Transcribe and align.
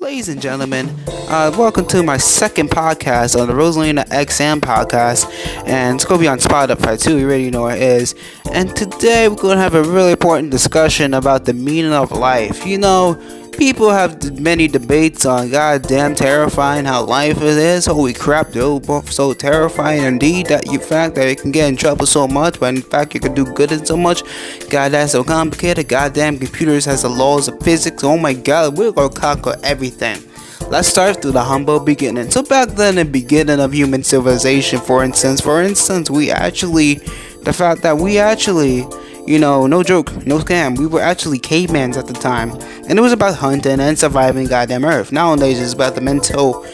Ladies 0.00 0.28
and 0.28 0.40
gentlemen, 0.40 0.94
uh, 1.28 1.52
welcome 1.58 1.84
to 1.86 2.04
my 2.04 2.18
second 2.18 2.70
podcast 2.70 3.36
on 3.38 3.48
the 3.48 3.52
Rosalina 3.52 4.04
XM 4.10 4.60
podcast, 4.60 5.28
and 5.66 5.96
it's 5.96 6.04
to 6.04 6.18
be 6.18 6.28
on 6.28 6.38
Spotify 6.38 7.02
too. 7.02 7.18
You 7.18 7.26
already 7.26 7.50
know 7.50 7.66
it 7.66 7.82
is. 7.82 8.14
And 8.52 8.76
today 8.76 9.28
we're 9.28 9.34
going 9.34 9.56
to 9.56 9.62
have 9.62 9.74
a 9.74 9.82
really 9.82 10.12
important 10.12 10.52
discussion 10.52 11.14
about 11.14 11.46
the 11.46 11.52
meaning 11.52 11.92
of 11.92 12.12
life. 12.12 12.64
You 12.64 12.78
know, 12.78 13.37
people 13.58 13.90
have 13.90 14.40
many 14.40 14.68
debates 14.68 15.26
on 15.26 15.50
goddamn 15.50 16.14
terrifying 16.14 16.84
how 16.84 17.04
life 17.04 17.42
is. 17.42 17.86
Holy 17.86 18.14
crap, 18.14 18.50
they're 18.52 18.78
both 18.78 19.10
so 19.10 19.34
terrifying 19.34 20.04
indeed 20.04 20.46
that 20.46 20.70
you 20.70 20.78
fact 20.78 21.16
that 21.16 21.28
you 21.28 21.34
can 21.34 21.50
get 21.50 21.68
in 21.68 21.76
trouble 21.76 22.06
so 22.06 22.28
much, 22.28 22.60
but 22.60 22.72
in 22.76 22.82
fact 22.82 23.14
you 23.14 23.20
can 23.20 23.34
do 23.34 23.44
good 23.44 23.72
in 23.72 23.84
so 23.84 23.96
much. 23.96 24.22
God, 24.70 24.92
that's 24.92 25.10
so 25.10 25.24
complicated. 25.24 25.88
Goddamn 25.88 26.38
computers 26.38 26.84
has 26.84 27.02
the 27.02 27.08
laws 27.08 27.48
of 27.48 27.60
physics. 27.60 28.04
Oh 28.04 28.16
my 28.16 28.32
god, 28.32 28.78
we're 28.78 28.92
gonna 28.92 29.12
conquer 29.12 29.56
everything. 29.64 30.22
Let's 30.70 30.86
start 30.86 31.20
through 31.20 31.32
the 31.32 31.42
humble 31.42 31.80
beginning. 31.80 32.30
So 32.30 32.42
back 32.42 32.68
then, 32.68 32.94
the 32.94 33.04
beginning 33.04 33.58
of 33.58 33.74
human 33.74 34.04
civilization, 34.04 34.78
for 34.78 35.02
instance, 35.02 35.40
for 35.40 35.62
instance, 35.62 36.10
we 36.10 36.30
actually, 36.30 36.94
the 37.42 37.52
fact 37.52 37.82
that 37.82 37.96
we 37.96 38.18
actually 38.18 38.86
you 39.28 39.38
know, 39.38 39.66
no 39.66 39.82
joke, 39.82 40.10
no 40.26 40.38
scam. 40.38 40.78
We 40.78 40.86
were 40.86 41.02
actually 41.02 41.38
cavemans 41.38 41.98
at 41.98 42.06
the 42.06 42.14
time, 42.14 42.52
and 42.88 42.98
it 42.98 43.02
was 43.02 43.12
about 43.12 43.36
hunting 43.36 43.78
and 43.78 43.98
surviving 43.98 44.46
goddamn 44.46 44.86
Earth. 44.86 45.12
Nowadays, 45.12 45.60
it's 45.60 45.74
about 45.74 45.94
the 45.94 46.00
mental, 46.00 46.66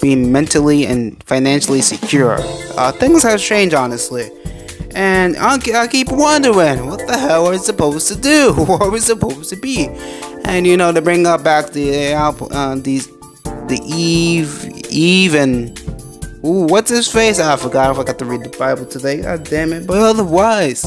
being 0.00 0.30
mentally 0.30 0.86
and 0.86 1.20
financially 1.24 1.82
secure. 1.82 2.36
Uh, 2.78 2.92
things 2.92 3.24
have 3.24 3.40
changed, 3.40 3.74
honestly. 3.74 4.30
And 4.94 5.36
I, 5.36 5.88
keep 5.88 6.10
wondering, 6.12 6.86
what 6.86 7.06
the 7.06 7.18
hell 7.18 7.46
are 7.46 7.50
we 7.50 7.58
supposed 7.58 8.06
to 8.08 8.16
do? 8.16 8.54
What 8.56 8.82
are 8.82 8.90
we 8.90 9.00
supposed 9.00 9.50
to 9.50 9.56
be? 9.56 9.88
And 10.44 10.64
you 10.64 10.76
know, 10.76 10.92
to 10.92 11.02
bring 11.02 11.26
up 11.26 11.42
back 11.42 11.70
the 11.70 12.14
uh, 12.14 12.76
these, 12.76 13.08
the 13.66 13.80
Eve, 13.84 14.64
Eve 14.90 15.34
and 15.34 15.76
Ooh, 16.44 16.66
what's 16.68 16.90
his 16.90 17.08
face? 17.08 17.40
I 17.40 17.56
forgot. 17.56 17.90
I 17.90 17.94
forgot 17.94 18.20
to 18.20 18.24
read 18.24 18.44
the 18.44 18.56
Bible 18.56 18.86
today. 18.86 19.22
God 19.22 19.42
damn 19.42 19.72
it. 19.72 19.84
But 19.84 19.98
otherwise, 19.98 20.86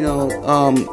you 0.00 0.06
know, 0.06 0.30
um, 0.44 0.88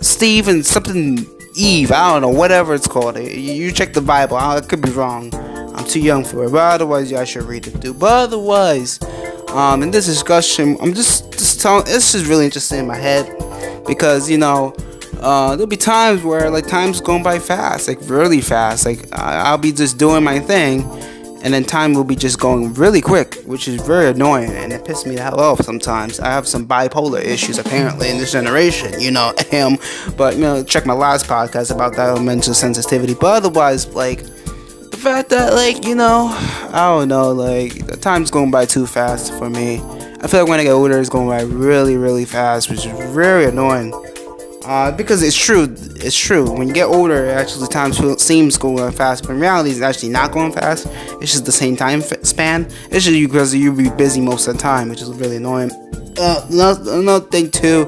Steve 0.00 0.48
and 0.48 0.64
something 0.64 1.26
Eve. 1.54 1.92
I 1.92 2.12
don't 2.12 2.22
know, 2.22 2.30
whatever 2.30 2.74
it's 2.74 2.88
called. 2.88 3.18
You 3.18 3.70
check 3.70 3.92
the 3.92 4.00
Bible. 4.00 4.38
I 4.38 4.60
could 4.62 4.80
be 4.80 4.88
wrong. 4.90 5.30
I'm 5.74 5.84
too 5.84 6.00
young 6.00 6.24
for 6.24 6.44
it. 6.44 6.52
But 6.52 6.76
otherwise, 6.76 7.10
y'all 7.10 7.26
should 7.26 7.42
read 7.42 7.66
it 7.66 7.82
too. 7.82 7.92
But 7.92 8.30
otherwise, 8.30 8.98
um, 9.48 9.82
in 9.82 9.90
this 9.90 10.06
discussion, 10.06 10.78
I'm 10.80 10.94
just 10.94 11.32
just 11.32 11.60
telling. 11.60 11.84
This 11.84 12.14
is 12.14 12.26
really 12.26 12.46
interesting 12.46 12.78
in 12.78 12.86
my 12.86 12.96
head 12.96 13.30
because 13.86 14.30
you 14.30 14.38
know. 14.38 14.74
Uh, 15.18 15.56
there'll 15.56 15.66
be 15.66 15.78
times 15.78 16.22
where 16.22 16.50
like 16.50 16.66
time's 16.66 17.00
going 17.00 17.22
by 17.22 17.38
fast, 17.38 17.88
like 17.88 17.98
really 18.02 18.42
fast. 18.42 18.84
Like 18.84 19.08
I'll 19.12 19.56
be 19.56 19.72
just 19.72 19.96
doing 19.96 20.22
my 20.22 20.38
thing, 20.38 20.82
and 21.46 21.54
then 21.54 21.62
time 21.62 21.94
will 21.94 22.02
be 22.02 22.16
just 22.16 22.40
going 22.40 22.74
really 22.74 23.00
quick, 23.00 23.36
which 23.44 23.68
is 23.68 23.80
very 23.80 24.08
annoying, 24.08 24.50
and 24.50 24.72
it 24.72 24.82
pisses 24.82 25.06
me 25.06 25.14
the 25.14 25.22
hell 25.22 25.38
off 25.38 25.60
sometimes. 25.60 26.18
I 26.18 26.26
have 26.26 26.48
some 26.48 26.66
bipolar 26.66 27.22
issues 27.22 27.60
apparently 27.60 28.10
in 28.10 28.18
this 28.18 28.32
generation, 28.32 29.00
you 29.00 29.12
know, 29.12 29.32
him. 29.48 29.78
But 30.16 30.34
you 30.34 30.40
know, 30.40 30.64
check 30.64 30.86
my 30.86 30.92
last 30.92 31.26
podcast 31.26 31.72
about 31.72 31.94
that 31.94 32.20
mental 32.20 32.52
sensitivity. 32.52 33.14
But 33.14 33.44
otherwise, 33.44 33.86
like 33.94 34.24
the 34.24 34.98
fact 35.00 35.28
that 35.28 35.52
like 35.52 35.84
you 35.84 35.94
know, 35.94 36.30
I 36.72 36.88
don't 36.88 37.06
know, 37.06 37.30
like 37.30 37.86
the 37.86 37.96
time's 37.96 38.32
going 38.32 38.50
by 38.50 38.66
too 38.66 38.84
fast 38.84 39.32
for 39.34 39.48
me. 39.48 39.76
I 40.20 40.26
feel 40.26 40.40
like 40.40 40.48
when 40.48 40.58
I 40.58 40.64
get 40.64 40.72
older, 40.72 40.98
it's 40.98 41.08
going 41.08 41.28
by 41.28 41.42
really, 41.42 41.96
really 41.96 42.24
fast, 42.24 42.68
which 42.68 42.84
is 42.84 43.12
very 43.14 43.44
annoying. 43.44 43.92
Uh, 44.66 44.90
because 44.90 45.22
it's 45.22 45.36
true, 45.36 45.62
it's 45.94 46.18
true. 46.18 46.50
When 46.50 46.66
you 46.66 46.74
get 46.74 46.86
older, 46.86 47.30
actually 47.30 47.68
time 47.68 47.92
seems 48.18 48.58
going 48.58 48.90
fast, 48.90 49.22
but 49.22 49.34
in 49.34 49.40
reality, 49.40 49.70
it's 49.70 49.80
actually 49.80 50.08
not 50.08 50.32
going 50.32 50.50
fast. 50.50 50.88
It's 51.22 51.30
just 51.30 51.44
the 51.44 51.52
same 51.52 51.76
time 51.76 52.00
span. 52.00 52.64
It's 52.90 53.04
just 53.04 53.10
because 53.10 53.54
you 53.54 53.72
be 53.72 53.90
busy 53.90 54.20
most 54.20 54.48
of 54.48 54.56
the 54.56 54.60
time, 54.60 54.88
which 54.88 55.00
is 55.00 55.08
really 55.10 55.36
annoying. 55.36 55.70
Uh, 56.18 56.44
another, 56.50 57.20
thing 57.20 57.48
too. 57.48 57.86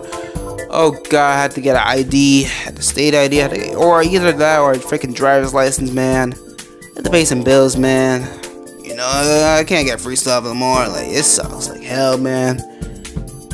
Oh 0.70 0.97
god, 1.10 1.32
I 1.32 1.42
had 1.42 1.50
to 1.53 1.60
get 1.60 1.75
an 1.75 1.82
ID, 1.84 2.44
state 2.44 3.12
ID, 3.12 3.41
get, 3.41 3.74
or 3.74 4.04
either 4.04 4.30
that 4.30 4.60
or 4.60 4.74
a 4.74 4.76
freaking 4.76 5.12
driver's 5.12 5.53
license, 5.53 5.91
man. 5.91 6.32
I 6.32 6.94
had 6.94 7.04
to 7.06 7.10
pay 7.10 7.24
some 7.24 7.42
bills, 7.42 7.76
man. 7.76 8.20
You 8.84 8.94
know, 8.94 9.04
I 9.04 9.64
can't 9.66 9.84
get 9.84 10.00
free 10.00 10.14
stuff 10.14 10.44
anymore. 10.44 10.86
Like 10.86 11.08
it 11.08 11.24
sucks 11.24 11.70
like 11.70 11.82
hell, 11.82 12.19
man 12.19 12.78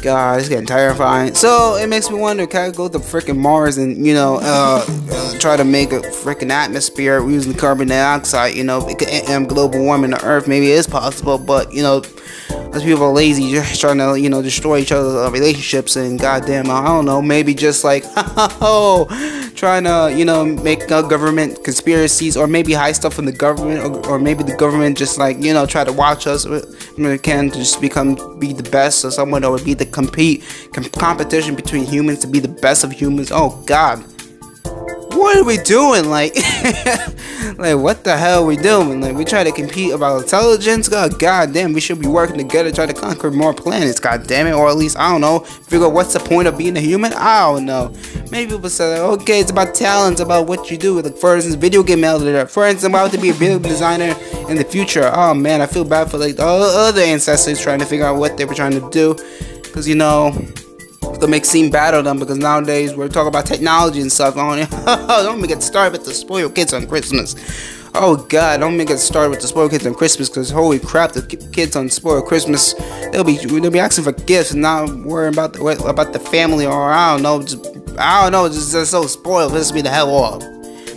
god, 0.05 0.39
it's 0.39 0.49
getting 0.49 0.67
terrifying. 0.67 1.35
So 1.35 1.77
it 1.77 1.89
makes 1.89 2.11
me 2.11 2.19
wonder, 2.19 2.47
can 2.47 2.69
I 2.69 2.71
go 2.71 2.89
to 2.89 2.99
freaking 2.99 3.39
Mars 3.39 3.79
and 3.79 4.07
you 4.07 4.15
know 4.15 4.37
uh, 4.41 4.85
uh, 4.87 5.39
try 5.39 5.57
to 5.57 5.65
make 5.65 5.93
a 5.93 6.01
freaking 6.01 6.51
atmosphere 6.51 7.27
using 7.29 7.55
carbon 7.55 7.89
dioxide? 7.89 8.55
You 8.55 8.65
know, 8.65 8.87
and 9.29 9.49
global 9.49 9.83
warming 9.83 10.11
the 10.11 10.25
Earth 10.25 10.47
maybe 10.47 10.71
it 10.71 10.75
is 10.75 10.87
possible, 10.87 11.39
but 11.39 11.73
you 11.73 11.83
know, 11.83 12.03
as 12.75 12.83
people 12.83 13.05
are 13.05 13.13
lazy, 13.13 13.51
just 13.51 13.81
trying 13.81 13.99
to 13.99 14.19
you 14.19 14.29
know 14.29 14.43
destroy 14.43 14.79
each 14.79 14.93
other's 14.93 15.15
uh, 15.15 15.31
relationships 15.31 15.97
and 15.97 16.19
goddamn, 16.19 16.71
I 16.71 16.85
don't 16.85 17.05
know, 17.05 17.23
maybe 17.23 17.55
just 17.55 17.85
like 17.85 18.05
oh, 18.17 19.07
trying 19.55 19.85
to 19.85 20.13
you 20.17 20.25
know 20.25 20.45
make 20.45 20.91
uh, 20.91 21.03
government 21.03 21.63
conspiracies 21.65 22.37
or 22.37 22.47
maybe 22.47 22.73
hide 22.73 22.93
stuff 22.93 23.15
from 23.15 23.27
the 23.27 23.33
government 23.33 23.81
or, 23.81 24.11
or 24.11 24.19
maybe 24.19 24.43
the 24.43 24.57
government 24.57 24.99
just 24.99 25.19
like 25.19 25.39
you 25.41 25.53
know 25.53 25.67
try 25.67 25.85
to 25.85 25.93
watch 25.93 26.27
us. 26.27 26.47
We 26.97 27.19
can 27.19 27.51
just 27.51 27.81
become 27.81 28.39
be 28.39 28.53
the 28.53 28.69
best 28.69 29.05
or 29.05 29.11
someone 29.11 29.43
that 29.43 29.51
would 29.51 29.65
be 29.65 29.75
the 29.75 29.87
compete 29.87 30.45
com- 30.73 30.85
competition 30.85 31.55
between 31.55 31.85
humans 31.85 32.21
to 32.21 32.27
be 32.27 32.41
the 32.41 32.49
best 32.49 32.85
of 32.85 32.93
humans. 32.93 33.31
Oh 33.33 33.63
God, 33.67 34.05
what 35.15 35.37
are 35.37 35.45
we 35.45 35.57
doing? 35.59 36.09
Like, 36.09 36.35
like 37.59 37.77
what 37.77 38.05
the 38.05 38.17
hell 38.17 38.43
are 38.43 38.47
we 38.47 38.57
doing? 38.57 39.01
Like, 39.01 39.17
we 39.17 39.25
try 39.25 39.45
to 39.45 39.53
compete 39.53 39.93
about 39.93 40.23
intelligence. 40.23 40.89
God, 40.89 41.19
God 41.19 41.53
damn, 41.53 41.73
we 41.73 41.81
should 41.81 42.01
be 42.01 42.09
working 42.09 42.39
together 42.39 42.71
to 42.71 42.75
try 42.75 42.87
to 42.87 42.95
conquer 42.95 43.31
more 43.31 43.55
planets. 43.55 44.01
God 44.01 44.27
damn 44.27 44.47
it, 44.47 44.53
or 44.53 44.69
at 44.69 44.77
least 44.77 44.99
I 44.99 45.11
don't 45.11 45.21
know. 45.21 45.41
Figure 45.41 45.87
out 45.87 45.93
what's 45.93 46.13
the 46.13 46.21
point 46.21 46.49
of 46.49 46.59
being 46.59 46.77
a 46.77 46.81
human? 46.81 47.13
I 47.13 47.41
don't 47.41 47.67
know. 47.67 47.95
Maybe 48.31 48.53
people 48.53 48.71
say, 48.71 48.99
uh, 48.99 49.13
okay, 49.13 49.41
it's 49.41 49.51
about 49.51 49.75
talents, 49.75 50.21
about 50.21 50.47
what 50.47 50.71
you 50.71 50.77
do. 50.77 51.01
Like, 51.01 51.17
for 51.17 51.35
instance, 51.35 51.55
video 51.57 51.83
game 51.83 52.05
editor. 52.05 52.47
For 52.47 52.67
instance, 52.67 52.85
I'm 52.85 52.93
about 52.93 53.13
to 53.13 53.19
be 53.19 53.31
a 53.31 53.35
video 53.35 53.59
designer 53.59 54.15
in 54.49 54.57
the 54.57 54.65
future. 54.65 55.11
Oh 55.15 55.35
man, 55.35 55.61
I 55.61 55.67
feel 55.67 55.85
bad 55.85 56.11
for 56.11 56.19
like 56.19 56.37
the 56.37 56.45
other 56.45 57.01
ancestors 57.01 57.61
trying 57.61 57.79
to 57.79 57.87
figure 57.87 58.07
out 58.07 58.17
what 58.17 58.37
they 58.37 58.45
were 58.45 58.55
trying 58.55 58.73
to 58.73 58.91
do 58.91 59.15
because 59.63 59.89
you 59.89 59.95
know 59.95 60.31
to 61.21 61.27
make 61.27 61.45
seem 61.45 61.71
bad 61.71 61.95
on 61.95 62.05
them 62.05 62.19
because 62.19 62.39
nowadays 62.39 62.95
we're 62.95 63.09
talking 63.09 63.29
about 63.29 63.47
technology 63.47 64.01
and 64.01 64.11
stuff. 64.11 64.35
don't 64.35 65.41
make 65.41 65.51
it 65.51 65.63
start 65.63 65.93
with 65.93 66.05
the 66.05 66.15
spoiled 66.15 66.55
kids 66.55 66.73
on 66.73 66.87
Christmas. 66.87 67.35
Oh 67.97 68.17
God, 68.17 68.59
don't 68.59 68.77
make 68.77 68.91
it 68.91 68.99
start 68.99 69.31
with 69.31 69.41
the 69.41 69.47
spoiled 69.47 69.71
kids 69.71 69.87
on 69.87 69.95
Christmas 69.95 70.29
because 70.29 70.51
holy 70.51 70.81
crap, 70.81 71.13
the 71.13 71.23
kids 71.53 71.77
on 71.77 71.89
spoiled 71.89 72.27
Christmas 72.27 72.75
they'll 73.13 73.23
be 73.23 73.37
they'll 73.37 73.71
be 73.71 73.79
asking 73.79 74.05
for 74.05 74.13
gifts 74.13 74.51
and 74.51 74.63
not 74.63 74.93
worrying 75.05 75.33
about 75.33 75.53
the 75.53 75.65
about 75.87 76.13
the 76.13 76.19
family 76.19 76.67
or 76.67 76.93
I 76.93 77.15
don't 77.15 77.23
know, 77.23 77.41
just 77.43 77.65
I 77.97 78.23
don't 78.23 78.33
know, 78.33 78.49
just, 78.49 78.73
just 78.73 78.91
so 78.91 79.07
spoiled. 79.07 79.53
Piss 79.53 79.73
me 79.73 79.81
the 79.81 79.91
hell 79.91 80.11
off. 80.11 80.43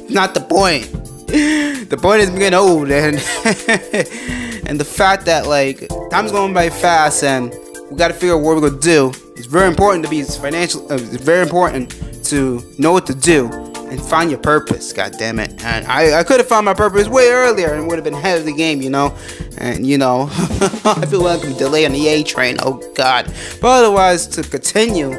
Not 0.09 0.33
the 0.33 0.41
point. 0.41 0.91
the 1.27 1.99
point 2.01 2.21
is 2.21 2.29
getting 2.31 2.53
old 2.53 2.89
and 2.89 3.17
and 4.67 4.79
the 4.79 4.85
fact 4.85 5.25
that 5.25 5.45
like 5.45 5.87
time's 6.09 6.31
going 6.31 6.53
by 6.53 6.69
fast 6.69 7.23
and 7.23 7.53
we 7.89 7.97
got 7.97 8.09
to 8.09 8.13
figure 8.13 8.35
out 8.35 8.41
what 8.41 8.55
we're 8.55 8.69
gonna 8.69 8.81
do. 8.81 9.11
It's 9.35 9.45
very 9.45 9.67
important 9.67 10.03
to 10.03 10.09
be 10.09 10.23
financial. 10.23 10.91
Uh, 10.91 10.95
it's 10.95 11.23
very 11.23 11.41
important 11.41 11.91
to 12.25 12.61
know 12.77 12.91
what 12.91 13.05
to 13.07 13.15
do 13.15 13.49
and 13.89 14.01
find 14.01 14.29
your 14.29 14.39
purpose. 14.39 14.91
God 14.91 15.13
damn 15.17 15.39
it! 15.39 15.63
And 15.63 15.85
I, 15.87 16.19
I 16.19 16.23
could 16.23 16.39
have 16.39 16.47
found 16.47 16.65
my 16.65 16.73
purpose 16.73 17.07
way 17.07 17.29
earlier 17.29 17.73
and 17.73 17.87
would 17.87 17.97
have 17.97 18.03
been 18.03 18.13
ahead 18.13 18.39
of 18.39 18.45
the 18.45 18.53
game, 18.53 18.81
you 18.81 18.89
know. 18.89 19.15
And 19.57 19.87
you 19.87 19.97
know, 19.97 20.27
I 20.31 21.05
feel 21.05 21.21
like 21.21 21.45
I'm 21.45 21.53
delayed 21.53 21.85
on 21.85 21.93
the 21.93 22.07
A 22.07 22.23
train. 22.23 22.57
Oh 22.59 22.81
God! 22.93 23.31
But 23.61 23.83
otherwise, 23.83 24.27
to 24.27 24.43
continue, 24.43 25.11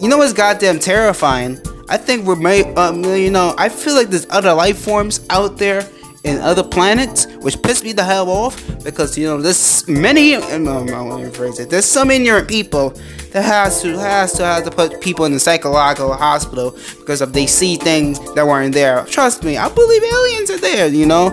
you 0.00 0.08
know 0.08 0.18
what's 0.18 0.32
goddamn 0.32 0.80
terrifying? 0.80 1.60
I 1.88 1.96
think 1.98 2.26
we're, 2.26 2.34
made, 2.34 2.76
um, 2.76 3.04
you 3.04 3.30
know, 3.30 3.54
I 3.56 3.68
feel 3.68 3.94
like 3.94 4.08
there's 4.08 4.26
other 4.30 4.52
life 4.52 4.76
forms 4.78 5.24
out 5.30 5.56
there 5.56 5.88
in 6.26 6.38
other 6.40 6.64
planets, 6.64 7.26
which 7.36 7.62
pissed 7.62 7.84
me 7.84 7.92
the 7.92 8.02
hell 8.04 8.28
off 8.28 8.56
because 8.82 9.16
you 9.16 9.26
know 9.26 9.40
there's 9.40 9.86
many. 9.88 10.34
Um, 10.34 10.66
um 10.66 10.88
I 10.90 11.00
want 11.00 11.22
to 11.22 11.30
rephrase 11.30 11.60
it. 11.60 11.70
There's 11.70 11.84
some 11.84 12.10
ignorant 12.10 12.48
people 12.48 12.90
that 13.30 13.44
has 13.44 13.80
to 13.82 13.96
has 13.96 14.32
to 14.34 14.44
have 14.44 14.64
to 14.64 14.70
put 14.70 15.00
people 15.00 15.24
in 15.24 15.32
the 15.32 15.40
psychological 15.40 16.12
hospital 16.14 16.72
because 16.98 17.22
if 17.22 17.32
they 17.32 17.46
see 17.46 17.76
things 17.76 18.18
that 18.34 18.46
weren't 18.46 18.74
there. 18.74 19.04
Trust 19.04 19.44
me, 19.44 19.56
I 19.56 19.68
believe 19.68 20.02
aliens 20.02 20.50
are 20.50 20.58
there. 20.58 20.88
You 20.88 21.06
know, 21.06 21.30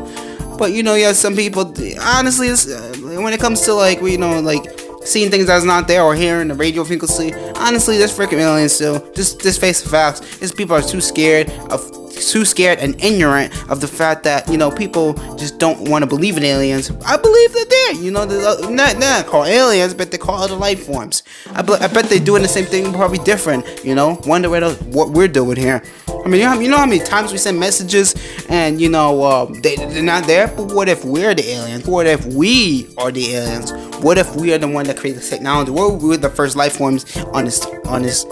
but 0.60 0.72
you 0.72 0.84
know, 0.84 0.96
yeah, 0.96 1.14
some 1.14 1.36
people 1.36 1.74
honestly, 2.00 2.50
uh, 2.50 3.22
when 3.22 3.34
it 3.34 3.40
comes 3.40 3.62
to 3.62 3.74
like 3.74 4.00
you 4.02 4.20
know 4.20 4.40
like 4.42 4.80
seeing 5.04 5.30
things 5.30 5.48
that's 5.48 5.66
not 5.66 5.88
there 5.88 6.04
or 6.04 6.16
hearing 6.16 6.48
the 6.48 6.56
radio 6.56 6.84
frequency. 6.84 7.34
Honestly, 7.56 7.98
there's 7.98 8.16
freaking 8.16 8.40
aliens 8.40 8.74
still. 8.74 9.12
Just 9.14 9.42
just 9.42 9.60
face 9.60 9.82
the 9.82 9.90
facts. 9.90 10.38
These 10.38 10.52
people 10.52 10.76
are 10.76 10.82
too 10.82 11.02
scared 11.02 11.50
of 11.72 12.03
too 12.14 12.46
scared 12.46 12.80
and 12.80 13.02
ignorant 13.04 13.54
of 13.70 13.82
the 13.82 13.88
fact 13.88 14.24
that 14.24 14.48
you 14.50 14.58
know 14.58 14.72
people 14.72 15.14
just 15.38 15.60
don't 15.60 15.90
want 15.90 16.04
to 16.04 16.08
believe 16.08 16.38
in 16.38 16.44
aliens. 16.44 16.92
I 17.06 17.18
believe 17.18 17.54
that 17.54 17.70
they're 17.70 17.84
there. 17.94 18.04
You 18.04 18.12
know, 18.12 18.26
they're 18.26 18.70
not 18.70 18.98
not 18.98 19.26
called 19.26 19.48
aliens, 19.48 19.94
but 19.94 20.12
they 20.12 20.18
call 20.18 20.42
other 20.42 20.56
life 20.56 20.86
forms. 20.86 21.24
I, 21.48 21.60
I 21.60 21.88
bet 21.88 22.06
they're 22.06 22.20
doing 22.20 22.42
the 22.42 22.48
same 22.48 22.66
thing, 22.66 22.92
probably 22.94 23.20
different. 23.20 23.66
You 23.84 23.96
know, 23.96 24.20
wonder 24.26 24.50
what 24.50 24.82
what 24.84 25.12
we're 25.12 25.28
doing 25.28 25.58
here. 25.58 25.84
I 26.08 26.30
mean, 26.30 26.40
you 26.40 26.46
know, 26.46 26.60
you 26.60 26.70
know 26.70 26.78
how 26.78 26.86
many 26.86 27.04
times 27.04 27.32
we 27.32 27.38
send 27.38 27.60
messages 27.60 28.16
and 28.50 28.80
you 28.80 28.90
know 28.90 29.24
um, 29.24 29.54
they, 29.62 29.76
they're 29.76 30.04
not 30.04 30.26
there. 30.26 30.48
But 30.48 30.74
what 30.74 30.88
if 30.88 31.04
we're 31.04 31.36
the 31.36 31.48
aliens? 31.50 31.86
What 31.86 32.08
if 32.08 32.26
we 32.26 32.94
are 32.98 33.12
the 33.12 33.36
aliens? 33.36 33.72
What 34.02 34.18
if 34.18 34.36
we 34.36 34.54
are 34.54 34.58
the 34.58 34.68
one 34.68 34.86
that 34.88 34.98
created 34.98 35.22
the 35.22 35.28
technology? 35.28 35.72
What 35.72 35.96
if 35.96 36.02
we 36.02 36.10
were 36.10 36.18
the 36.18 36.30
first 36.30 36.56
life 36.56 36.78
forms 36.78 37.18
on 37.18 37.46
this 37.46 37.66
on 37.86 38.02
this 38.04 38.26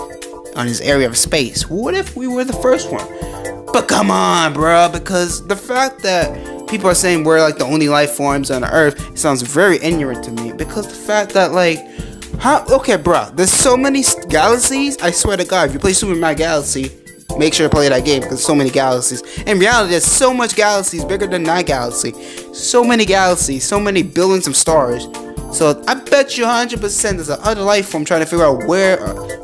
on 0.55 0.67
this 0.67 0.81
area 0.81 1.07
of 1.07 1.17
space? 1.17 1.69
What 1.69 1.93
if 1.93 2.15
we 2.15 2.27
were 2.27 2.43
the 2.43 2.53
first 2.53 2.91
one? 2.91 3.05
But 3.73 3.87
come 3.87 4.11
on, 4.11 4.53
bro, 4.53 4.89
because 4.91 5.47
the 5.47 5.55
fact 5.55 6.03
that 6.03 6.67
people 6.67 6.89
are 6.89 6.95
saying 6.95 7.23
we're 7.23 7.39
like 7.39 7.57
the 7.57 7.65
only 7.65 7.87
life 7.87 8.11
forms 8.11 8.51
on 8.51 8.65
Earth 8.65 9.17
sounds 9.17 9.41
very 9.41 9.77
ignorant 9.77 10.23
to 10.25 10.31
me. 10.31 10.51
Because 10.51 10.87
the 10.87 10.93
fact 10.93 11.31
that 11.33 11.53
like 11.53 11.79
how 12.39 12.65
okay, 12.65 12.97
bro, 12.97 13.29
there's 13.33 13.51
so 13.51 13.77
many 13.77 14.03
galaxies. 14.27 14.97
I 15.01 15.11
swear 15.11 15.37
to 15.37 15.45
God, 15.45 15.69
if 15.69 15.73
you 15.73 15.79
play 15.79 15.93
Super 15.93 16.15
Mario 16.15 16.37
Galaxy, 16.37 16.91
make 17.37 17.53
sure 17.53 17.69
to 17.69 17.73
play 17.73 17.87
that 17.87 18.03
game 18.03 18.21
because 18.21 18.43
so 18.43 18.53
many 18.53 18.69
galaxies. 18.69 19.21
In 19.43 19.59
reality, 19.59 19.91
there's 19.91 20.05
so 20.05 20.33
much 20.33 20.55
galaxies 20.55 21.05
bigger 21.05 21.27
than 21.27 21.43
that 21.43 21.65
galaxy. 21.65 22.11
So 22.53 22.83
many 22.83 23.05
galaxies, 23.05 23.63
so 23.63 23.79
many 23.79 24.03
billions 24.03 24.47
of 24.47 24.55
stars. 24.57 25.07
So 25.51 25.81
I 25.87 25.95
bet 26.11 26.37
you 26.37 26.45
100% 26.45 27.11
there's 27.13 27.29
another 27.29 27.61
life 27.61 27.89
form 27.89 28.05
trying 28.05 28.19
to 28.19 28.27
figure 28.27 28.45
out 28.45 28.67
where 28.67 28.97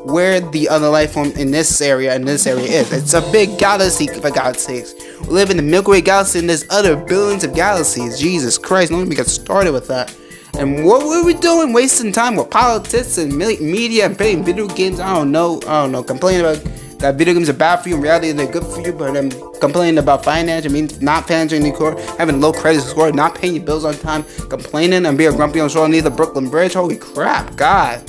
where 0.04 0.40
the 0.40 0.70
other 0.70 0.90
life 0.90 1.14
form 1.14 1.32
in 1.32 1.50
this 1.52 1.82
area 1.82 2.14
and 2.14 2.28
this 2.28 2.46
area 2.46 2.66
is. 2.66 2.92
It's 2.94 3.14
a 3.14 3.22
big 3.32 3.58
galaxy 3.58 4.08
for 4.08 4.30
God's 4.30 4.62
sakes. 4.62 4.94
We 5.22 5.30
live 5.30 5.50
in 5.50 5.58
the 5.58 5.64
Milky 5.64 5.92
Way 5.92 6.02
galaxy 6.02 6.40
and 6.40 6.50
there's 6.50 6.66
other 6.70 6.96
billions 6.96 7.44
of 7.44 7.56
galaxies. 7.56 8.20
Jesus 8.20 8.58
Christ, 8.58 8.92
don't 8.92 9.02
even 9.02 9.16
get 9.16 9.28
started 9.28 9.72
with 9.72 9.88
that. 9.88 10.16
And 10.58 10.86
what 10.86 11.06
were 11.06 11.24
we 11.26 11.34
doing? 11.34 11.74
Wasting 11.74 12.12
time 12.12 12.36
with 12.36 12.50
politics 12.50 13.18
and 13.18 13.36
media 13.36 14.06
and 14.06 14.18
playing 14.18 14.44
video 14.44 14.68
games? 14.68 15.00
I 15.00 15.14
don't 15.14 15.32
know. 15.32 15.58
I 15.68 15.84
don't 15.84 15.92
know. 15.92 16.04
Complaining 16.04 16.42
about 16.42 16.64
that 17.00 17.16
video 17.16 17.34
games 17.34 17.50
are 17.50 17.54
bad 17.54 17.78
for 17.78 17.90
you. 17.90 17.96
In 17.96 18.02
reality, 18.02 18.32
they're 18.32 18.52
good 18.52 18.66
for 18.66 18.82
you. 18.82 18.92
But 18.92 19.16
I'm 19.16 19.30
complaining 19.60 20.00
about 20.00 20.24
finance. 20.24 20.66
I 20.66 20.70
mean, 20.70 20.90
not 21.00 21.28
paying 21.28 21.50
your 21.50 21.76
court, 21.76 22.00
having 22.18 22.42
low 22.42 22.52
credit 22.52 22.82
score, 22.82 23.12
not 23.12 23.36
paying 23.36 23.56
your 23.56 23.64
bills 23.64 23.86
on 23.86 23.94
time, 23.96 24.24
complaining 24.50 25.06
and 25.06 25.18
being 25.18 25.36
grumpy 25.36 25.60
on 25.60 25.70
shore 25.70 25.88
near 25.88 26.02
the 26.02 26.10
Brooklyn 26.10 26.50
Bridge. 26.50 26.74
Holy 26.74 26.98
crap, 26.98 27.56
God, 27.56 28.04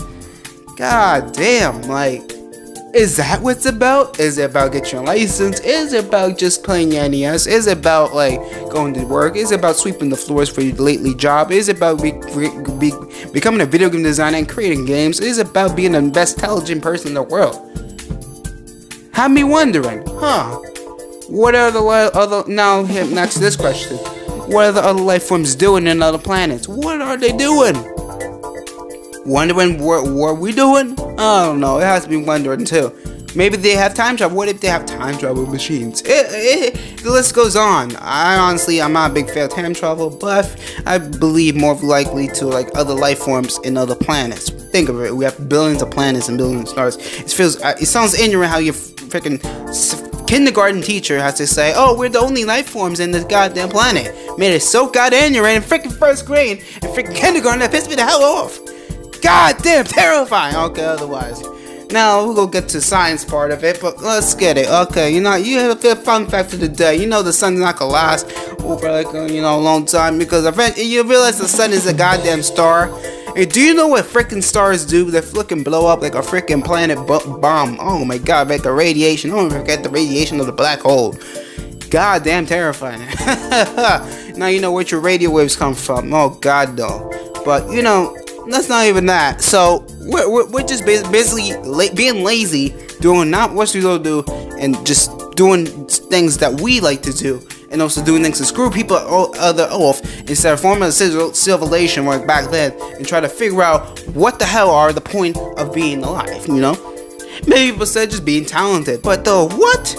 God 0.77 1.35
damn, 1.35 1.83
like. 1.83 2.23
Is 2.95 3.19
that 3.19 3.43
what 3.43 3.59
it's 3.59 3.67
about? 3.67 4.19
Is 4.19 4.39
it 4.39 4.51
about 4.51 4.73
getting 4.73 4.91
your 4.91 5.05
license? 5.05 5.61
Is 5.61 5.93
it 5.93 6.07
about 6.07 6.39
just 6.39 6.65
playing 6.65 6.89
NES? 6.89 7.47
Is 7.47 7.67
it 7.67 7.77
about 7.77 8.15
like 8.15 8.41
going 8.71 8.95
to 8.95 9.05
work? 9.05 9.37
Is 9.37 9.53
it 9.53 9.59
about 9.59 9.77
sweeping 9.77 10.09
the 10.09 10.17
floors 10.17 10.49
for 10.49 10.63
your 10.63 10.75
lately 10.77 11.15
job? 11.15 11.53
Is 11.53 11.69
it 11.69 11.77
about 11.77 12.03
be, 12.03 12.13
be, 12.79 12.93
becoming 13.31 13.61
a 13.61 13.67
video 13.67 13.91
game 13.91 14.03
designer 14.03 14.39
and 14.39 14.49
creating 14.49 14.87
games? 14.87 15.21
Is 15.21 15.37
it 15.37 15.51
about 15.51 15.77
being 15.77 15.93
the 15.93 16.01
best 16.01 16.39
intelligent 16.39 16.83
person 16.83 17.09
in 17.09 17.15
the 17.15 17.23
world? 17.23 17.69
Had 19.19 19.33
me 19.33 19.43
wondering, 19.43 20.07
huh? 20.07 20.61
What 21.27 21.57
are 21.57 21.73
the 21.73 21.81
other 21.81 22.49
now? 22.49 22.83
Next 22.83 23.35
to 23.35 23.41
this 23.41 23.57
question, 23.57 23.97
what 24.47 24.67
are 24.67 24.71
the 24.71 24.81
other 24.81 25.03
life 25.03 25.25
forms 25.25 25.57
doing 25.57 25.89
in 25.89 26.01
other 26.01 26.19
planets? 26.19 26.69
What 26.69 27.01
are 27.01 27.17
they 27.17 27.33
doing? 27.33 27.75
Wondering 29.27 29.83
what, 29.83 30.09
what 30.09 30.39
we 30.39 30.53
doing? 30.53 30.93
I 31.19 31.47
don't 31.47 31.59
know. 31.59 31.79
It 31.79 31.83
has 31.83 32.05
to 32.05 32.09
be 32.09 32.17
wondering 32.17 32.65
too. 32.65 32.97
Maybe 33.35 33.57
they 33.57 33.73
have 33.73 33.93
time 33.93 34.17
travel. 34.17 34.37
What 34.37 34.49
if 34.49 34.61
they 34.61 34.69
have 34.69 34.87
time 34.87 35.19
travel 35.19 35.47
machines? 35.47 36.01
It, 36.03 36.27
it, 36.31 37.03
the 37.03 37.11
list 37.11 37.35
goes 37.35 37.57
on. 37.57 37.97
I 37.97 38.39
honestly, 38.39 38.81
I'm 38.81 38.93
not 38.93 39.11
a 39.11 39.15
big 39.15 39.29
fan 39.31 39.47
of 39.47 39.51
time 39.51 39.75
travel, 39.75 40.11
but 40.11 40.57
I 40.87 40.99
believe 40.99 41.57
more 41.57 41.75
likely 41.75 42.29
to 42.29 42.47
like 42.47 42.69
other 42.77 42.95
life 42.95 43.19
forms 43.19 43.59
in 43.65 43.77
other 43.77 43.97
planets. 43.97 44.51
Think 44.51 44.89
of 44.89 45.01
it. 45.03 45.15
We 45.15 45.25
have 45.25 45.49
billions 45.49 45.83
of 45.83 45.91
planets 45.91 46.29
and 46.29 46.39
billions 46.39 46.63
of 46.63 46.69
stars. 46.69 46.97
It 46.97 47.31
feels. 47.31 47.61
Uh, 47.61 47.77
it 47.81 47.87
sounds 47.87 48.15
ignorant 48.15 48.51
how 48.51 48.59
you 48.59 48.73
freaking 49.09 50.27
kindergarten 50.27 50.83
teacher 50.83 51.19
has 51.19 51.35
to 51.35 51.47
say, 51.47 51.73
"Oh, 51.75 51.97
we're 51.97 52.09
the 52.09 52.21
only 52.21 52.45
life 52.45 52.69
forms 52.69 53.01
in 53.01 53.11
this 53.11 53.25
goddamn 53.25 53.71
planet." 53.71 54.15
Made 54.39 54.55
it 54.55 54.63
so 54.63 54.89
goddamn 54.89 55.35
you're 55.35 55.49
in 55.49 55.63
freaking 55.63 55.93
first 55.93 56.27
grade 56.27 56.63
and 56.83 56.93
freaking 56.93 57.15
kindergarten 57.15 57.61
that 57.61 57.71
pissed 57.71 57.89
me 57.89 57.97
the 57.97 58.05
hell 58.05 58.23
off. 58.23 58.61
Goddamn 59.21 59.85
terrifying. 59.85 60.55
Okay, 60.55 60.85
otherwise. 60.85 61.43
Now 61.91 62.23
we'll 62.23 62.35
go 62.35 62.47
get 62.47 62.69
to 62.71 62.83
science 62.83 63.25
part 63.25 63.51
of 63.51 63.65
it, 63.65 63.81
but 63.81 64.03
let's 64.03 64.35
get 64.35 64.59
it. 64.59 64.69
Okay, 64.69 65.11
you 65.15 65.23
know, 65.23 65.37
you 65.37 65.59
have 65.59 65.83
a 65.83 65.97
fun 65.97 66.27
fact 66.27 66.53
of 66.53 66.61
the 66.61 66.69
day. 66.69 66.97
You 66.97 67.07
know 67.07 67.23
the 67.23 67.33
sun's 67.33 67.61
not 67.61 67.79
gonna 67.79 67.91
last 67.91 68.31
over 68.61 68.91
like 68.93 69.07
uh, 69.15 69.25
you 69.25 69.41
know 69.41 69.59
a 69.59 69.61
long 69.61 69.87
time 69.87 70.19
because 70.19 70.45
you 70.77 71.03
realize 71.03 71.39
the 71.39 71.49
sun 71.49 71.73
is 71.73 71.87
a 71.87 71.95
goddamn 71.95 72.43
star 72.43 72.91
Do 73.47 73.61
you 73.61 73.73
know 73.73 73.87
what 73.87 74.05
freaking 74.05 74.43
stars 74.43 74.85
do? 74.85 75.13
They 75.13 75.21
freaking 75.21 75.63
blow 75.63 75.87
up 75.87 76.01
like 76.01 76.17
a 76.17 76.21
freaking 76.21 76.65
planet 76.65 76.99
bomb. 77.07 77.77
Oh 77.81 78.05
my 78.05 78.19
god, 78.19 78.49
like 78.49 78.65
the 78.65 78.73
radiation. 78.73 79.31
Don't 79.31 79.49
forget 79.49 79.85
the 79.85 79.91
radiation 79.91 80.41
of 80.41 80.47
the 80.47 80.53
black 80.53 80.81
hole. 80.81 81.17
God 81.89 82.25
damn 82.25 82.47
terrifying. 82.47 83.01
now 84.37 84.49
you 84.49 84.61
know 84.61 84.73
where 84.73 84.85
your 84.85 85.01
radio 85.01 85.31
waves 85.31 85.55
come 85.55 85.75
from. 85.75 86.13
Oh 86.13 86.31
god, 86.31 86.77
though. 86.77 87.09
But 87.45 87.71
you 87.71 87.81
know, 87.81 88.17
that's 88.49 88.69
not 88.69 88.87
even 88.87 89.07
that. 89.07 89.41
So 89.41 89.87
we're, 90.01 90.29
we're, 90.29 90.51
we're 90.51 90.67
just 90.67 90.85
basically 90.85 91.53
la 91.63 91.95
being 91.95 92.25
lazy, 92.25 92.75
doing 93.01 93.31
not 93.31 93.55
what 93.55 93.73
we 93.73 93.81
go 93.81 93.99
do, 93.99 94.25
and 94.59 94.85
just 94.85 95.13
doing 95.37 95.67
things 95.87 96.39
that 96.39 96.61
we 96.61 96.81
like 96.81 97.03
to 97.03 97.13
do 97.13 97.41
and 97.71 97.83
also 97.83 98.05
doing 98.05 98.23
things 98.23 98.39
to 98.39 98.45
screw 98.45 98.71
people 98.71 98.97
other 98.97 99.65
off 99.65 100.01
instead 100.21 100.53
of 100.53 100.61
forming 100.61 100.85
a 100.85 100.93
civilization 100.93 102.05
like 102.05 102.27
back 102.27 102.51
then 102.51 102.73
and 102.97 103.07
try 103.07 103.21
to 103.21 103.29
figure 103.29 103.63
out 103.63 104.01
what 104.09 104.39
the 104.39 104.45
hell 104.45 104.71
are 104.71 104.93
the 104.93 105.01
point 105.01 105.37
of 105.57 105.75
being 105.75 106.03
alive, 106.03 106.47
you 106.47 106.61
know? 106.61 106.77
Maybe 107.47 107.71
people 107.73 107.87
said 107.87 108.11
just 108.11 108.25
being 108.25 108.45
talented, 108.45 109.03
but 109.03 109.25
the 109.25 109.47
what? 109.47 109.97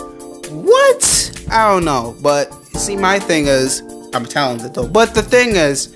What? 0.52 1.46
I 1.52 1.72
don't 1.72 1.86
know. 1.86 2.16
But 2.22 2.52
see, 2.76 2.96
my 2.96 3.20
thing 3.20 3.48
is, 3.48 3.82
I'm 4.14 4.26
talented 4.26 4.74
though. 4.74 4.88
But 4.88 5.16
the 5.16 5.22
thing 5.22 5.56
is, 5.56 5.96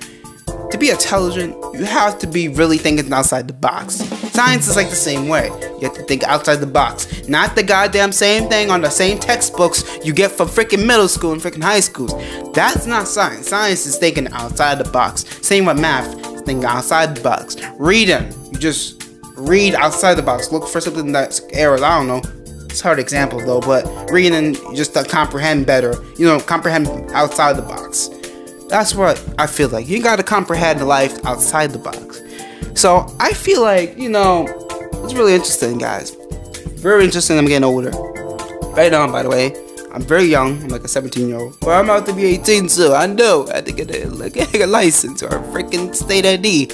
to 0.72 0.78
be 0.78 0.90
intelligent, 0.90 1.56
you 1.76 1.86
have 1.86 2.18
to 2.20 2.28
be 2.28 2.48
really 2.48 2.78
thinking 2.78 3.12
outside 3.12 3.48
the 3.48 3.54
box. 3.54 4.02
Science 4.34 4.68
is 4.68 4.76
like 4.76 4.90
the 4.90 4.96
same 4.96 5.28
way. 5.28 5.46
You 5.80 5.82
have 5.82 5.94
to 5.94 6.02
think 6.02 6.24
outside 6.24 6.56
the 6.56 6.66
box. 6.66 7.28
Not 7.28 7.56
the 7.56 7.62
goddamn 7.62 8.12
same 8.12 8.50
thing 8.50 8.72
on 8.72 8.82
the 8.82 8.90
same 8.90 9.20
textbooks 9.20 9.84
you 10.04 10.12
get 10.12 10.32
from 10.32 10.48
freaking 10.48 10.88
middle 10.88 11.08
school 11.08 11.34
and 11.34 11.40
freaking 11.40 11.62
high 11.62 11.82
schools. 11.82 12.14
That's 12.52 12.88
not 12.88 13.08
science. 13.08 13.48
Science 13.48 13.86
is 13.86 13.96
thinking 13.98 14.28
outside 14.30 14.80
the 14.80 14.90
box. 14.90 15.24
Same 15.46 15.66
with 15.66 15.80
math. 15.80 16.12
Thinking 16.46 16.66
outside 16.66 17.16
the 17.16 17.22
box. 17.22 17.58
Reading. 17.78 18.34
You 18.52 18.58
just 18.58 19.04
read 19.38 19.76
outside 19.76 20.16
the 20.16 20.24
box. 20.24 20.52
Look 20.52 20.68
for 20.68 20.82
something 20.82 21.12
that's 21.12 21.42
errors. 21.52 21.84
I 21.84 21.96
don't 21.96 22.08
know. 22.08 22.22
It's 22.66 22.82
hard 22.82 22.98
example 22.98 23.40
though, 23.40 23.62
but 23.62 23.86
reading 24.10 24.56
just 24.74 24.96
to 24.96 25.04
comprehend 25.04 25.68
better. 25.68 25.94
You 26.18 26.26
know, 26.26 26.40
comprehend 26.40 26.88
outside 27.12 27.56
the 27.56 27.62
box. 27.62 28.10
That's 28.68 28.96
what 28.96 29.24
I 29.38 29.46
feel 29.46 29.70
like. 29.70 29.88
You 29.88 30.02
gotta 30.02 30.24
comprehend 30.24 30.84
life 30.88 31.24
outside 31.24 31.70
the 31.70 31.78
box. 31.78 32.23
So 32.76 33.06
I 33.20 33.34
feel 33.34 33.62
like, 33.62 33.98
you 33.98 34.10
know, 34.10 34.48
it's 35.04 35.14
really 35.14 35.34
interesting, 35.36 35.78
guys. 35.78 36.16
Very 36.82 37.06
interesting. 37.06 37.38
I'm 37.38 37.46
getting 37.46 37.64
older. 37.64 37.92
Right 38.72 38.92
now, 38.92 39.10
by 39.12 39.24
the 39.24 39.30
way, 39.30 39.54
I'm 39.94 40.02
very 40.02 40.26
young. 40.26 40.62
I'm 40.64 40.70
like 40.70 40.84
a 40.84 40.88
17 40.88 41.28
year 41.28 41.38
old. 41.38 41.60
But 41.60 41.72
I'm 41.72 41.86
about 41.86 42.06
to 42.08 42.14
be 42.14 42.26
18 42.26 42.68
so 42.70 42.96
I 42.96 43.06
know 43.06 43.48
I 43.48 43.58
have 43.58 43.66
to 43.66 43.72
get 43.72 43.96
a, 43.96 44.10
like, 44.10 44.36
a 44.56 44.66
license 44.66 45.22
or 45.22 45.28
a 45.28 45.42
freaking 45.54 45.94
state 45.94 46.26
ID. 46.26 46.72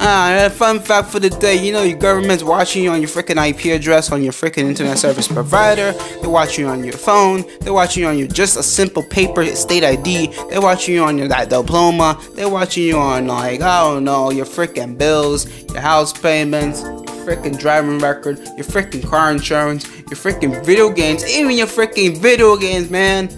Ah, 0.00 0.50
fun 0.52 0.80
fact 0.80 1.10
for 1.10 1.20
the 1.20 1.30
day, 1.30 1.54
you 1.54 1.72
know 1.72 1.82
your 1.82 1.98
government's 1.98 2.42
watching 2.42 2.82
you 2.82 2.90
on 2.90 3.00
your 3.00 3.08
freaking 3.08 3.38
IP 3.48 3.66
address 3.66 4.10
on 4.10 4.22
your 4.24 4.32
freaking 4.32 4.64
internet 4.64 4.98
service 4.98 5.28
provider. 5.28 5.92
They're 6.20 6.28
watching 6.28 6.64
you 6.64 6.70
on 6.70 6.82
your 6.82 6.94
phone. 6.94 7.44
They're 7.60 7.72
watching 7.72 8.02
you 8.02 8.08
on 8.08 8.18
your 8.18 8.26
just 8.26 8.56
a 8.56 8.62
simple 8.62 9.04
paper 9.04 9.44
state 9.54 9.84
ID. 9.84 10.34
They're 10.50 10.60
watching 10.60 10.94
you 10.94 11.04
on 11.04 11.16
your 11.16 11.28
that 11.28 11.48
diploma. 11.48 12.20
They're 12.34 12.48
watching 12.48 12.84
you 12.84 12.98
on 12.98 13.28
like 13.28 13.60
I 13.60 13.82
don't 13.82 14.04
know 14.04 14.30
your 14.30 14.46
freaking 14.46 14.98
bills, 14.98 15.46
your 15.70 15.80
house 15.80 16.12
payments, 16.12 16.82
your 16.82 17.04
freaking 17.24 17.58
driving 17.58 17.98
record, 18.00 18.38
your 18.38 18.66
freaking 18.66 19.08
car 19.08 19.30
insurance, 19.30 19.88
your 19.88 20.18
freaking 20.18 20.64
video 20.64 20.90
games, 20.90 21.24
even 21.28 21.52
your 21.52 21.68
freaking 21.68 22.18
video 22.18 22.56
games, 22.56 22.90
man. 22.90 23.28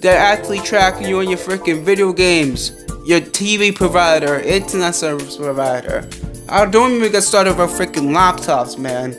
They're 0.00 0.18
actually 0.18 0.60
tracking 0.60 1.08
you 1.08 1.18
on 1.18 1.28
your 1.28 1.38
freaking 1.38 1.82
video 1.82 2.12
games 2.12 2.85
your 3.06 3.20
TV 3.20 3.72
provider, 3.72 4.40
internet 4.40 4.92
service 4.92 5.36
provider. 5.36 6.08
I 6.48 6.66
don't 6.66 6.92
even 6.92 7.12
get 7.12 7.22
started 7.22 7.56
with 7.56 7.60
our 7.60 7.68
freaking 7.68 8.10
laptops, 8.10 8.76
man. 8.76 9.14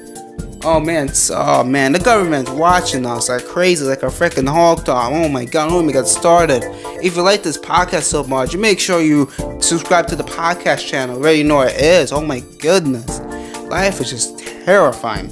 Oh 0.65 0.81
man, 0.81 1.09
oh 1.29 1.63
man, 1.63 1.93
the 1.93 1.99
government's 1.99 2.51
watching 2.51 3.05
us 3.05 3.29
like 3.29 3.45
crazy, 3.45 3.85
like 3.85 4.03
a 4.03 4.07
freaking 4.07 4.49
hog 4.49 4.83
dog. 4.83 5.13
Oh 5.13 5.29
my 5.29 5.45
god, 5.45 5.69
don't 5.69 5.83
even 5.83 5.93
get 5.93 6.05
started. 6.07 6.63
If 7.01 7.15
you 7.15 7.21
like 7.21 7.43
this 7.43 7.57
podcast 7.57 8.03
so 8.03 8.25
much, 8.25 8.57
make 8.57 8.77
sure 8.77 8.99
you 8.99 9.29
subscribe 9.61 10.07
to 10.07 10.17
the 10.17 10.23
podcast 10.23 10.85
channel. 10.85 11.17
Where 11.21 11.33
you 11.33 11.45
know 11.45 11.61
it 11.61 11.79
is. 11.79 12.11
Oh 12.11 12.21
my 12.21 12.41
goodness, 12.59 13.21
life 13.69 14.01
is 14.01 14.09
just 14.09 14.39
terrifying. 14.39 15.29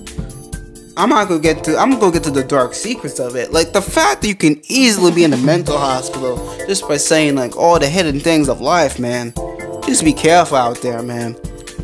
I'm 0.97 1.09
not 1.09 1.27
gonna 1.27 1.41
get 1.41 1.63
to 1.65 1.77
I'm 1.77 1.89
gonna 1.89 1.99
go 1.99 2.11
get 2.11 2.23
to 2.23 2.31
the 2.31 2.43
dark 2.43 2.73
secrets 2.73 3.19
of 3.19 3.35
it. 3.35 3.51
Like 3.51 3.73
the 3.73 3.81
fact 3.81 4.21
that 4.21 4.27
you 4.27 4.35
can 4.35 4.61
easily 4.69 5.11
be 5.11 5.25
in 5.25 5.33
a 5.33 5.37
mental 5.37 5.77
hospital 5.77 6.37
just 6.67 6.87
by 6.87 6.97
saying 6.97 7.35
like 7.35 7.57
all 7.57 7.77
the 7.79 7.89
hidden 7.89 8.19
things 8.19 8.47
of 8.47 8.61
life, 8.61 8.97
man. 8.97 9.33
Just 9.85 10.05
be 10.05 10.13
careful 10.13 10.57
out 10.57 10.81
there, 10.81 11.01
man. 11.01 11.35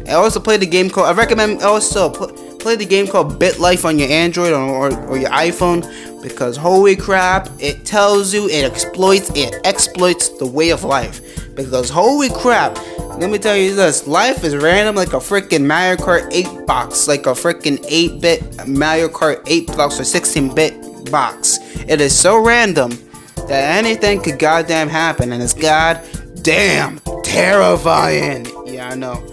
I 0.08 0.14
also 0.14 0.40
play 0.40 0.58
the 0.58 0.66
game 0.66 0.90
called 0.90 1.08
I 1.08 1.14
recommend 1.14 1.62
also 1.62 2.10
play 2.10 2.76
the 2.78 2.86
game 2.86 3.06
called 3.06 3.40
BitLife 3.40 3.84
on 3.84 4.00
your 4.00 4.10
Android 4.10 4.54
or, 4.54 4.62
or, 4.62 5.08
or 5.08 5.18
your 5.18 5.30
iPhone 5.32 5.82
because 6.22 6.56
holy 6.56 6.96
crap, 6.96 7.50
it 7.60 7.84
tells 7.84 8.34
you 8.34 8.48
it 8.48 8.64
exploits 8.64 9.30
it 9.36 9.56
exploits 9.66 10.30
the 10.30 10.46
way 10.46 10.70
of 10.70 10.84
life. 10.86 11.31
Because 11.56 11.90
holy 11.90 12.30
crap, 12.30 12.78
let 13.18 13.30
me 13.30 13.38
tell 13.38 13.58
you 13.58 13.76
this, 13.76 14.08
life 14.08 14.44
is 14.44 14.56
random 14.56 14.96
like 14.96 15.14
a 15.14 15.18
freaking 15.18 15.66
Mario 15.66 15.98
Kart 15.98 16.30
8 16.32 16.66
box, 16.66 17.08
like 17.08 17.26
a 17.26 17.32
freaking 17.32 17.78
8-bit 17.86 18.68
Mario 18.68 19.10
Kart 19.10 19.44
8 19.46 19.68
box 19.68 20.00
or 20.00 20.04
16-bit 20.04 21.12
box. 21.12 21.60
It 21.88 22.00
is 22.00 22.18
so 22.18 22.44
random 22.44 22.92
that 23.48 23.78
anything 23.78 24.22
could 24.22 24.40
goddamn 24.40 24.88
happen 24.88 25.34
and 25.34 25.44
it's 25.44 25.54
goddamn 25.54 27.00
terrifying. 27.24 28.48
Yeah, 28.66 28.90
I 28.90 28.96
know. 28.96 29.24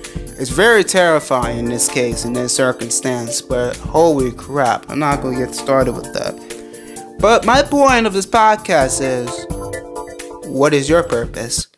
It's 0.41 0.51
very 0.51 0.85
terrifying 0.85 1.59
in 1.59 1.65
this 1.67 1.89
case, 1.89 2.25
in 2.25 2.33
this 2.33 2.55
circumstance, 2.55 3.41
but 3.43 3.77
holy 3.77 4.33
crap, 4.33 4.89
I'm 4.91 4.99
not 4.99 5.23
gonna 5.23 5.37
get 5.37 5.55
started 5.55 5.93
with 5.93 6.13
that. 6.15 7.17
But 7.19 7.45
my 7.45 7.63
point 7.63 8.07
of 8.07 8.13
this 8.13 8.27
podcast 8.27 9.01
is 9.01 9.29
what 10.47 10.73
is 10.75 10.89
your 10.89 11.03
purpose? 11.03 11.69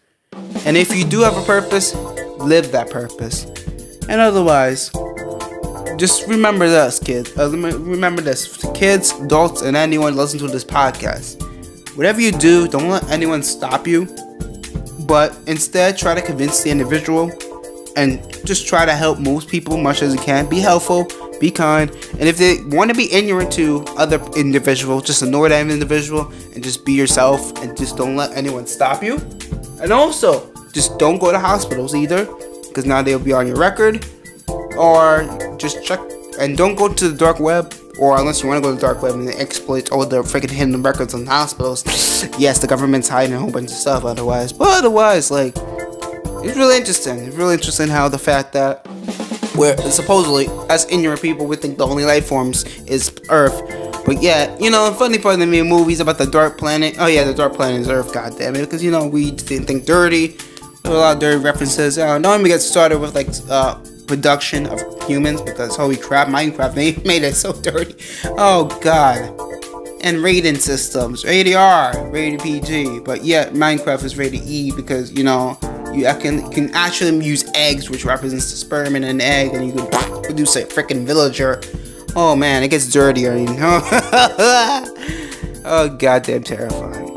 And 0.66 0.76
if 0.76 0.94
you 0.94 1.04
do 1.04 1.20
have 1.20 1.36
a 1.36 1.42
purpose, 1.42 1.94
live 2.38 2.72
that 2.72 2.90
purpose. 2.90 3.44
And 4.08 4.20
otherwise, 4.20 4.90
just 5.96 6.26
remember 6.26 6.68
this, 6.68 6.98
kids. 6.98 7.36
Uh, 7.38 7.50
remember 7.50 8.22
this, 8.22 8.64
kids, 8.74 9.12
adults, 9.12 9.62
and 9.62 9.76
anyone 9.76 10.16
listening 10.16 10.46
to 10.46 10.52
this 10.52 10.64
podcast. 10.64 11.40
Whatever 11.96 12.20
you 12.20 12.32
do, 12.32 12.68
don't 12.68 12.88
let 12.88 13.08
anyone 13.10 13.42
stop 13.42 13.86
you, 13.86 14.06
but 15.06 15.36
instead 15.46 15.98
try 15.98 16.14
to 16.14 16.22
convince 16.22 16.62
the 16.62 16.70
individual 16.70 17.30
and 17.96 18.22
just 18.46 18.66
try 18.66 18.86
to 18.86 18.94
help 18.94 19.18
most 19.18 19.48
people 19.48 19.76
much 19.76 20.02
as 20.02 20.14
you 20.14 20.20
can. 20.20 20.48
Be 20.48 20.60
helpful, 20.60 21.06
be 21.40 21.50
kind, 21.50 21.90
and 21.90 22.22
if 22.22 22.36
they 22.36 22.62
want 22.64 22.90
to 22.90 22.96
be 22.96 23.12
ignorant 23.12 23.50
to 23.52 23.84
other 23.96 24.22
individuals, 24.36 25.04
just 25.04 25.22
ignore 25.22 25.48
that 25.48 25.66
individual 25.68 26.30
and 26.54 26.62
just 26.62 26.84
be 26.84 26.92
yourself 26.92 27.56
and 27.62 27.76
just 27.76 27.96
don't 27.96 28.14
let 28.14 28.36
anyone 28.36 28.66
stop 28.66 29.02
you. 29.02 29.16
And 29.82 29.92
also, 29.92 30.52
just 30.72 30.98
don't 30.98 31.18
go 31.18 31.32
to 31.32 31.38
hospitals 31.38 31.94
either, 31.94 32.26
because 32.68 32.84
now 32.84 33.02
they'll 33.02 33.18
be 33.18 33.32
on 33.32 33.46
your 33.46 33.56
record. 33.56 34.06
Or 34.76 35.56
just 35.58 35.84
check 35.84 36.00
and 36.38 36.56
don't 36.56 36.74
go 36.74 36.92
to 36.92 37.08
the 37.08 37.16
dark 37.16 37.40
web, 37.40 37.74
or 37.98 38.18
unless 38.18 38.42
you 38.42 38.48
want 38.48 38.62
to 38.62 38.62
go 38.62 38.74
to 38.74 38.76
the 38.76 38.80
dark 38.80 39.02
web 39.02 39.14
and 39.14 39.28
exploit 39.30 39.90
all 39.90 40.06
the 40.06 40.22
freaking 40.22 40.50
hidden 40.50 40.82
records 40.82 41.14
in 41.14 41.26
hospitals. 41.26 41.84
yes, 42.38 42.58
the 42.58 42.66
government's 42.66 43.08
hiding 43.08 43.34
a 43.34 43.38
whole 43.38 43.50
bunch 43.50 43.70
of 43.70 43.76
stuff 43.76 44.04
otherwise, 44.04 44.52
but 44.52 44.68
otherwise, 44.68 45.30
like 45.30 45.54
it's 46.42 46.56
really 46.56 46.76
interesting. 46.76 47.18
It's 47.18 47.36
really 47.36 47.54
interesting 47.54 47.88
how 47.88 48.08
the 48.08 48.18
fact 48.18 48.52
that 48.54 48.86
we're 49.56 49.76
supposedly, 49.90 50.48
as 50.68 50.86
ignorant 50.90 51.20
people, 51.20 51.46
we 51.46 51.56
think 51.56 51.78
the 51.78 51.86
only 51.86 52.04
life 52.04 52.26
forms 52.26 52.64
is 52.86 53.12
Earth. 53.28 53.60
But 54.06 54.22
yeah, 54.22 54.56
you 54.58 54.70
know, 54.70 54.92
funny 54.94 55.18
part 55.18 55.34
of 55.34 55.40
the 55.40 55.62
movies 55.62 56.00
about 56.00 56.18
the 56.18 56.26
dark 56.26 56.58
planet. 56.58 56.96
Oh 56.98 57.06
yeah, 57.06 57.24
the 57.24 57.34
dark 57.34 57.54
planet 57.54 57.80
is 57.80 57.88
Earth. 57.88 58.12
God 58.12 58.36
damn 58.38 58.56
it, 58.56 58.60
because 58.60 58.82
you 58.82 58.90
know 58.90 59.06
we 59.06 59.30
didn't 59.30 59.66
think 59.66 59.84
dirty. 59.84 60.36
There 60.82 60.94
a 60.94 60.96
lot 60.96 61.14
of 61.16 61.20
dirty 61.20 61.42
references. 61.42 61.98
Uh, 61.98 62.18
don't 62.18 62.42
get 62.44 62.60
started 62.60 62.98
with 62.98 63.14
like 63.14 63.28
uh, 63.50 63.78
production 64.06 64.66
of 64.66 64.80
humans 65.06 65.40
because 65.42 65.76
holy 65.76 65.96
crap, 65.96 66.28
Minecraft 66.28 66.74
made, 66.74 67.06
made 67.06 67.22
it 67.22 67.34
so 67.34 67.52
dirty. 67.52 67.94
Oh 68.24 68.66
god. 68.82 69.38
And 70.02 70.22
rating 70.22 70.56
systems, 70.56 71.26
rated 71.26 71.54
R, 71.54 72.08
rated 72.08 72.40
PG, 72.40 73.00
but 73.00 73.22
yet 73.22 73.52
Minecraft 73.52 74.02
is 74.02 74.16
rated 74.16 74.42
E 74.44 74.72
because 74.72 75.12
you 75.12 75.22
know 75.22 75.58
you 75.92 76.04
can 76.20 76.50
can 76.50 76.74
actually 76.74 77.24
use 77.24 77.44
eggs, 77.54 77.90
which 77.90 78.04
represents 78.04 78.50
the 78.50 78.56
sperm 78.56 78.96
in 78.96 79.04
an 79.04 79.20
egg, 79.20 79.54
and 79.54 79.66
you 79.66 79.72
can 79.72 80.22
produce 80.22 80.56
a 80.56 80.64
freaking 80.64 81.04
villager. 81.04 81.60
Oh 82.16 82.34
man, 82.36 82.62
it 82.62 82.68
gets 82.68 82.88
dirtier, 82.90 83.36
you 83.36 83.46
know. 83.46 83.80
oh 85.64 85.96
goddamn 85.98 86.42
terrifying. 86.42 87.10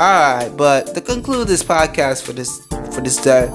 Alright, 0.00 0.56
but 0.56 0.94
to 0.94 1.00
conclude 1.00 1.48
this 1.48 1.62
podcast 1.62 2.22
for 2.22 2.32
this 2.32 2.64
for 2.94 3.00
this 3.00 3.16
day, 3.18 3.48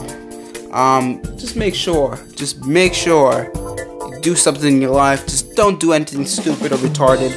um, 0.72 1.22
just 1.38 1.56
make 1.56 1.76
sure, 1.76 2.18
just 2.36 2.66
make 2.66 2.94
sure 2.94 3.52
you 3.56 4.20
do 4.22 4.36
something 4.36 4.76
in 4.76 4.82
your 4.82 4.94
life. 4.94 5.26
Just 5.26 5.56
don't 5.56 5.80
do 5.80 5.94
anything 5.94 6.26
stupid 6.26 6.72
or 6.72 6.78
retarded, 6.78 7.32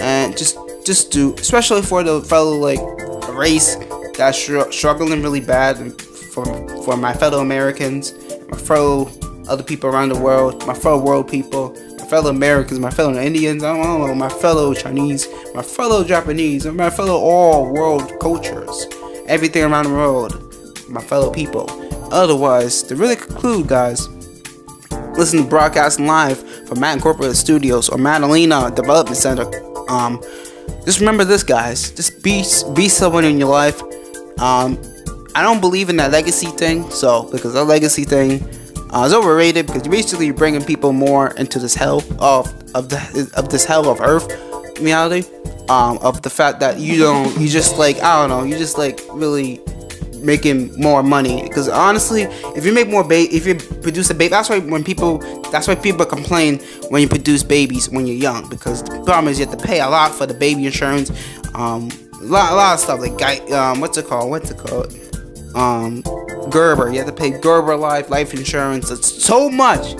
and 0.00 0.36
just 0.36 0.58
just 0.84 1.10
do, 1.10 1.34
especially 1.34 1.82
for 1.82 2.02
the 2.02 2.22
fellow 2.22 2.56
like 2.56 2.80
race 3.28 3.76
that's 4.16 4.38
struggling 4.74 5.22
really 5.22 5.40
bad 5.40 5.78
and 5.78 6.00
for, 6.36 6.84
for 6.84 6.98
my 6.98 7.14
fellow 7.14 7.40
Americans, 7.40 8.12
my 8.50 8.58
fellow 8.58 9.10
other 9.48 9.62
people 9.62 9.88
around 9.88 10.10
the 10.10 10.20
world, 10.20 10.66
my 10.66 10.74
fellow 10.74 11.02
world 11.02 11.30
people, 11.30 11.74
my 11.98 12.04
fellow 12.04 12.28
Americans, 12.28 12.78
my 12.78 12.90
fellow 12.90 13.18
Indians, 13.18 13.64
I 13.64 13.74
don't 13.74 14.00
know, 14.06 14.14
my 14.14 14.28
fellow 14.28 14.74
Chinese, 14.74 15.26
my 15.54 15.62
fellow 15.62 16.04
Japanese, 16.04 16.66
my 16.66 16.90
fellow 16.90 17.18
all 17.18 17.72
world 17.72 18.12
cultures, 18.20 18.86
everything 19.26 19.64
around 19.64 19.84
the 19.84 19.92
world, 19.92 20.54
my 20.90 21.00
fellow 21.00 21.32
people. 21.32 21.70
Otherwise, 22.12 22.82
to 22.82 22.96
really 22.96 23.16
conclude, 23.16 23.68
guys, 23.68 24.06
listen 25.16 25.42
to 25.42 25.48
broadcasting 25.48 26.06
live 26.06 26.38
from 26.68 26.80
Matt 26.80 26.96
Incorporated 26.96 27.38
Studios 27.38 27.88
or 27.88 27.96
Madalena 27.96 28.70
Development 28.70 29.16
Center. 29.16 29.46
Um, 29.88 30.22
just 30.84 31.00
remember 31.00 31.24
this, 31.24 31.42
guys. 31.42 31.92
Just 31.92 32.22
be 32.22 32.44
be 32.74 32.90
someone 32.90 33.24
in 33.24 33.38
your 33.38 33.48
life. 33.48 33.80
Um, 34.38 34.78
I 35.36 35.42
don't 35.42 35.60
believe 35.60 35.90
in 35.90 35.96
that 35.98 36.12
legacy 36.12 36.46
thing. 36.46 36.90
So 36.90 37.24
because 37.30 37.52
that 37.52 37.64
legacy 37.64 38.04
thing 38.04 38.42
uh, 38.90 39.04
is 39.04 39.12
overrated 39.12 39.66
because 39.66 39.86
basically 39.86 40.24
you're 40.24 40.34
bringing 40.34 40.64
people 40.64 40.94
more 40.94 41.32
into 41.32 41.58
this 41.58 41.74
hell 41.74 42.02
of 42.18 42.46
of 42.74 42.88
the 42.88 43.30
of 43.36 43.50
this 43.50 43.66
hell 43.66 43.86
of 43.90 44.00
Earth 44.00 44.26
reality. 44.80 45.28
Um, 45.68 45.98
of 45.98 46.22
the 46.22 46.30
fact 46.30 46.60
that 46.60 46.78
you 46.78 46.96
don't 46.96 47.38
you 47.40 47.48
just 47.48 47.76
like 47.76 48.00
I 48.00 48.20
don't 48.20 48.30
know 48.30 48.44
you 48.44 48.56
just 48.56 48.78
like 48.78 49.00
really 49.10 49.60
making 50.22 50.80
more 50.80 51.02
money 51.02 51.42
because 51.42 51.68
honestly 51.68 52.22
if 52.54 52.64
you 52.64 52.72
make 52.72 52.88
more 52.88 53.02
ba- 53.02 53.34
if 53.34 53.46
you 53.46 53.56
produce 53.56 54.08
a 54.10 54.14
baby 54.14 54.28
that's 54.28 54.48
why 54.48 54.60
when 54.60 54.84
people 54.84 55.18
that's 55.50 55.66
why 55.66 55.74
people 55.74 56.06
complain 56.06 56.60
when 56.90 57.02
you 57.02 57.08
produce 57.08 57.42
babies 57.42 57.90
when 57.90 58.06
you're 58.06 58.16
young 58.16 58.48
because 58.48 58.84
the 58.84 59.02
problem 59.04 59.26
is 59.26 59.40
you 59.40 59.46
have 59.46 59.58
to 59.58 59.66
pay 59.66 59.80
a 59.80 59.88
lot 59.88 60.14
for 60.14 60.24
the 60.24 60.34
baby 60.34 60.66
insurance 60.66 61.10
um 61.54 61.90
a 62.20 62.24
lot, 62.24 62.52
a 62.52 62.54
lot 62.54 62.74
of 62.74 62.80
stuff 62.80 63.00
like 63.00 63.50
um 63.50 63.80
what's 63.80 63.98
it 63.98 64.06
called 64.06 64.30
what's 64.30 64.52
it 64.52 64.58
called 64.58 64.92
um, 65.56 66.02
Gerber. 66.50 66.90
You 66.90 66.98
have 66.98 67.06
to 67.06 67.12
pay 67.12 67.30
Gerber 67.30 67.76
Life 67.76 68.10
life 68.10 68.34
insurance. 68.34 68.90
It's 68.90 69.10
so 69.24 69.48
much. 69.50 69.94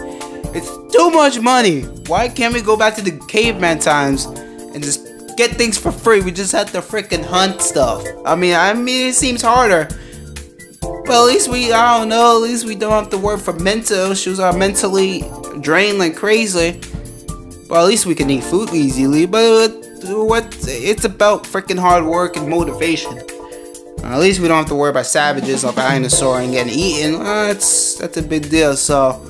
It's 0.54 0.70
too 0.94 1.10
much 1.10 1.40
money. 1.40 1.82
Why 2.06 2.28
can't 2.28 2.54
we 2.54 2.62
go 2.62 2.76
back 2.76 2.94
to 2.96 3.02
the 3.02 3.18
caveman 3.26 3.78
times 3.78 4.26
and 4.26 4.82
just 4.82 5.06
get 5.36 5.50
things 5.52 5.76
for 5.76 5.90
free? 5.90 6.20
We 6.20 6.30
just 6.30 6.52
have 6.52 6.70
to 6.72 6.78
freaking 6.80 7.24
hunt 7.24 7.62
stuff. 7.62 8.04
I 8.24 8.36
mean, 8.36 8.54
I 8.54 8.72
mean, 8.74 9.08
it 9.08 9.14
seems 9.14 9.42
harder. 9.42 9.88
But 10.80 11.20
at 11.20 11.24
least 11.24 11.48
we, 11.48 11.72
I 11.72 11.98
don't 11.98 12.08
know, 12.08 12.36
at 12.36 12.42
least 12.42 12.66
we 12.66 12.74
don't 12.74 12.92
have 12.92 13.10
to 13.10 13.18
work 13.18 13.40
for 13.40 13.52
mental 13.54 14.12
issues. 14.12 14.38
Are 14.40 14.52
mentally 14.52 15.24
drained 15.60 15.98
like 15.98 16.16
crazy. 16.16 16.80
But 17.68 17.82
at 17.82 17.86
least 17.86 18.06
we 18.06 18.14
can 18.14 18.30
eat 18.30 18.44
food 18.44 18.70
easily. 18.72 19.26
But 19.26 19.72
what? 20.04 20.56
It's 20.68 21.04
about 21.04 21.44
freaking 21.44 21.78
hard 21.78 22.04
work 22.04 22.36
and 22.36 22.48
motivation. 22.48 23.18
At 24.12 24.20
least 24.20 24.40
we 24.40 24.48
don't 24.48 24.58
have 24.58 24.68
to 24.68 24.74
worry 24.74 24.90
about 24.90 25.06
savages 25.06 25.64
or 25.64 25.72
dinosaur 25.72 26.40
and 26.40 26.52
getting 26.52 26.72
eaten. 26.72 27.16
Uh, 27.16 27.46
that's 27.46 27.96
that's 27.96 28.16
a 28.16 28.22
big 28.22 28.48
deal. 28.48 28.76
So, 28.76 29.20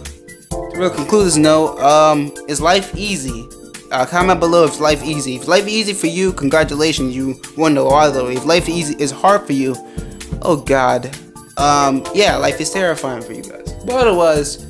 to 0.51 0.73
really 0.75 0.95
conclude 0.95 1.27
this 1.27 1.37
note, 1.37 1.79
um, 1.81 2.33
is 2.49 2.61
life 2.61 2.95
easy? 2.95 3.49
Uh, 3.91 4.05
comment 4.05 4.39
below 4.41 4.65
if 4.65 4.81
life 4.81 5.03
easy. 5.05 5.37
If 5.37 5.49
life 5.49 5.67
easy 5.67 5.93
for 5.93 6.09
you, 6.09 6.33
congratulations, 6.33 7.15
you 7.15 7.41
won 7.57 7.75
the 7.75 7.83
lottery. 7.83 8.35
If 8.35 8.45
life 8.45 8.69
easy 8.69 8.95
is 9.03 9.11
hard 9.11 9.47
for 9.47 9.53
you, 9.53 9.75
oh 10.43 10.57
god, 10.57 11.17
um, 11.57 12.05
yeah, 12.15 12.37
life 12.37 12.61
is 12.61 12.71
terrifying 12.71 13.23
for 13.23 13.33
you 13.33 13.43
guys. 13.43 13.73
But 13.85 13.95
otherwise, 14.07 14.65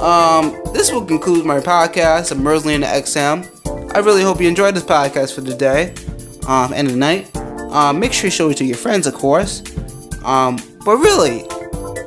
um, 0.00 0.58
this 0.72 0.90
will 0.90 1.04
conclude 1.04 1.44
my 1.44 1.60
podcast 1.60 2.32
of 2.32 2.38
Mersley 2.38 2.74
and 2.74 2.82
the 2.82 2.88
XM. 2.88 3.94
I 3.94 3.98
really 3.98 4.22
hope 4.22 4.40
you 4.40 4.48
enjoyed 4.48 4.74
this 4.74 4.84
podcast 4.84 5.34
for 5.34 5.40
the 5.40 5.54
day, 5.54 5.94
um, 6.48 6.72
and 6.72 6.88
the 6.88 6.96
night. 6.96 7.30
Um, 7.74 7.98
make 7.98 8.12
sure 8.12 8.26
you 8.26 8.30
show 8.30 8.50
it 8.50 8.56
to 8.58 8.64
your 8.64 8.76
friends, 8.76 9.06
of 9.06 9.14
course. 9.14 9.62
Um, 10.24 10.58
but 10.84 10.96
really, 10.96 11.42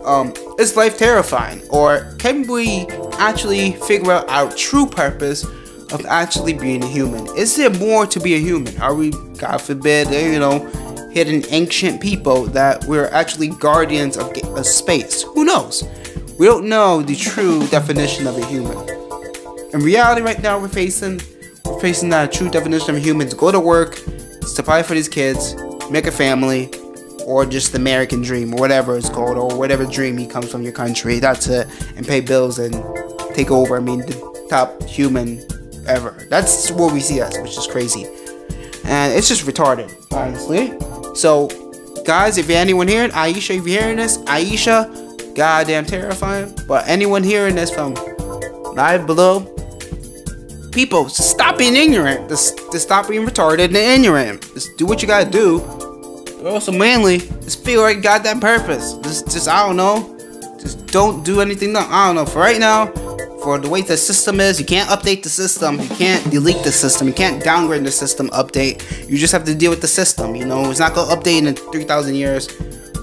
um, 0.05 0.33
is 0.57 0.77
life 0.77 0.97
terrifying? 0.97 1.62
Or 1.69 2.15
can 2.17 2.47
we 2.47 2.88
actually 3.19 3.74
figure 3.74 4.13
out 4.13 4.29
our 4.29 4.50
true 4.53 4.86
purpose 4.88 5.43
of 5.91 6.05
actually 6.05 6.53
being 6.53 6.83
a 6.83 6.88
human? 6.88 7.27
Is 7.38 7.55
there 7.57 7.69
more 7.69 8.05
to 8.07 8.19
be 8.19 8.36
a 8.36 8.39
human? 8.39 8.79
Are 8.81 8.95
we, 8.95 9.12
God 9.38 9.57
forbid, 9.57 10.07
uh, 10.07 10.12
you 10.12 10.39
know, 10.39 10.65
hidden 11.12 11.43
ancient 11.50 12.01
people 12.01 12.43
that 12.45 12.86
we're 12.86 13.07
actually 13.07 13.50
guardians 13.50 14.17
of, 14.17 14.31
of 14.57 14.65
space? 14.65 15.24
Who 15.24 15.43
knows? 15.43 15.83
We 16.39 16.45
don't 16.45 16.69
know 16.69 17.01
the 17.01 17.15
true 17.15 17.67
definition 17.67 18.25
of 18.25 18.38
a 18.38 18.45
human. 18.45 18.77
In 19.74 19.81
reality, 19.81 20.21
right 20.21 20.41
now, 20.41 20.59
we're 20.59 20.69
facing 20.69 21.19
we're 21.65 21.81
facing 21.81 22.09
that 22.09 22.31
true 22.31 22.50
definition 22.50 22.95
of 22.95 23.03
humans. 23.03 23.33
Go 23.33 23.51
to 23.51 23.59
work, 23.59 24.00
supply 24.48 24.84
for 24.84 24.94
these 24.94 25.10
kids, 25.10 25.56
make 25.92 26.08
a 26.08 26.12
family, 26.12 26.72
or 27.25 27.46
just 27.46 27.74
the 27.74 27.77
American 27.77 28.22
dream, 28.22 28.54
or 28.54 28.58
whatever 28.58 28.98
it's 28.98 29.10
called, 29.10 29.38
or 29.38 29.58
whatever 29.58 29.86
dream 29.86 30.18
he 30.18 30.25
comes 30.25 30.51
from 30.51 30.62
your 30.62 30.74
country. 30.74 31.20
That's 31.20 31.48
it, 31.48 31.68
and 31.96 32.08
pay 32.08 32.22
bills 32.22 32.58
and 32.60 32.74
take 33.36 33.51
over. 33.51 33.77
I 33.77 33.82
mean, 33.82 34.00
the, 34.00 34.27
top 34.48 34.82
human 34.84 35.46
ever. 35.88 36.25
That's 36.30 36.72
what 36.72 36.94
we 36.94 37.00
see 37.00 37.22
us, 37.22 37.38
which 37.39 37.58
is 37.58 37.68
crazy. 37.68 38.06
And 38.86 39.13
it's 39.13 39.27
just 39.27 39.46
retarded, 39.46 39.94
honestly. 40.13 40.77
So, 41.16 41.48
guys, 42.04 42.38
if 42.38 42.48
you're 42.48 42.58
anyone 42.58 42.88
hearing, 42.88 43.12
Aisha, 43.12 43.58
if 43.58 43.68
you're 43.68 43.82
hearing 43.82 43.98
this, 43.98 44.18
Aisha, 44.20 45.36
goddamn 45.36 45.86
terrifying. 45.86 46.54
But 46.68 46.88
anyone 46.88 47.24
hearing 47.24 47.56
this 47.56 47.70
from 47.70 47.94
live 48.75 49.06
below, 49.06 49.39
people, 50.77 51.10
stop 51.10 51.57
being 51.57 51.75
ignorant. 51.75 52.29
Just, 52.29 52.55
just 52.72 52.86
stop 52.86 53.10
being 53.10 53.25
retarded 53.25 53.65
and 53.65 53.75
ignorant. 53.75 54.43
Just 54.53 54.77
do 54.77 54.86
what 54.86 55.01
you 55.01 55.07
gotta 55.07 55.27
do. 55.27 55.57
But 56.38 56.53
also 56.53 56.72
manly. 56.72 57.17
Just 57.17 57.65
feel 57.65 57.81
like 57.81 57.96
you 57.96 58.03
got 58.03 58.22
that 58.25 58.39
purpose. 58.39 58.93
Just, 59.01 59.25
just 59.25 59.50
I 59.50 59.65
don't 59.65 59.75
know. 59.75 60.15
Just 60.62 60.86
don't 60.86 61.25
do 61.25 61.41
anything. 61.41 61.74
No, 61.74 61.79
I 61.79 62.05
don't 62.05 62.15
know. 62.15 62.27
For 62.27 62.38
right 62.38 62.60
now, 62.60 62.86
for 63.41 63.57
the 63.57 63.67
way 63.67 63.81
the 63.81 63.98
system 63.98 64.39
is, 64.39 64.60
you 64.60 64.67
can't 64.67 64.88
update 64.89 65.24
the 65.24 65.29
system. 65.29 65.79
You 65.79 65.89
can't 65.89 66.29
delete 66.29 66.63
the 66.63 66.72
system. 66.72 67.07
You 67.07 67.13
can't 67.15 67.43
downgrade 67.43 67.84
the 67.84 67.91
system 67.91 68.29
update. 68.29 69.10
You 69.10 69.17
just 69.17 69.34
have 69.34 69.46
to 69.46 69.55
deal 69.55 69.72
with 69.72 69.81
the 69.81 69.88
system. 69.88 70.36
You 70.36 70.46
know, 70.46 70.69
it's 70.69 70.79
not 70.79 70.93
gonna 70.93 71.12
update 71.15 71.48
in 71.48 71.55
3,000 71.55 72.13
years. 72.13 72.50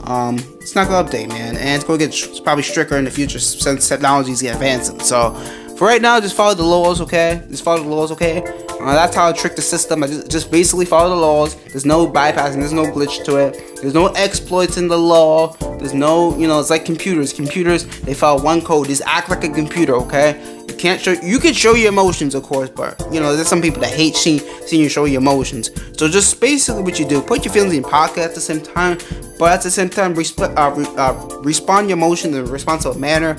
Um, 0.04 0.36
it's 0.60 0.76
not 0.76 0.86
gonna 0.86 1.08
update, 1.08 1.28
man, 1.28 1.56
and 1.56 1.70
it's 1.70 1.82
gonna 1.82 1.98
get 1.98 2.14
probably 2.44 2.62
stricter 2.62 2.96
in 2.98 3.04
the 3.04 3.10
future 3.10 3.40
since 3.40 3.88
technologies 3.88 4.42
get 4.42 4.54
advancing. 4.54 5.00
So 5.00 5.34
for 5.76 5.86
right 5.86 6.00
now, 6.00 6.20
just 6.20 6.36
follow 6.36 6.54
the 6.54 6.62
laws, 6.62 7.00
okay? 7.00 7.42
Just 7.48 7.64
follow 7.64 7.82
the 7.82 7.88
laws, 7.88 8.12
okay? 8.12 8.42
Uh, 8.80 8.94
that's 8.94 9.16
how 9.16 9.28
I 9.28 9.32
trick 9.32 9.56
the 9.56 9.62
system. 9.62 10.04
I 10.04 10.06
just, 10.06 10.30
just 10.30 10.50
basically 10.50 10.84
follow 10.84 11.08
the 11.10 11.20
laws. 11.20 11.56
There's 11.64 11.86
no 11.86 12.06
bypassing. 12.06 12.56
There's 12.56 12.72
no 12.72 12.84
glitch 12.84 13.24
to 13.24 13.36
it. 13.36 13.80
There's 13.80 13.94
no 13.94 14.08
exploits 14.08 14.76
in 14.76 14.88
the 14.88 14.98
law. 14.98 15.54
There's 15.78 15.94
no, 15.94 16.36
you 16.38 16.46
know, 16.46 16.60
it's 16.60 16.70
like 16.70 16.84
computers. 16.84 17.32
Computers, 17.32 17.84
they 18.00 18.14
follow 18.14 18.42
one 18.42 18.60
code. 18.60 18.88
Just 18.88 19.02
act 19.06 19.30
like 19.30 19.42
a 19.42 19.48
computer, 19.48 19.94
okay? 19.96 20.38
You 20.68 20.74
can't 20.74 21.00
show. 21.00 21.12
You 21.12 21.38
can 21.38 21.54
show 21.54 21.74
your 21.74 21.88
emotions, 21.88 22.34
of 22.34 22.42
course, 22.42 22.68
but 22.70 23.00
you 23.12 23.20
know, 23.20 23.34
there's 23.34 23.48
some 23.48 23.62
people 23.62 23.80
that 23.80 23.92
hate 23.92 24.16
seeing 24.16 24.40
seeing 24.66 24.82
you 24.82 24.88
show 24.88 25.04
your 25.04 25.20
emotions. 25.20 25.70
So 25.98 26.08
just 26.08 26.40
basically 26.40 26.82
what 26.82 26.98
you 26.98 27.06
do, 27.06 27.20
put 27.20 27.44
your 27.44 27.52
feelings 27.54 27.74
in 27.74 27.82
pocket 27.82 28.18
at 28.18 28.34
the 28.34 28.40
same 28.40 28.60
time, 28.60 28.98
but 29.38 29.52
at 29.52 29.62
the 29.62 29.70
same 29.70 29.88
time, 29.88 30.14
resp- 30.14 30.56
uh, 30.56 30.74
re- 30.74 30.96
uh, 30.96 31.40
respond 31.42 31.88
your 31.88 31.98
emotions 31.98 32.34
in 32.34 32.46
a 32.46 32.50
responsible 32.50 32.98
manner 32.98 33.36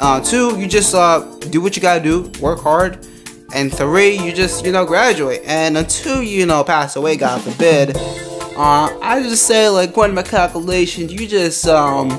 uh, 0.00 0.20
two, 0.20 0.58
you 0.58 0.66
just 0.66 0.94
uh, 0.94 1.20
do 1.50 1.60
what 1.60 1.76
you 1.76 1.82
gotta 1.82 2.02
do, 2.02 2.30
work 2.40 2.60
hard. 2.60 3.06
And 3.52 3.72
three, 3.72 4.16
you 4.16 4.32
just, 4.32 4.64
you 4.64 4.72
know, 4.72 4.84
graduate. 4.84 5.42
And 5.44 5.76
until 5.76 6.22
you 6.22 6.46
know, 6.46 6.62
pass 6.62 6.96
away, 6.96 7.16
God 7.16 7.42
forbid, 7.42 7.96
uh, 7.96 8.96
I 9.02 9.20
just 9.22 9.46
say, 9.46 9.68
like, 9.68 9.90
according 9.90 10.14
to 10.14 10.22
my 10.22 10.28
calculations, 10.28 11.12
you 11.12 11.26
just, 11.26 11.66
um, 11.66 12.12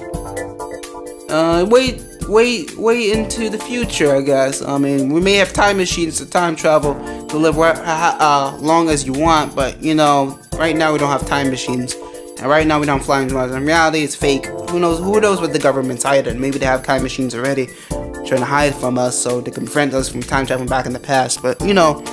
uh, 1.30 1.66
wait, 1.70 2.04
wait, 2.28 2.78
wait 2.78 3.14
into 3.14 3.50
the 3.50 3.58
future, 3.58 4.16
I 4.16 4.22
guess. 4.22 4.62
I 4.62 4.78
mean, 4.78 5.14
we 5.14 5.22
may 5.22 5.36
have 5.36 5.54
time 5.54 5.78
machines 5.78 6.18
to 6.18 6.30
time 6.30 6.56
travel 6.56 6.96
to 7.28 7.38
live 7.38 7.56
where, 7.56 7.76
uh, 7.78 8.58
long 8.60 8.90
as 8.90 9.06
you 9.06 9.14
want, 9.14 9.56
but, 9.56 9.82
you 9.82 9.96
know, 9.96 10.38
right 10.58 10.76
now 10.76 10.92
we 10.92 11.00
don't 11.00 11.12
have 11.12 11.26
time 11.26 11.50
machines. 11.50 11.96
And 12.42 12.50
right 12.50 12.66
now 12.66 12.80
we 12.80 12.88
don't 12.88 13.04
fly 13.04 13.22
into 13.22 13.36
Mars. 13.36 13.52
In 13.52 13.64
reality, 13.64 14.00
it's 14.00 14.16
fake. 14.16 14.48
Who 14.48 14.80
knows? 14.80 14.98
Who 14.98 15.22
knows 15.22 15.40
what 15.40 15.54
the 15.54 15.60
government's 15.60 16.04
hiding? 16.04 16.42
Maybe 16.42 16.58
they 16.58 16.66
have 16.66 16.84
time 16.84 17.04
machines 17.04 17.36
already, 17.36 17.68
trying 17.90 18.40
to 18.40 18.46
hide 18.46 18.74
from 18.74 18.98
us 18.98 19.16
so 19.16 19.42
they 19.42 19.52
can 19.52 19.66
prevent 19.66 19.94
us 19.94 20.10
from 20.10 20.24
time 20.24 20.48
traveling 20.48 20.68
back 20.68 20.88
in 20.88 20.94
the 20.94 21.00
past. 21.00 21.44
But 21.44 21.62
you 21.62 21.76
know, 21.76 22.04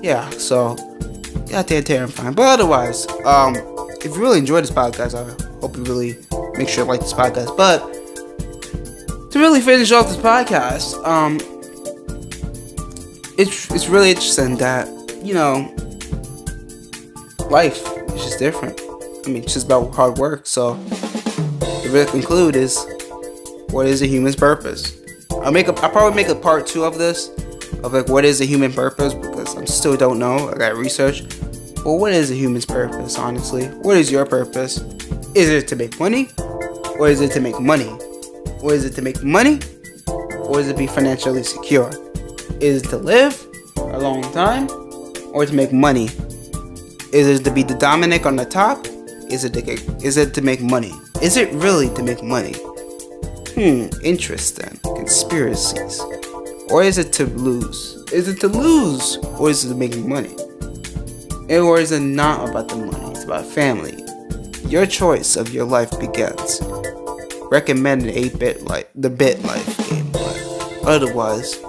yeah. 0.00 0.30
So, 0.30 0.76
goddamn 1.50 1.82
terrifying. 1.82 2.34
But 2.34 2.60
otherwise, 2.60 3.08
um, 3.24 3.56
if 3.98 4.04
you 4.04 4.22
really 4.22 4.38
enjoyed 4.38 4.62
this 4.62 4.70
podcast, 4.70 5.14
I 5.18 5.58
hope 5.60 5.76
you 5.76 5.82
really 5.82 6.18
make 6.56 6.68
sure 6.68 6.84
to 6.84 6.88
like 6.88 7.00
this 7.00 7.12
podcast. 7.12 7.56
But 7.56 7.80
to 9.32 9.38
really 9.40 9.60
finish 9.60 9.90
off 9.90 10.06
this 10.06 10.16
podcast, 10.16 11.04
um, 11.04 11.40
it's 13.36 13.68
it's 13.72 13.88
really 13.88 14.10
interesting 14.10 14.56
that 14.58 14.86
you 15.24 15.34
know 15.34 15.74
life 17.50 17.84
is 18.14 18.22
just 18.22 18.38
different. 18.38 18.83
I 19.26 19.30
mean, 19.30 19.42
it's 19.42 19.54
just 19.54 19.66
about 19.66 19.94
hard 19.94 20.18
work. 20.18 20.46
So, 20.46 20.74
the 20.74 21.90
real 21.90 22.06
conclude 22.06 22.56
is, 22.56 22.84
what 23.70 23.86
is 23.86 24.02
a 24.02 24.06
human's 24.06 24.36
purpose? 24.36 25.00
I'll 25.42 25.52
make 25.52 25.68
a, 25.68 25.74
I'll 25.80 25.90
probably 25.90 26.14
make 26.14 26.28
a 26.28 26.34
part 26.34 26.66
two 26.66 26.84
of 26.84 26.98
this, 26.98 27.28
of 27.82 27.92
like 27.92 28.08
what 28.08 28.24
is 28.24 28.40
a 28.40 28.44
human 28.44 28.72
purpose 28.72 29.14
because 29.14 29.56
I 29.56 29.64
still 29.64 29.96
don't 29.96 30.18
know. 30.18 30.50
I 30.50 30.56
got 30.56 30.76
research. 30.76 31.22
Well, 31.84 31.98
what 31.98 32.12
is 32.12 32.30
a 32.30 32.34
human's 32.34 32.66
purpose? 32.66 33.18
Honestly, 33.18 33.66
what 33.66 33.96
is 33.96 34.10
your 34.10 34.24
purpose? 34.24 34.78
Is 35.34 35.48
it 35.50 35.68
to 35.68 35.76
make 35.76 35.98
money, 35.98 36.28
or 36.98 37.08
is 37.08 37.20
it 37.20 37.32
to 37.32 37.40
make 37.40 37.60
money? 37.60 37.90
Or 38.62 38.72
is 38.72 38.84
it 38.84 38.94
to 38.94 39.02
make 39.02 39.22
money, 39.22 39.60
or 40.06 40.60
is 40.60 40.68
it 40.68 40.72
to 40.72 40.78
be 40.78 40.86
financially 40.86 41.42
secure? 41.42 41.90
Is 42.60 42.82
it 42.82 42.88
to 42.88 42.96
live 42.96 43.46
a 43.76 43.98
long 43.98 44.22
time, 44.32 44.68
or 45.32 45.44
to 45.44 45.52
make 45.52 45.72
money? 45.72 46.08
Is 47.12 47.40
it 47.40 47.44
to 47.44 47.50
be 47.50 47.62
the 47.62 47.74
Dominic 47.74 48.24
on 48.24 48.36
the 48.36 48.44
top, 48.44 48.86
is 49.34 49.44
it 49.44 49.52
to 49.52 49.62
is 50.06 50.16
it 50.16 50.32
to 50.34 50.42
make 50.42 50.60
money? 50.60 50.92
Is 51.20 51.36
it 51.36 51.52
really 51.54 51.92
to 51.94 52.02
make 52.04 52.22
money? 52.22 52.54
Hmm, 53.54 53.88
interesting. 54.04 54.78
Conspiracies. 54.84 56.00
Or 56.70 56.84
is 56.84 56.98
it 56.98 57.12
to 57.14 57.26
lose? 57.26 57.96
Is 58.12 58.28
it 58.28 58.40
to 58.40 58.48
lose? 58.48 59.16
Or 59.38 59.50
is 59.50 59.64
it 59.64 59.70
to 59.70 59.74
make 59.74 59.96
money? 59.96 60.34
Or 61.50 61.80
is 61.80 61.90
it 61.90 62.00
not 62.00 62.48
about 62.48 62.68
the 62.68 62.76
money? 62.76 63.10
It's 63.10 63.24
about 63.24 63.44
family. 63.44 64.00
Your 64.70 64.86
choice 64.86 65.34
of 65.34 65.52
your 65.52 65.64
life 65.64 65.90
begins. 65.98 66.60
Recommended 67.50 68.14
8-BitLife, 68.14 68.86
the 68.94 69.10
bit 69.10 69.42
life 69.42 69.90
game, 69.90 70.10
but 70.12 70.84
otherwise, 70.84 71.60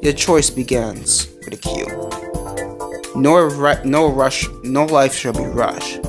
your 0.00 0.12
choice 0.12 0.50
begins 0.50 1.28
with 1.44 1.54
a 1.54 1.56
Q. 1.56 1.84
No, 3.20 3.48
no 3.84 4.12
rush, 4.12 4.46
no 4.62 4.86
life 4.86 5.14
shall 5.14 5.32
be 5.32 5.44
rushed. 5.44 6.00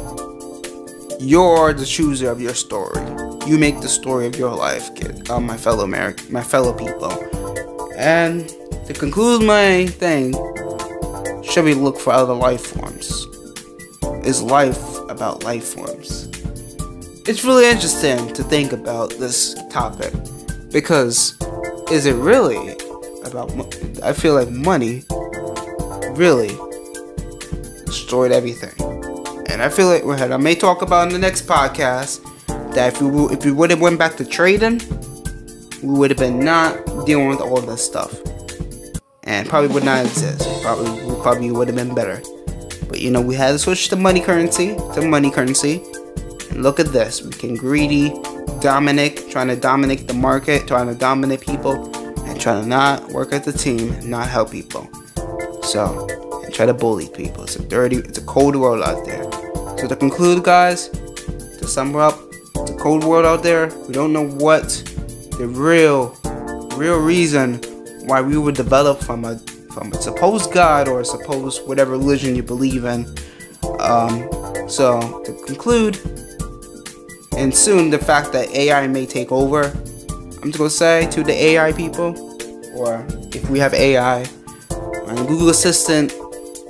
You're 1.20 1.74
the 1.74 1.84
chooser 1.84 2.30
of 2.30 2.40
your 2.40 2.54
story. 2.54 3.02
You 3.48 3.58
make 3.58 3.82
the 3.82 3.88
story 3.90 4.28
of 4.28 4.36
your 4.36 4.54
life, 4.54 4.94
kid. 4.94 5.28
Uh, 5.32 5.40
my 5.40 5.58
fellow 5.58 5.84
American, 5.84 6.32
my 6.32 6.44
fellow 6.44 6.74
people. 6.74 7.12
And 7.98 8.48
to 8.86 8.94
conclude 8.94 9.42
my 9.42 9.88
thing, 9.88 10.34
should 11.44 11.66
we 11.66 11.74
look 11.74 12.00
for 12.00 12.14
other 12.14 12.36
life 12.36 12.68
forms? 12.68 13.26
Is 14.28 14.44
life 14.44 14.80
about 15.10 15.44
life 15.44 15.74
forms? 15.74 16.30
It's 17.28 17.44
really 17.44 17.68
interesting 17.68 18.32
to 18.34 18.44
think 18.44 18.72
about 18.72 19.10
this 19.10 19.56
topic 19.72 20.14
because 20.72 21.36
is 21.90 22.06
it 22.06 22.16
really 22.16 22.76
about? 23.26 23.50
I 24.04 24.14
feel 24.14 24.36
like 24.36 24.50
money 24.50 25.04
really 26.12 26.56
destroyed 27.86 28.32
everything. 28.32 28.87
I 29.62 29.70
feel 29.70 29.88
like 29.88 30.04
what 30.04 30.22
I 30.22 30.38
may 30.38 30.56
talk 30.56 30.82
about 30.82 31.08
in 31.08 31.14
the 31.14 31.20
next 31.20 31.48
podcast 31.48 32.24
that 32.74 32.94
if 32.94 33.02
we 33.02 33.24
if 33.34 33.44
we 33.46 33.52
would 33.52 33.70
have 33.72 33.82
went 33.82 33.98
back 33.98 34.16
to 34.18 34.26
trading, 34.26 34.82
we 35.82 35.98
would 35.98 36.12
have 36.12 36.20
been 36.20 36.40
not 36.40 36.76
dealing 37.06 37.28
with 37.28 37.40
all 37.40 37.62
this 37.62 37.84
stuff, 37.84 38.14
and 39.24 39.48
probably 39.48 39.74
would 39.74 39.84
not 39.84 40.06
exist. 40.06 40.48
Probably 40.62 40.92
we 41.04 41.22
probably 41.22 41.52
would 41.52 41.68
have 41.68 41.78
been 41.78 41.96
better. 41.96 42.22
But 42.88 43.00
you 43.00 43.10
know 43.10 43.22
we 43.22 43.36
had 43.36 43.52
to 43.52 43.60
switch 43.60 43.90
to 43.90 43.96
money 43.96 44.22
currency 44.22 44.76
to 44.94 45.02
money 45.02 45.32
currency. 45.32 45.84
And 46.52 46.62
look 46.62 46.80
at 46.80 46.88
this, 46.88 47.22
we 47.22 47.32
can 47.32 47.56
greedy 47.56 48.14
Dominic 48.62 49.30
trying 49.30 49.48
to 49.48 49.56
dominate 49.56 50.08
the 50.08 50.14
market, 50.14 50.68
trying 50.68 50.88
to 50.88 50.96
dominate 50.96 51.42
people, 51.42 51.74
and 52.26 52.40
trying 52.40 52.62
to 52.62 52.68
not 52.68 53.10
work 53.10 53.34
as 53.34 53.48
a 53.48 53.54
team, 53.54 53.96
not 54.10 54.28
help 54.28 54.52
people. 54.52 54.90
So 55.64 56.08
and 56.48 56.56
try 56.56 56.66
to 56.66 56.74
bully 56.74 57.10
people. 57.10 57.44
It's 57.44 57.58
a 57.58 57.64
dirty, 57.64 57.98
it's 57.98 58.18
a 58.18 58.26
cold 58.26 58.56
world 58.56 58.82
out 58.82 59.06
there. 59.06 59.27
So 59.78 59.88
to 59.88 59.96
conclude, 59.96 60.44
guys, 60.44 60.90
to 60.90 61.68
sum 61.68 61.96
up, 61.96 62.20
a 62.56 62.74
cold 62.76 63.04
world 63.04 63.26
out 63.26 63.44
there. 63.44 63.68
We 63.88 63.94
don't 63.94 64.12
know 64.12 64.28
what 64.28 64.70
the 65.38 65.48
real, 65.48 66.18
real 66.76 67.00
reason 67.00 67.56
why 68.06 68.22
we 68.22 68.38
were 68.38 68.52
developed 68.52 69.04
from 69.04 69.26
a 69.26 69.38
from 69.74 69.94
a 69.94 70.02
supposed 70.02 70.52
God 70.52 70.88
or 70.88 71.02
a 71.02 71.06
supposed 71.06 71.68
whatever 71.68 71.92
religion 71.92 72.36
you 72.36 72.42
believe 72.42 72.86
in. 72.86 73.06
Um, 73.80 74.28
so 74.68 75.22
to 75.24 75.34
conclude, 75.46 75.98
and 77.38 77.56
soon 77.56 77.92
the 77.92 78.00
fact 78.00 78.32
that 78.34 78.50
AI 78.50 78.88
may 78.88 79.06
take 79.06 79.32
over, 79.32 79.66
I'm 80.42 80.52
just 80.52 80.58
gonna 80.58 80.70
say 80.72 81.08
to 81.12 81.24
the 81.24 81.34
AI 81.34 81.72
people, 81.72 82.18
or 82.76 83.06
if 83.32 83.48
we 83.50 83.60
have 83.60 83.76
AI, 83.76 84.26
and 84.72 85.28
Google 85.28 85.50
Assistant 85.50 86.12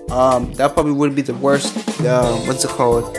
um, 0.09 0.53
that 0.53 0.73
probably 0.73 0.93
would 0.93 1.15
be 1.15 1.21
the 1.21 1.33
worst. 1.35 1.86
Uh, 1.99 2.37
what's 2.45 2.63
it 2.63 2.69
called? 2.69 3.17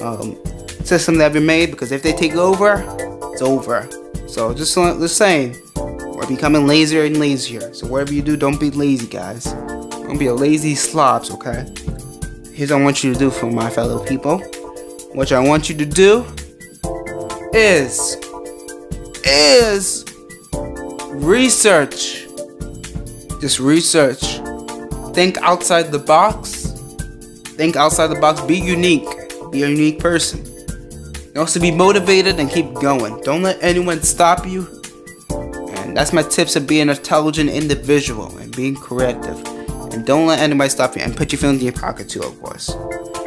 Um, 0.00 0.36
system 0.84 1.16
that 1.18 1.26
ever 1.26 1.40
made 1.40 1.70
because 1.70 1.92
if 1.92 2.02
they 2.02 2.12
take 2.12 2.34
over, 2.34 2.84
it's 3.32 3.42
over. 3.42 3.88
So 4.26 4.52
just 4.54 4.74
just 4.74 5.16
saying, 5.16 5.56
we're 5.76 6.26
becoming 6.26 6.66
lazier 6.66 7.04
and 7.04 7.18
lazier. 7.18 7.72
So 7.74 7.86
whatever 7.86 8.12
you 8.12 8.22
do, 8.22 8.36
don't 8.36 8.60
be 8.60 8.70
lazy, 8.70 9.06
guys. 9.06 9.44
Don't 9.44 10.18
be 10.18 10.26
a 10.26 10.34
lazy 10.34 10.74
slobs, 10.74 11.30
okay? 11.30 11.66
Here's 12.52 12.70
what 12.70 12.80
I 12.80 12.84
want 12.84 13.02
you 13.02 13.12
to 13.12 13.18
do 13.18 13.30
for 13.30 13.50
my 13.50 13.70
fellow 13.70 14.04
people. 14.04 14.38
What 15.14 15.32
I 15.32 15.40
want 15.40 15.68
you 15.68 15.76
to 15.76 15.86
do 15.86 16.26
is 17.52 18.16
is 19.24 20.04
research 21.10 22.26
Just 23.40 23.58
research. 23.58 24.20
Think 25.14 25.36
outside 25.38 25.90
the 25.90 25.98
box. 25.98 26.61
Think 27.62 27.76
outside 27.76 28.08
the 28.08 28.18
box. 28.18 28.40
Be 28.40 28.58
unique. 28.58 29.06
Be 29.52 29.62
a 29.62 29.68
unique 29.68 30.00
person. 30.00 30.44
Also 31.36 31.60
be 31.60 31.70
motivated 31.70 32.40
and 32.40 32.50
keep 32.50 32.74
going. 32.74 33.20
Don't 33.20 33.44
let 33.44 33.62
anyone 33.62 34.02
stop 34.02 34.44
you. 34.44 34.66
And 35.30 35.96
that's 35.96 36.12
my 36.12 36.22
tips 36.22 36.56
of 36.56 36.66
being 36.66 36.82
an 36.82 36.96
intelligent 36.96 37.50
individual 37.50 38.36
and 38.38 38.54
being 38.56 38.74
creative. 38.74 39.46
And 39.92 40.04
don't 40.04 40.26
let 40.26 40.40
anybody 40.40 40.70
stop 40.70 40.96
you. 40.96 41.02
And 41.02 41.16
put 41.16 41.30
your 41.30 41.38
phone 41.38 41.54
in 41.54 41.60
your 41.60 41.72
pocket 41.72 42.08
too, 42.08 42.22
of 42.24 42.36
course. 42.42 42.74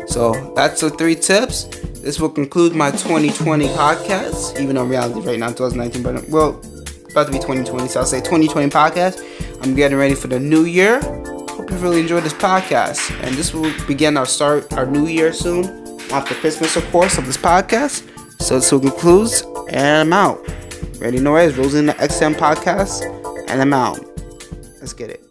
So 0.07 0.51
that's 0.53 0.81
the 0.81 0.89
three 0.89 1.15
tips. 1.15 1.63
This 2.01 2.19
will 2.19 2.27
conclude 2.27 2.75
my 2.75 2.91
2020 2.91 3.69
podcast, 3.69 4.59
even 4.59 4.75
though 4.75 4.83
reality 4.83 5.21
right 5.21 5.39
now 5.39 5.47
2019, 5.47 6.03
but 6.03 6.27
well, 6.27 6.61
about 7.09 7.27
to 7.27 7.31
be 7.31 7.37
2020, 7.37 7.87
so 7.87 8.01
I'll 8.01 8.05
say 8.05 8.19
2020 8.19 8.69
podcast. 8.69 9.23
I'm 9.63 9.75
getting 9.75 9.97
ready 9.97 10.13
for 10.13 10.27
the 10.27 10.41
new 10.41 10.65
year. 10.65 10.99
Hope 11.55 11.71
you've 11.71 11.83
really 11.83 12.01
enjoyed 12.01 12.23
this 12.23 12.33
podcast, 12.33 13.17
and 13.23 13.33
this 13.35 13.53
will 13.53 13.71
begin 13.87 14.17
our 14.17 14.25
start 14.25 14.73
our 14.73 14.85
new 14.85 15.07
year 15.07 15.31
soon 15.31 15.63
after 16.11 16.35
Christmas, 16.35 16.75
of 16.75 16.83
course, 16.91 17.17
of 17.17 17.25
this 17.25 17.37
podcast. 17.37 18.03
So 18.41 18.55
this 18.55 18.69
will 18.73 18.81
conclude, 18.81 19.31
and 19.69 20.01
I'm 20.01 20.11
out. 20.11 20.45
Ready, 20.99 21.21
know 21.21 21.37
it 21.37 21.45
is 21.45 21.57
Rosaline 21.57 21.95
XM 21.95 22.33
podcast, 22.35 23.03
and 23.49 23.61
I'm 23.61 23.71
out. 23.71 23.99
Let's 24.81 24.91
get 24.91 25.09
it. 25.09 25.25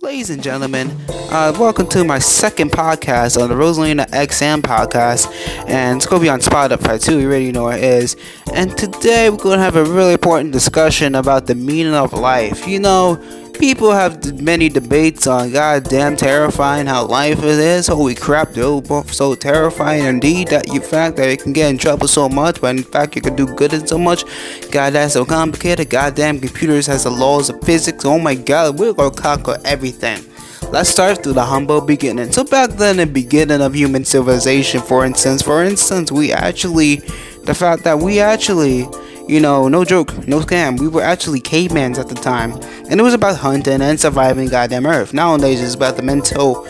Ladies 0.00 0.30
and 0.30 0.42
gentlemen, 0.42 0.90
uh, 1.08 1.54
welcome 1.58 1.86
to 1.88 2.04
my 2.04 2.18
second 2.18 2.70
podcast 2.70 3.38
on 3.38 3.50
the 3.50 3.54
Rosalina 3.54 4.06
XM 4.10 4.62
podcast, 4.62 5.30
and 5.68 5.96
it's 5.96 6.06
gonna 6.06 6.22
be 6.22 6.28
on 6.30 6.40
Spotify 6.40 7.02
too. 7.02 7.18
You 7.18 7.26
already 7.26 7.52
know 7.52 7.68
it 7.68 7.82
is. 7.82 8.16
And 8.54 8.76
today 8.78 9.28
we're 9.28 9.36
gonna 9.36 9.60
have 9.60 9.76
a 9.76 9.84
really 9.84 10.12
important 10.12 10.52
discussion 10.52 11.14
about 11.14 11.46
the 11.46 11.54
meaning 11.54 11.94
of 11.94 12.12
life. 12.12 12.66
You 12.68 12.78
know, 12.78 13.16
People 13.58 13.90
have 13.90 14.40
many 14.40 14.68
debates 14.68 15.26
on 15.26 15.50
goddamn 15.50 16.16
terrifying 16.16 16.86
how 16.86 17.06
life 17.06 17.42
is. 17.42 17.86
Holy 17.86 18.14
crap, 18.14 18.52
they're 18.52 18.80
both 18.82 19.12
so 19.12 19.34
terrifying 19.34 20.04
indeed 20.04 20.48
that 20.48 20.72
you 20.72 20.80
fact 20.80 21.16
that 21.16 21.30
you 21.30 21.36
can 21.38 21.54
get 21.54 21.70
in 21.70 21.78
trouble 21.78 22.06
so 22.06 22.28
much, 22.28 22.60
but 22.60 22.76
in 22.76 22.82
fact 22.82 23.16
you 23.16 23.22
can 23.22 23.34
do 23.34 23.46
good 23.46 23.72
in 23.72 23.86
so 23.86 23.96
much. 23.98 24.24
God, 24.70 24.92
that's 24.92 25.14
so 25.14 25.24
complicated. 25.24 25.88
Goddamn 25.88 26.40
computers 26.40 26.86
has 26.86 27.04
the 27.04 27.10
laws 27.10 27.48
of 27.48 27.62
physics. 27.64 28.04
Oh 28.04 28.18
my 28.18 28.34
god, 28.34 28.78
we're 28.78 28.92
gonna 28.92 29.10
conquer 29.10 29.58
everything. 29.64 30.22
Let's 30.70 30.90
start 30.90 31.22
through 31.22 31.34
the 31.34 31.44
humble 31.44 31.80
beginning. 31.80 32.32
So 32.32 32.44
back 32.44 32.70
then, 32.70 32.98
the 32.98 33.06
beginning 33.06 33.62
of 33.62 33.74
human 33.74 34.04
civilization, 34.04 34.82
for 34.82 35.04
instance, 35.06 35.40
for 35.40 35.62
instance, 35.62 36.12
we 36.12 36.32
actually, 36.32 36.96
the 37.44 37.54
fact 37.54 37.84
that 37.84 37.98
we 37.98 38.20
actually 38.20 38.86
you 39.28 39.40
know, 39.40 39.68
no 39.68 39.84
joke, 39.84 40.26
no 40.26 40.40
scam. 40.40 40.78
We 40.78 40.88
were 40.88 41.02
actually 41.02 41.40
cavemans 41.40 41.98
at 41.98 42.08
the 42.08 42.14
time, 42.14 42.52
and 42.90 43.00
it 43.00 43.02
was 43.02 43.14
about 43.14 43.36
hunting 43.36 43.82
and 43.82 43.98
surviving 43.98 44.48
goddamn 44.48 44.86
Earth. 44.86 45.12
Nowadays, 45.12 45.62
it's 45.62 45.74
about 45.74 45.96
the 45.96 46.02
mental, 46.02 46.66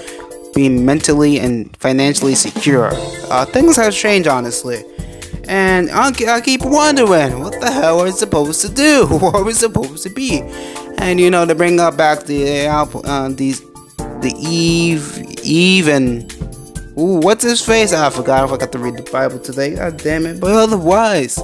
being 0.55 0.85
mentally 0.85 1.39
and 1.39 1.77
financially 1.77 2.35
secure. 2.35 2.91
Uh, 3.31 3.45
things 3.45 3.77
have 3.77 3.95
changed, 3.95 4.29
honestly. 4.29 4.85
And 5.49 5.91
I, 5.91 6.41
keep 6.41 6.63
wondering, 6.63 7.41
what 7.41 7.61
the 7.61 7.71
hell 7.71 8.01
are 8.01 8.05
we 8.05 8.11
supposed 8.11 8.63
to 8.63 8.69
do? 8.69 9.07
What 9.21 9.35
are 9.37 9.45
we 9.45 9.53
supposed 9.53 10.03
to 10.03 10.11
be? 10.11 10.41
And 10.99 11.21
you 11.21 11.31
know, 11.31 11.45
to 11.47 11.55
bring 11.55 11.79
up 11.79 11.97
back 11.97 12.25
the 12.25 12.67
uh, 12.67 13.29
these, 13.29 13.61
the 13.61 14.35
Eve, 14.39 15.39
Eve 15.45 15.89
and 15.89 16.33
Ooh, 16.99 17.21
what's 17.21 17.45
his 17.45 17.61
face? 17.61 17.93
I 17.93 18.09
forgot. 18.09 18.45
I 18.45 18.49
forgot 18.49 18.73
to 18.73 18.79
read 18.79 18.97
the 18.97 19.03
Bible 19.11 19.39
today. 19.39 19.75
God 19.75 19.99
damn 19.99 20.25
it. 20.25 20.41
But 20.41 20.53
otherwise, 20.53 21.39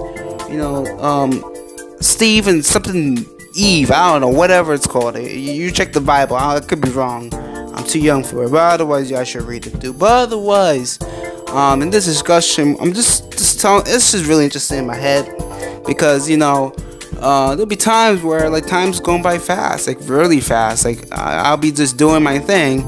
you 0.53 0.59
know, 0.59 0.87
um, 1.01 1.43
Steve 2.01 2.47
and 2.47 2.65
something 2.65 3.27
Eve. 3.55 3.91
I 3.91 4.12
don't 4.12 4.21
know, 4.21 4.29
whatever 4.38 4.75
it's 4.75 4.87
called. 4.87 5.17
You 5.19 5.71
check 5.71 5.93
the 5.93 6.01
Bible. 6.01 6.37
I 6.37 6.61
could 6.61 6.81
be 6.81 6.91
wrong. 6.91 7.33
I'm 7.75 7.85
too 7.85 8.01
young 8.01 8.23
for 8.23 8.45
it. 8.45 8.51
But 8.51 8.75
otherwise, 8.75 9.11
y'all 9.11 9.25
should 9.25 9.43
read 9.43 9.67
it 9.67 9.81
too. 9.81 9.93
But 9.93 10.11
otherwise, 10.29 10.99
um, 11.49 11.83
in 11.83 11.91
this 11.91 12.05
discussion, 12.05 12.77
I'm 12.81 12.93
just 12.93 13.33
just 13.33 13.61
telling. 13.61 13.85
This 13.85 14.15
is 14.15 14.27
really 14.27 14.45
interesting 14.45 14.79
in 14.79 14.87
my 14.87 14.97
head 14.97 15.35
because 15.87 16.29
you 16.29 16.37
know. 16.37 16.75
Uh, 17.19 17.55
there'll 17.55 17.67
be 17.67 17.77
times 17.77 18.21
where 18.21 18.51
like 18.51 18.67
time's 18.67 18.99
going 18.99 19.23
by 19.23 19.38
fast, 19.38 19.87
like 19.87 19.97
really 20.09 20.41
fast. 20.41 20.85
Like 20.85 21.07
I'll 21.12 21.57
be 21.57 21.71
just 21.71 21.97
doing 21.97 22.21
my 22.21 22.41
thing, 22.41 22.81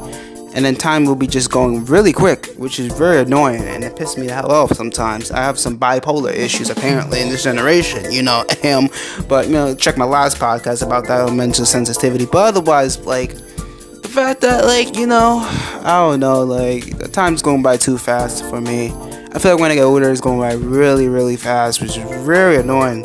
and 0.54 0.64
then 0.64 0.76
time 0.76 1.04
will 1.04 1.16
be 1.16 1.26
just 1.26 1.50
going 1.50 1.84
really 1.84 2.12
quick, 2.12 2.46
which 2.56 2.78
is 2.78 2.92
very 2.92 3.18
annoying 3.18 3.62
and 3.62 3.82
it 3.82 3.96
pisses 3.96 4.16
me 4.16 4.28
the 4.28 4.32
hell 4.32 4.52
off 4.52 4.72
sometimes. 4.72 5.32
I 5.32 5.38
have 5.38 5.58
some 5.58 5.76
bipolar 5.76 6.32
issues 6.32 6.70
apparently 6.70 7.20
in 7.20 7.28
this 7.28 7.42
generation, 7.42 8.10
you 8.12 8.22
know, 8.22 8.44
am. 8.62 8.88
But 9.28 9.48
you 9.48 9.52
know, 9.52 9.74
check 9.74 9.98
my 9.98 10.04
last 10.04 10.38
podcast 10.38 10.86
about 10.86 11.08
that 11.08 11.32
mental 11.32 11.66
sensitivity. 11.66 12.26
But 12.26 12.56
otherwise, 12.56 13.00
like 13.00 13.34
the 13.34 14.08
fact 14.08 14.42
that 14.42 14.64
like 14.64 14.96
you 14.96 15.08
know, 15.08 15.40
I 15.82 15.98
don't 15.98 16.20
know, 16.20 16.44
like 16.44 16.98
the 16.98 17.08
time's 17.08 17.42
going 17.42 17.62
by 17.62 17.76
too 17.76 17.98
fast 17.98 18.44
for 18.44 18.60
me. 18.60 18.92
I 19.32 19.40
feel 19.40 19.52
like 19.52 19.60
when 19.60 19.72
I 19.72 19.74
get 19.74 19.82
older, 19.82 20.08
it's 20.12 20.20
going 20.20 20.38
by 20.38 20.52
really, 20.52 21.08
really 21.08 21.36
fast, 21.36 21.80
which 21.80 21.96
is 21.98 22.24
very 22.24 22.56
annoying. 22.56 23.02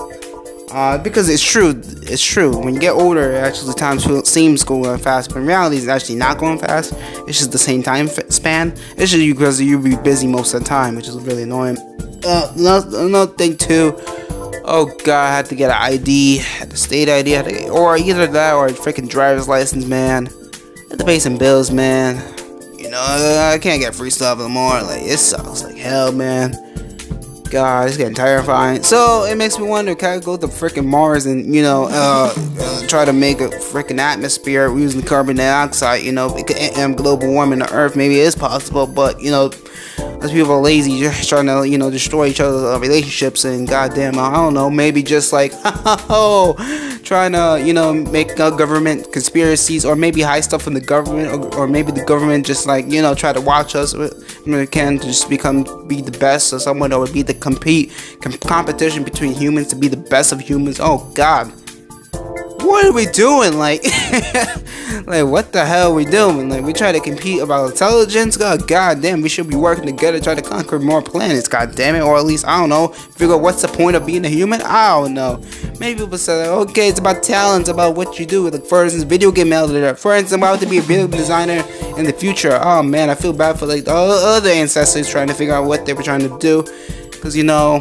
Uh, 0.71 0.97
because 0.99 1.29
it's 1.29 1.43
true, 1.43 1.69
it's 2.03 2.23
true. 2.23 2.55
When 2.55 2.75
you 2.75 2.79
get 2.79 2.91
older, 2.91 3.35
actually 3.35 3.73
time 3.73 3.99
seems 4.25 4.63
going 4.63 4.99
fast, 4.99 5.29
but 5.29 5.37
in 5.37 5.47
reality, 5.47 5.77
it's 5.77 5.87
actually 5.87 6.17
not 6.17 6.37
going 6.37 6.59
fast. 6.59 6.93
It's 7.27 7.39
just 7.39 7.51
the 7.51 7.57
same 7.57 7.81
time 7.81 8.07
span. 8.07 8.73
It's 8.95 9.11
just 9.11 9.17
because 9.17 9.59
you 9.59 9.81
be 9.81 9.95
busy 9.95 10.27
most 10.27 10.53
of 10.53 10.61
the 10.61 10.69
time, 10.69 10.95
which 10.95 11.07
is 11.07 11.15
really 11.17 11.43
annoying. 11.43 11.77
Uh, 12.23 12.53
another, 12.55 13.33
thing 13.33 13.57
too. 13.57 13.95
Oh 14.65 14.91
god, 15.03 15.29
I 15.29 15.35
had 15.35 15.45
to 15.47 15.55
get 15.55 15.71
an 15.71 15.77
ID, 15.79 16.43
the 16.65 16.77
state 16.77 17.09
ID, 17.09 17.31
get, 17.31 17.69
or 17.69 17.97
either 17.97 18.27
that 18.27 18.53
or 18.53 18.67
a 18.67 18.71
freaking 18.71 19.09
driver's 19.09 19.47
license, 19.47 19.85
man. 19.85 20.27
I 20.27 20.89
had 20.91 20.99
to 20.99 21.05
pay 21.05 21.17
some 21.17 21.37
bills, 21.37 21.71
man. 21.71 22.17
You 22.77 22.91
know, 22.91 22.99
I 22.99 23.57
can't 23.59 23.81
get 23.81 23.95
free 23.95 24.11
stuff 24.11 24.39
anymore. 24.39 24.83
Like 24.83 25.01
it 25.01 25.17
sucks 25.17 25.63
like 25.63 25.77
hell, 25.77 26.11
man. 26.11 26.53
God, 27.49 27.87
it's 27.87 27.97
getting 27.97 28.13
terrifying. 28.13 28.83
So 28.83 29.25
it 29.25 29.35
makes 29.35 29.57
me 29.57 29.65
wonder, 29.65 29.95
can 29.95 30.17
I 30.17 30.19
go 30.19 30.37
to 30.37 30.47
freaking 30.47 30.85
Mars 30.85 31.25
and 31.25 31.53
you 31.53 31.61
know 31.61 31.87
uh, 31.89 32.33
uh, 32.35 32.87
try 32.87 33.05
to 33.05 33.13
make 33.13 33.41
a 33.41 33.49
freaking 33.49 33.99
atmosphere 33.99 34.75
using 34.77 35.01
carbon 35.01 35.37
dioxide? 35.37 36.03
You 36.03 36.11
know, 36.11 36.37
and 36.77 36.95
global 36.95 37.31
warming 37.31 37.59
the 37.59 37.73
Earth 37.73 37.95
maybe 37.95 38.19
it 38.19 38.23
is 38.23 38.35
possible, 38.35 38.87
but 38.87 39.21
you 39.21 39.31
know, 39.31 39.49
as 40.21 40.31
people 40.31 40.51
are 40.51 40.61
lazy, 40.61 40.99
just 40.99 41.29
trying 41.29 41.45
to 41.45 41.67
you 41.67 41.77
know 41.77 41.89
destroy 41.89 42.27
each 42.27 42.39
other's 42.39 42.63
uh, 42.63 42.79
relationships 42.79 43.45
and 43.45 43.67
goddamn, 43.67 44.19
I 44.19 44.31
don't 44.33 44.53
know, 44.53 44.69
maybe 44.69 45.01
just 45.03 45.31
like 45.31 45.53
oh, 45.63 46.55
trying 47.03 47.31
to 47.33 47.61
you 47.65 47.73
know 47.73 47.93
make 47.93 48.39
uh, 48.39 48.49
government 48.49 49.11
conspiracies 49.13 49.85
or 49.85 49.95
maybe 49.95 50.21
hide 50.21 50.43
stuff 50.43 50.61
from 50.61 50.73
the 50.73 50.81
government 50.81 51.29
or, 51.29 51.55
or 51.59 51.67
maybe 51.67 51.91
the 51.91 52.03
government 52.03 52.45
just 52.45 52.65
like 52.65 52.85
you 52.87 53.01
know 53.01 53.15
try 53.15 53.33
to 53.33 53.41
watch 53.41 53.75
us. 53.75 53.95
We 54.45 54.67
can 54.67 54.99
to 54.99 55.05
just 55.05 55.29
become 55.29 55.87
be 55.87 56.01
the 56.01 56.17
best 56.17 56.53
or 56.53 56.59
someone 56.59 56.89
that 56.89 56.99
would 56.99 57.13
be 57.13 57.21
the 57.21 57.33
compete 57.33 57.91
com- 58.21 58.33
competition 58.33 59.03
between 59.03 59.33
humans 59.33 59.67
to 59.67 59.75
be 59.75 59.87
the 59.87 59.97
best 59.97 60.31
of 60.31 60.41
humans. 60.41 60.79
Oh 60.81 61.11
God, 61.13 61.51
what 62.61 62.85
are 62.85 62.93
we 62.93 63.05
doing? 63.05 63.57
Like, 63.57 63.83
like 65.05 65.25
what 65.25 65.51
the 65.51 65.65
hell 65.65 65.91
are 65.91 65.93
we 65.93 66.05
doing? 66.05 66.49
Like, 66.49 66.63
we 66.63 66.73
try 66.73 66.91
to 66.91 66.99
compete 66.99 67.41
about 67.41 67.71
intelligence. 67.71 68.37
God, 68.37 68.67
God 68.67 69.01
damn, 69.01 69.21
we 69.21 69.29
should 69.29 69.49
be 69.49 69.55
working 69.55 69.85
together, 69.85 70.19
try 70.19 70.35
to 70.35 70.41
conquer 70.41 70.79
more 70.79 71.01
planets. 71.01 71.47
God 71.47 71.75
damn 71.75 71.95
it, 71.95 72.01
or 72.01 72.17
at 72.17 72.25
least 72.25 72.45
I 72.45 72.59
don't 72.59 72.69
know. 72.69 72.89
Figure 72.89 73.35
out 73.35 73.41
what's 73.41 73.61
the 73.61 73.67
point 73.67 73.95
of 73.95 74.05
being 74.05 74.25
a 74.25 74.29
human? 74.29 74.61
I 74.61 74.89
don't 74.89 75.13
know. 75.13 75.43
Maybe 75.79 75.99
people 75.99 76.17
say, 76.17 76.47
okay, 76.47 76.89
it's 76.89 76.99
about 76.99 77.23
talents, 77.23 77.69
about 77.69 77.95
what 77.95 78.19
you 78.19 78.25
do. 78.25 78.49
Like, 78.49 78.65
for 78.65 78.83
instance, 78.83 79.03
video 79.03 79.31
game 79.31 79.53
editor. 79.53 79.95
For 79.95 80.13
instance, 80.13 80.33
I'm 80.33 80.39
about 80.39 80.59
to 80.61 80.67
be 80.67 80.77
a 80.77 80.81
video 80.81 81.07
designer 81.07 81.63
in 81.97 82.05
the 82.05 82.13
future. 82.13 82.59
Oh 82.61 82.83
man, 82.83 83.09
I 83.09 83.15
feel 83.15 83.33
bad 83.33 83.59
for 83.59 83.65
like 83.65 83.85
the 83.85 83.93
other 83.93 84.49
ancestors 84.49 85.09
trying 85.09 85.27
to 85.27 85.33
figure 85.33 85.53
out 85.53 85.65
what 85.65 85.85
they 85.85 85.93
were 85.93 86.03
trying 86.03 86.21
to 86.21 86.37
do 86.39 86.63
because 87.11 87.35
you 87.35 87.43
know 87.43 87.79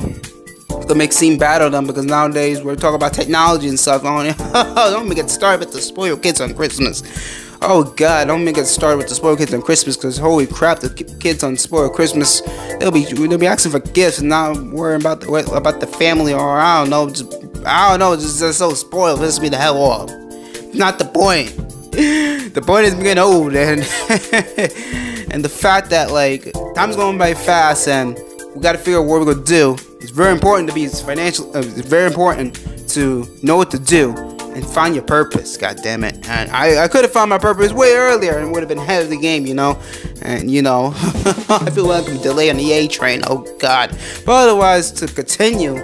to 0.68 0.94
make 0.94 1.12
seem 1.12 1.38
bad 1.38 1.62
on 1.62 1.72
them 1.72 1.86
because 1.86 2.04
nowadays 2.04 2.62
we're 2.62 2.76
talking 2.76 2.96
about 2.96 3.12
technology 3.12 3.68
and 3.68 3.78
stuff. 3.78 4.02
Don't, 4.02 4.36
don't 4.52 5.08
make 5.08 5.18
it 5.18 5.30
start 5.30 5.60
with 5.60 5.72
the 5.72 5.80
spoil 5.80 6.16
kids 6.16 6.40
on 6.40 6.54
Christmas. 6.54 7.02
Oh 7.60 7.82
God, 7.82 8.28
don't 8.28 8.44
make 8.44 8.56
it 8.56 8.66
start 8.66 8.98
with 8.98 9.08
the 9.08 9.16
spoiled 9.16 9.38
kids 9.38 9.52
on 9.52 9.62
Christmas 9.62 9.96
because 9.96 10.16
holy 10.16 10.46
crap, 10.46 10.78
the 10.78 10.90
kids 11.20 11.42
on 11.42 11.56
spoiled 11.56 11.92
Christmas, 11.92 12.40
they'll 12.78 12.92
be 12.92 13.04
they'll 13.04 13.36
be 13.36 13.48
asking 13.48 13.72
for 13.72 13.80
gifts 13.80 14.20
and 14.20 14.28
not 14.28 14.56
worrying 14.66 15.00
about 15.00 15.20
the 15.20 15.32
about 15.52 15.80
the 15.80 15.86
family 15.86 16.32
or 16.32 16.60
I 16.60 16.80
don't 16.80 16.90
know, 16.90 17.10
just, 17.10 17.34
I 17.66 17.90
don't 17.90 17.98
know, 17.98 18.14
just, 18.14 18.38
just 18.38 18.58
so 18.58 18.74
spoiled. 18.74 19.18
Piss 19.18 19.40
me 19.40 19.48
the 19.48 19.56
hell 19.56 19.76
off. 19.82 20.08
Not 20.72 21.00
the 21.00 21.04
point. 21.06 21.48
the 21.90 22.62
point 22.64 22.86
is 22.86 22.94
getting 22.94 23.18
old 23.18 23.54
and 23.56 23.80
and 25.32 25.44
the 25.44 25.48
fact 25.48 25.90
that 25.90 26.12
like 26.12 26.52
time's 26.76 26.94
going 26.94 27.18
by 27.18 27.34
fast 27.34 27.88
and 27.88 28.16
we 28.58 28.62
got 28.62 28.72
to 28.72 28.78
figure 28.78 28.98
out 28.98 29.06
what 29.06 29.20
we're 29.20 29.34
gonna 29.34 29.46
do. 29.46 29.76
It's 30.00 30.10
very 30.10 30.32
important 30.32 30.68
to 30.68 30.74
be 30.74 30.88
financial. 30.88 31.56
Uh, 31.56 31.60
it's 31.60 31.88
very 31.88 32.08
important 32.08 32.56
to 32.88 33.24
know 33.40 33.56
what 33.56 33.70
to 33.70 33.78
do 33.78 34.16
and 34.52 34.66
find 34.66 34.96
your 34.96 35.04
purpose. 35.04 35.56
God 35.56 35.78
damn 35.80 36.02
it! 36.02 36.28
And 36.28 36.50
I, 36.50 36.82
I 36.82 36.88
could 36.88 37.04
have 37.04 37.12
found 37.12 37.30
my 37.30 37.38
purpose 37.38 37.72
way 37.72 37.94
earlier 37.94 38.36
and 38.36 38.50
would 38.50 38.60
have 38.60 38.68
been 38.68 38.78
ahead 38.78 39.04
of 39.04 39.10
the 39.10 39.16
game, 39.16 39.46
you 39.46 39.54
know. 39.54 39.80
And 40.22 40.50
you 40.50 40.62
know, 40.62 40.92
I 41.48 41.70
feel 41.72 41.86
like 41.86 42.08
I'm 42.08 42.20
delayed 42.20 42.50
on 42.50 42.56
the 42.56 42.72
A 42.72 42.88
train. 42.88 43.22
Oh 43.28 43.46
God! 43.60 43.96
But 44.26 44.48
otherwise, 44.48 44.90
to 44.92 45.06
continue, 45.06 45.76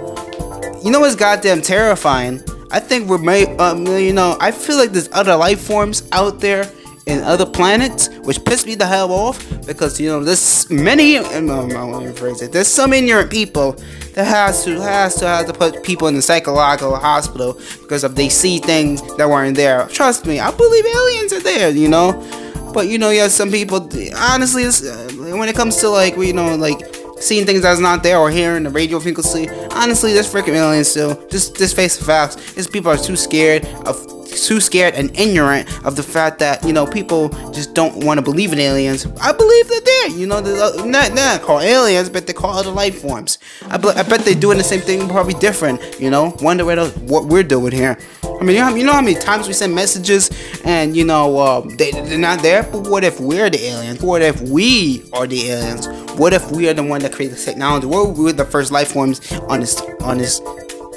you 0.83 0.91
know 0.91 0.99
what's 0.99 1.15
goddamn 1.15 1.61
terrifying 1.61 2.43
I 2.71 2.81
think 2.81 3.07
we're 3.07 3.19
made. 3.19 3.57
Um, 3.57 3.87
you 3.87 4.11
know, 4.11 4.35
I 4.41 4.51
feel 4.51 4.75
like 4.75 4.91
there's 4.91 5.07
other 5.13 5.37
life 5.37 5.61
forms 5.61 6.09
out 6.11 6.41
there 6.41 6.69
in 7.05 7.21
other 7.21 7.45
planets, 7.45 8.09
which 8.23 8.43
piss 8.45 8.65
me 8.65 8.75
the 8.75 8.85
hell 8.85 9.11
off 9.11 9.37
because 9.65 9.99
you 9.99 10.09
know 10.09 10.23
there's 10.23 10.69
many. 10.69 11.17
Um, 11.17 11.49
I 11.49 11.83
want 11.83 12.05
to 12.05 12.11
rephrase 12.11 12.41
it. 12.41 12.51
There's 12.51 12.67
some 12.67 12.93
ignorant 12.93 13.29
people 13.29 13.73
that 14.13 14.25
has 14.25 14.63
to 14.65 14.79
has 14.81 15.15
to 15.15 15.27
have 15.27 15.45
to 15.47 15.53
put 15.53 15.83
people 15.83 16.07
in 16.07 16.15
the 16.15 16.21
psychological 16.21 16.95
hospital 16.95 17.59
because 17.81 18.03
if 18.03 18.15
they 18.15 18.29
see 18.29 18.59
things 18.59 19.01
that 19.17 19.29
weren't 19.29 19.55
there. 19.55 19.87
Trust 19.87 20.25
me, 20.25 20.39
I 20.39 20.51
believe 20.51 20.85
aliens 20.85 21.33
are 21.33 21.41
there. 21.41 21.69
You 21.69 21.89
know. 21.89 22.41
But 22.73 22.87
you 22.87 22.97
know, 22.97 23.09
yeah, 23.09 23.29
some 23.29 23.51
people 23.51 23.89
honestly, 24.17 24.65
uh, 24.65 25.37
when 25.37 25.47
it 25.47 25.55
comes 25.55 25.77
to 25.77 25.89
like 25.89 26.17
you 26.17 26.33
know, 26.33 26.55
like 26.55 26.79
seeing 27.19 27.45
things 27.45 27.61
that's 27.61 27.79
not 27.79 28.03
there 28.03 28.17
or 28.17 28.29
hearing 28.29 28.63
the 28.63 28.69
radio 28.69 28.99
frequency. 28.99 29.49
Honestly, 29.71 30.11
this 30.13 30.31
freaking 30.31 30.55
aliens 30.55 30.89
still. 30.89 31.15
Just 31.27 31.55
just 31.57 31.75
face 31.75 31.97
the 31.97 32.03
facts. 32.03 32.35
These 32.53 32.67
people 32.67 32.91
are 32.91 32.97
too 32.97 33.15
scared 33.15 33.65
of 33.85 34.05
too 34.25 34.59
scared 34.59 34.93
and 34.95 35.15
ignorant 35.17 35.67
of 35.85 35.95
the 35.95 36.03
fact 36.03 36.39
that 36.39 36.63
you 36.63 36.73
know 36.73 36.85
people 36.85 37.29
just 37.51 37.73
don't 37.73 38.03
want 38.03 38.17
to 38.17 38.21
believe 38.21 38.53
in 38.53 38.59
aliens. 38.59 39.05
I 39.21 39.31
believe 39.31 39.67
that 39.67 39.85
they're 39.85 39.95
there. 40.09 40.17
You 40.17 40.27
know, 40.27 40.41
they're 40.41 40.85
not, 40.85 41.07
they're 41.07 41.15
not 41.15 41.41
called 41.41 41.63
aliens, 41.63 42.09
but 42.09 42.27
they 42.27 42.33
call 42.33 42.51
other 42.51 42.71
life 42.71 43.01
forms. 43.01 43.37
I, 43.63 43.75
I 43.75 44.03
bet 44.03 44.21
they're 44.21 44.35
doing 44.35 44.57
the 44.57 44.63
same 44.63 44.81
thing, 44.81 45.07
probably 45.07 45.33
different. 45.35 45.99
You 45.99 46.09
know, 46.09 46.35
wonder 46.41 46.65
what 46.65 46.95
what 46.97 47.25
we're 47.25 47.43
doing 47.43 47.71
here. 47.71 47.97
I 48.23 48.43
mean, 48.43 48.55
you 48.57 48.61
know, 48.61 48.75
you 48.75 48.85
know 48.85 48.93
how 48.93 49.01
many 49.01 49.15
times 49.15 49.47
we 49.47 49.53
send 49.53 49.73
messages 49.73 50.29
and 50.65 50.95
you 50.95 51.05
know 51.05 51.37
uh, 51.37 51.61
they, 51.77 51.91
they're 51.91 52.17
not 52.17 52.41
there. 52.41 52.63
But 52.63 52.87
what 52.87 53.03
if 53.03 53.19
we're 53.19 53.49
the 53.49 53.63
aliens? 53.65 54.01
What 54.01 54.21
if 54.21 54.41
we 54.41 55.03
are 55.13 55.27
the 55.27 55.49
aliens? 55.49 55.87
What 56.17 56.33
if 56.33 56.51
we 56.51 56.69
are 56.69 56.73
the 56.73 56.83
one 56.83 57.01
that 57.01 57.13
created 57.13 57.37
the 57.37 57.41
technology? 57.43 57.87
What 57.87 58.09
if 58.09 58.17
we 58.17 58.23
were 58.25 58.33
the 58.33 58.45
first 58.45 58.71
life 58.71 58.91
forms 58.91 59.31
on 59.33 59.61
this 59.61 59.81
on 60.01 60.17
this 60.17 60.39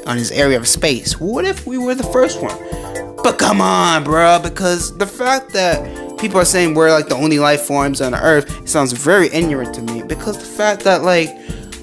on 0.07 0.17
this 0.17 0.31
area 0.31 0.57
of 0.57 0.67
space? 0.67 1.21
What 1.21 1.45
if 1.45 1.67
we 1.67 1.79
were 1.79 1.95
the 1.95 2.05
first 2.05 2.43
one? 2.43 2.57
But 3.23 3.39
come 3.39 3.61
on, 3.61 4.05
bro, 4.05 4.39
because 4.43 4.97
the 4.97 5.07
fact 5.07 5.53
that 5.53 6.19
people 6.19 6.41
are 6.41 6.45
saying 6.45 6.75
we're 6.75 6.91
like 6.91 7.09
the 7.09 7.15
only 7.15 7.39
life 7.39 7.63
forms 7.63 8.01
on 8.01 8.15
Earth 8.15 8.69
sounds 8.69 8.93
very 8.93 9.29
ignorant 9.29 9.75
to 9.75 9.83
me. 9.83 10.03
Because 10.03 10.39
the 10.39 10.45
fact 10.45 10.83
that 10.85 11.03
like 11.03 11.31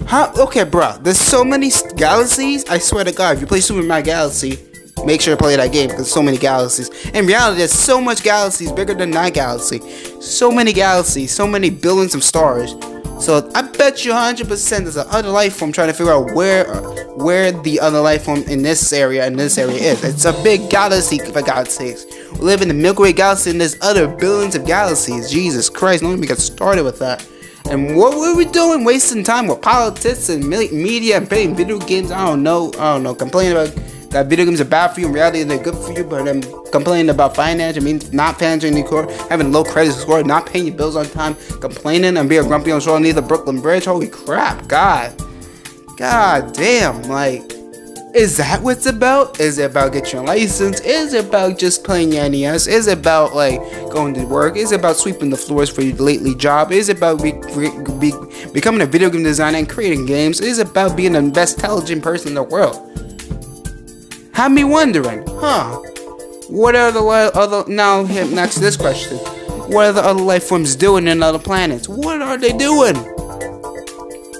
how 0.07 0.31
okay, 0.33 0.63
bro, 0.63 0.97
there's 1.01 1.19
so 1.19 1.43
many 1.43 1.71
galaxies. 1.95 2.65
I 2.65 2.77
swear 2.77 3.03
to 3.03 3.11
God, 3.11 3.35
if 3.35 3.41
you 3.41 3.47
play 3.47 3.59
Super 3.59 3.83
Mario 3.83 4.05
Galaxy, 4.05 4.59
make 5.05 5.21
sure 5.21 5.35
to 5.35 5.41
play 5.41 5.55
that 5.55 5.71
game 5.71 5.89
because 5.89 6.11
so 6.11 6.21
many 6.21 6.37
galaxies. 6.37 6.89
In 7.09 7.25
reality, 7.25 7.59
there's 7.59 7.71
so 7.71 7.99
much 7.99 8.23
galaxies 8.23 8.71
bigger 8.71 8.93
than 8.93 9.11
that 9.11 9.33
galaxy. 9.33 9.79
So 10.21 10.51
many 10.51 10.73
galaxies, 10.73 11.31
so 11.31 11.47
many 11.47 11.69
billions 11.69 12.15
of 12.15 12.23
stars. 12.23 12.75
So 13.19 13.49
I 13.55 13.61
bet 13.63 14.03
you 14.05 14.11
100% 14.11 14.69
there's 14.79 14.97
another 14.97 15.29
life 15.29 15.55
form 15.55 15.71
trying 15.71 15.87
to 15.87 15.93
figure 15.93 16.11
out 16.11 16.33
where 16.33 16.65
where 17.15 17.51
the 17.51 17.79
other 17.79 18.01
life 18.01 18.25
form 18.25 18.43
in 18.43 18.61
this 18.61 18.91
area 18.91 19.25
and 19.25 19.39
this 19.39 19.57
area 19.57 19.77
is. 19.77 20.03
It's 20.03 20.25
a 20.25 20.33
big 20.43 20.69
galaxy 20.69 21.19
for 21.19 21.41
God's 21.41 21.73
sakes. 21.73 22.05
We 22.33 22.39
live 22.39 22.61
in 22.61 22.67
the 22.67 22.73
Milky 22.73 23.03
Way 23.03 23.13
galaxy 23.13 23.51
and 23.51 23.61
there's 23.61 23.77
other 23.81 24.07
billions 24.07 24.53
of 24.55 24.65
galaxies. 24.65 25.31
Jesus 25.31 25.69
Christ, 25.69 26.03
don't 26.03 26.11
even 26.11 26.27
get 26.27 26.39
started 26.39 26.83
with 26.83 26.99
that. 26.99 27.25
And 27.69 27.95
what 27.95 28.15
were 28.15 28.35
we 28.35 28.45
doing? 28.45 28.83
Wasting 28.83 29.23
time 29.23 29.47
with 29.47 29.61
politics 29.61 30.29
and 30.29 30.47
media 30.47 31.17
and 31.17 31.27
playing 31.27 31.55
video 31.55 31.79
games? 31.79 32.11
I 32.11 32.25
don't 32.25 32.43
know. 32.43 32.67
I 32.77 32.93
don't 32.93 33.03
know. 33.03 33.15
Complaining 33.15 33.53
about 33.53 33.73
that 34.15 34.27
video 34.27 34.45
games 34.45 34.61
are 34.61 34.65
bad 34.65 34.93
for 34.93 35.01
you. 35.01 35.07
In 35.07 35.13
reality, 35.13 35.43
they're 35.43 35.61
good 35.61 35.75
for 35.75 35.91
you. 35.91 36.05
But 36.05 36.25
I'm 36.25 36.41
complaining 36.71 37.09
about 37.09 37.35
finance. 37.35 37.75
I 37.75 37.81
mean, 37.81 38.01
not 38.13 38.39
paying 38.39 38.61
your 38.61 38.87
core, 38.87 39.11
having 39.29 39.51
low 39.51 39.65
credit 39.65 39.91
score, 39.91 40.23
not 40.23 40.45
paying 40.45 40.67
your 40.67 40.75
bills 40.75 40.95
on 40.95 41.05
time, 41.07 41.35
complaining 41.59 42.15
and 42.15 42.29
being 42.29 42.47
grumpy 42.47 42.71
on 42.71 42.79
shore 42.79 42.97
near 42.97 43.11
the 43.11 43.21
Brooklyn 43.21 43.59
Bridge. 43.59 43.85
Holy 43.85 44.07
crap, 44.07 44.67
God, 44.69 45.13
God 45.97 46.53
damn, 46.53 47.03
like. 47.03 47.43
Is 48.15 48.37
that 48.37 48.63
what 48.63 48.77
it's 48.77 48.85
about? 48.85 49.41
Is 49.41 49.57
it 49.57 49.71
about 49.71 49.91
getting 49.91 50.13
your 50.13 50.23
license? 50.25 50.79
Is 50.79 51.13
it 51.13 51.25
about 51.25 51.59
just 51.59 51.83
playing 51.83 52.11
NES? 52.11 52.65
Is 52.65 52.87
it 52.87 52.97
about 52.97 53.35
like 53.35 53.59
going 53.91 54.13
to 54.13 54.23
work? 54.23 54.55
Is 54.55 54.71
it 54.71 54.79
about 54.79 54.95
sweeping 54.95 55.29
the 55.29 55.35
floors 55.35 55.69
for 55.69 55.81
your 55.81 55.97
lately 55.97 56.33
job? 56.33 56.71
Is 56.71 56.87
it 56.87 56.95
about 56.95 57.21
be, 57.21 57.33
becoming 58.53 58.79
a 58.79 58.85
video 58.85 59.09
game 59.09 59.23
designer 59.23 59.57
and 59.57 59.67
creating 59.67 60.05
games? 60.05 60.39
Is 60.39 60.59
it 60.59 60.69
about 60.69 60.95
being 60.95 61.11
the 61.11 61.23
best 61.23 61.57
intelligent 61.57 62.03
person 62.03 62.29
in 62.29 62.35
the 62.35 62.43
world? 62.43 62.95
Have 64.35 64.51
me 64.51 64.65
wondering, 64.65 65.25
huh? 65.27 65.77
What 66.49 66.75
are 66.75 66.91
the 66.91 66.99
other 66.99 67.63
now? 67.71 68.03
Next 68.03 68.55
this 68.55 68.75
question, 68.75 69.17
what 69.17 69.85
are 69.85 69.93
the 69.93 70.03
other 70.03 70.21
life 70.21 70.43
forms 70.43 70.75
doing 70.75 71.07
in 71.07 71.23
other 71.23 71.39
planets? 71.39 71.87
What 71.87 72.21
are 72.21 72.37
they 72.37 72.51
doing? 72.51 72.95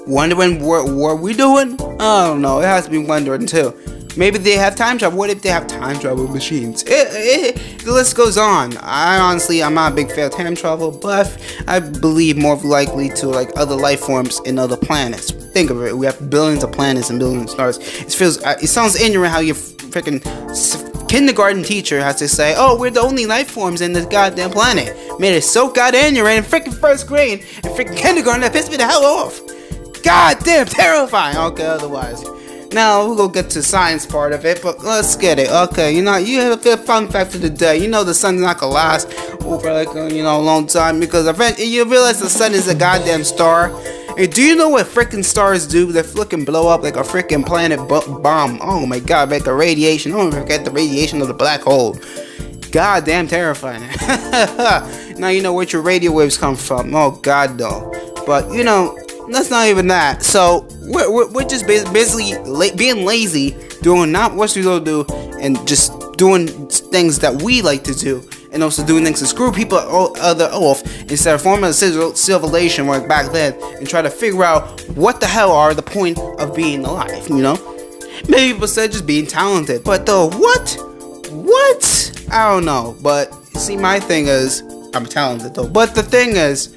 Wondering 0.06 0.62
what, 0.62 0.92
what 0.92 1.20
we 1.20 1.32
doing? 1.32 1.80
I 1.98 2.26
don't 2.26 2.42
know. 2.42 2.60
It 2.60 2.64
has 2.64 2.84
to 2.84 2.90
be 2.90 2.98
wondering 2.98 3.46
too. 3.46 3.74
Maybe 4.18 4.38
they 4.38 4.52
have 4.52 4.76
time 4.76 4.98
travel. 4.98 5.18
What 5.18 5.30
if 5.30 5.40
they 5.42 5.48
have 5.48 5.66
time 5.66 5.98
travel 5.98 6.28
machines? 6.28 6.82
It, 6.84 7.08
it, 7.56 7.84
the 7.84 7.92
list 7.92 8.16
goes 8.16 8.36
on. 8.38 8.76
I 8.78 9.18
honestly, 9.18 9.62
I'm 9.62 9.74
not 9.74 9.92
a 9.92 9.94
big 9.94 10.10
fan 10.10 10.26
of 10.26 10.32
time 10.32 10.54
travel, 10.54 10.90
but 10.90 11.36
I 11.66 11.80
believe 11.80 12.36
more 12.36 12.56
likely 12.56 13.08
to 13.10 13.28
like 13.28 13.50
other 13.56 13.74
life 13.74 14.00
forms 14.00 14.40
in 14.46 14.58
other 14.58 14.76
planets. 14.76 15.30
Think 15.30 15.70
of 15.70 15.82
it. 15.82 15.96
We 15.96 16.06
have 16.06 16.30
billions 16.30 16.64
of 16.64 16.72
planets 16.72 17.10
and 17.10 17.18
billions 17.18 17.44
of 17.44 17.50
stars. 17.50 17.78
It 17.78 18.12
feels. 18.12 18.42
Uh, 18.42 18.56
it 18.62 18.68
sounds 18.68 18.94
ignorant 19.00 19.32
how 19.32 19.40
you 19.40 19.54
freaking 19.96 21.08
kindergarten 21.08 21.62
teacher 21.62 22.00
has 22.00 22.16
to 22.16 22.28
say, 22.28 22.54
"Oh, 22.56 22.76
we're 22.78 22.90
the 22.90 23.00
only 23.00 23.24
life 23.24 23.50
forms 23.50 23.80
in 23.80 23.94
this 23.94 24.04
goddamn 24.06 24.50
planet." 24.50 24.94
Made 25.18 25.34
it 25.34 25.44
so 25.44 25.70
goddamn 25.70 26.14
you're 26.14 26.28
in 26.28 26.44
freaking 26.44 26.78
first 26.78 27.06
grade 27.06 27.44
and 27.64 27.72
freaking 27.74 27.96
kindergarten 27.96 28.42
that 28.42 28.52
pissed 28.52 28.70
me 28.70 28.76
the 28.76 28.84
hell 28.84 29.04
off. 29.04 29.40
Goddamn 30.02 30.66
terrifying. 30.66 31.36
Okay, 31.36 31.64
otherwise. 31.64 32.22
Now 32.72 33.06
we'll 33.06 33.28
get 33.28 33.48
to 33.50 33.62
science 33.62 34.04
part 34.04 34.32
of 34.32 34.44
it, 34.44 34.60
but 34.62 34.84
let's 34.84 35.16
get 35.16 35.38
it. 35.38 35.48
Okay, 35.50 35.94
you 35.94 36.02
know, 36.02 36.16
you 36.16 36.40
have 36.40 36.66
a 36.66 36.76
fun 36.76 37.08
fact 37.08 37.34
of 37.34 37.40
the 37.40 37.48
day. 37.48 37.78
You 37.78 37.88
know 37.88 38.04
the 38.04 38.12
sun's 38.12 38.42
not 38.42 38.58
gonna 38.58 38.72
last 38.72 39.08
oh, 39.40 39.54
over 39.54 39.72
like 39.72 39.94
a, 39.94 40.14
you 40.14 40.22
know 40.22 40.38
a 40.38 40.42
long 40.42 40.66
time 40.66 41.00
because 41.00 41.26
eventually 41.26 41.68
you 41.68 41.84
realize 41.84 42.20
the 42.20 42.28
sun 42.28 42.52
is 42.52 42.68
a 42.68 42.74
goddamn 42.74 43.24
star. 43.24 43.70
And 44.18 44.32
do 44.32 44.42
you 44.42 44.56
know 44.56 44.70
what 44.70 44.86
freaking 44.86 45.24
stars 45.24 45.66
do? 45.66 45.92
They 45.92 46.02
freaking 46.02 46.46
blow 46.46 46.68
up 46.68 46.82
like 46.82 46.96
a 46.96 47.02
freaking 47.02 47.44
planet 47.44 47.78
bomb. 47.88 48.58
Oh 48.62 48.86
my 48.86 48.98
god, 48.98 49.30
like 49.30 49.44
the 49.44 49.52
radiation. 49.52 50.12
Don't 50.12 50.32
forget 50.32 50.64
the 50.64 50.70
radiation 50.70 51.20
of 51.20 51.28
the 51.28 51.34
black 51.34 51.60
hole. 51.60 51.98
Goddamn 52.70 53.28
terrifying. 53.28 53.82
now 55.18 55.28
you 55.28 55.42
know 55.42 55.52
where 55.52 55.66
your 55.66 55.82
radio 55.82 56.12
waves 56.12 56.38
come 56.38 56.56
from. 56.56 56.94
Oh 56.94 57.12
god, 57.22 57.58
no. 57.58 57.92
But 58.26 58.50
you 58.52 58.64
know, 58.64 58.98
that's 59.30 59.50
not 59.50 59.68
even 59.68 59.88
that. 59.88 60.22
So 60.22 60.66
we're, 60.82 61.12
we're, 61.12 61.30
we're 61.32 61.48
just 61.48 61.66
basically 61.66 62.34
la 62.44 62.74
being 62.74 63.04
lazy, 63.04 63.56
doing 63.82 64.12
not 64.12 64.34
what 64.34 64.54
we 64.56 64.62
to 64.62 64.80
do, 64.80 65.04
and 65.40 65.66
just 65.68 65.92
doing 66.16 66.48
things 66.68 67.18
that 67.18 67.42
we 67.42 67.62
like 67.62 67.84
to 67.84 67.94
do, 67.94 68.26
and 68.56 68.64
also 68.64 68.82
doing 68.84 69.04
things 69.04 69.18
to 69.18 69.26
screw 69.26 69.52
people 69.52 69.76
other 69.76 70.46
off 70.46 70.82
instead 71.10 71.34
of 71.34 71.42
forming 71.42 71.68
a 71.68 71.74
civilization 71.74 72.86
like 72.86 73.06
back 73.06 73.30
then 73.30 73.54
and 73.76 73.86
try 73.86 74.00
to 74.00 74.08
figure 74.08 74.42
out 74.42 74.80
what 74.96 75.20
the 75.20 75.26
hell 75.26 75.52
are 75.52 75.74
the 75.74 75.82
point 75.82 76.18
of 76.18 76.56
being 76.56 76.82
alive. 76.82 77.28
You 77.28 77.42
know, 77.42 77.76
maybe 78.30 78.54
people 78.54 78.66
said 78.66 78.92
just 78.92 79.06
being 79.06 79.26
talented, 79.26 79.84
but 79.84 80.06
the 80.06 80.26
what? 80.26 80.78
What? 81.30 82.28
I 82.32 82.50
don't 82.50 82.64
know. 82.64 82.96
But 83.02 83.30
see, 83.58 83.76
my 83.76 84.00
thing 84.00 84.26
is 84.26 84.62
I'm 84.94 85.04
talented 85.04 85.54
though. 85.54 85.68
But 85.68 85.94
the 85.94 86.02
thing 86.02 86.36
is 86.36 86.74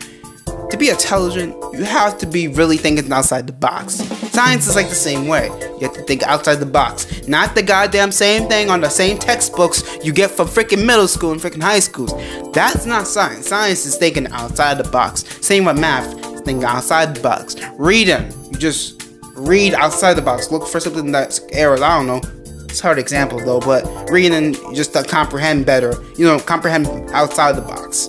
to 0.72 0.78
be 0.78 0.90
intelligent, 0.90 1.56
you 1.72 1.86
have 1.86 2.18
to 2.18 2.26
be 2.26 2.50
really 2.50 2.76
thinking 2.76 3.10
outside 3.14 3.48
the 3.48 3.54
box. 3.54 4.02
Science 4.40 4.68
is 4.68 4.76
like 4.78 4.88
the 4.88 4.96
same 4.96 5.28
way. 5.28 5.48
You 5.48 5.80
have 5.82 5.94
to 5.96 6.02
think 6.04 6.24
outside 6.24 6.56
the 6.56 6.66
box. 6.66 7.28
Not 7.28 7.56
the 7.56 7.62
goddamn 7.62 8.14
same 8.14 8.48
thing 8.48 8.70
on 8.70 8.80
the 8.80 8.88
same 8.88 9.18
textbooks 9.18 9.84
you 10.02 10.14
get 10.14 10.32
from 10.32 10.48
freaking 10.48 10.86
middle 10.86 11.10
school 11.10 11.34
and 11.34 11.42
freaking 11.42 11.62
high 11.62 11.82
schools. 11.82 12.14
That's 12.54 12.86
not 12.86 13.06
science. 13.06 13.50
Science 13.50 13.86
is 13.86 13.98
thinking 13.98 14.28
outside 14.28 14.78
the 14.78 14.90
box. 14.92 15.26
Same 15.46 15.66
with 15.66 15.78
math, 15.78 16.14
thinking 16.46 16.64
outside 16.64 17.16
the 17.16 17.22
box. 17.22 17.58
Reading, 17.78 18.32
you 18.50 18.58
just 18.58 19.04
read 19.36 19.74
outside 19.74 20.14
the 20.14 20.22
box. 20.22 20.52
Look 20.52 20.66
for 20.70 20.80
something 20.80 21.12
that's 21.12 21.42
errors. 21.52 21.82
I 21.82 21.98
don't 21.98 22.08
know. 22.08 22.22
It's 22.64 22.80
hard 22.80 22.98
example 22.98 23.44
though, 23.44 23.60
but 23.60 24.10
reading 24.10 24.54
just 24.74 24.94
to 24.94 25.04
comprehend 25.04 25.66
better. 25.66 26.02
You 26.18 26.28
know, 26.28 26.40
comprehend 26.40 26.88
outside 27.12 27.58
the 27.58 27.62
box. 27.62 28.08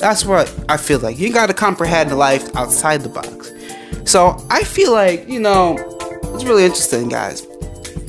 That's 0.00 0.24
what 0.24 0.52
I 0.68 0.76
feel 0.76 0.98
like. 0.98 1.16
You 1.16 1.32
gotta 1.32 1.54
comprehend 1.54 2.10
life 2.18 2.56
outside 2.56 3.02
the 3.02 3.08
box. 3.08 3.49
So 4.04 4.36
I 4.50 4.64
feel 4.64 4.92
like, 4.92 5.28
you 5.28 5.40
know, 5.40 5.76
it's 6.34 6.44
really 6.44 6.64
interesting, 6.64 7.08
guys. 7.08 7.46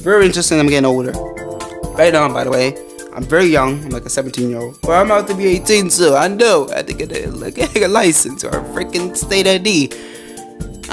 Very 0.01 0.25
interesting. 0.25 0.60
I'm 0.60 0.67
getting 0.67 0.86
older. 0.86 1.12
Right 1.91 2.13
on, 2.15 2.34
by 2.34 2.43
the 2.43 2.49
way. 2.49 2.75
I'm 3.13 3.23
very 3.23 3.45
young. 3.45 3.84
I'm 3.84 3.89
like 3.89 4.06
a 4.06 4.10
17 4.10 4.49
year 4.49 4.60
old. 4.60 4.80
But 4.82 4.91
I'm 4.91 5.08
about 5.08 5.27
to 5.27 5.36
be 5.36 5.47
18 5.47 5.89
soon. 5.89 6.13
I 6.13 6.27
know. 6.27 6.69
I 6.71 6.77
have 6.77 6.86
to 6.88 6.93
get 6.93 7.12
a, 7.12 7.30
like, 7.30 7.58
a 7.75 7.88
license 7.88 8.43
or 8.43 8.49
a 8.49 8.63
freaking 8.73 9.15
state 9.15 9.47
ID. 9.47 9.91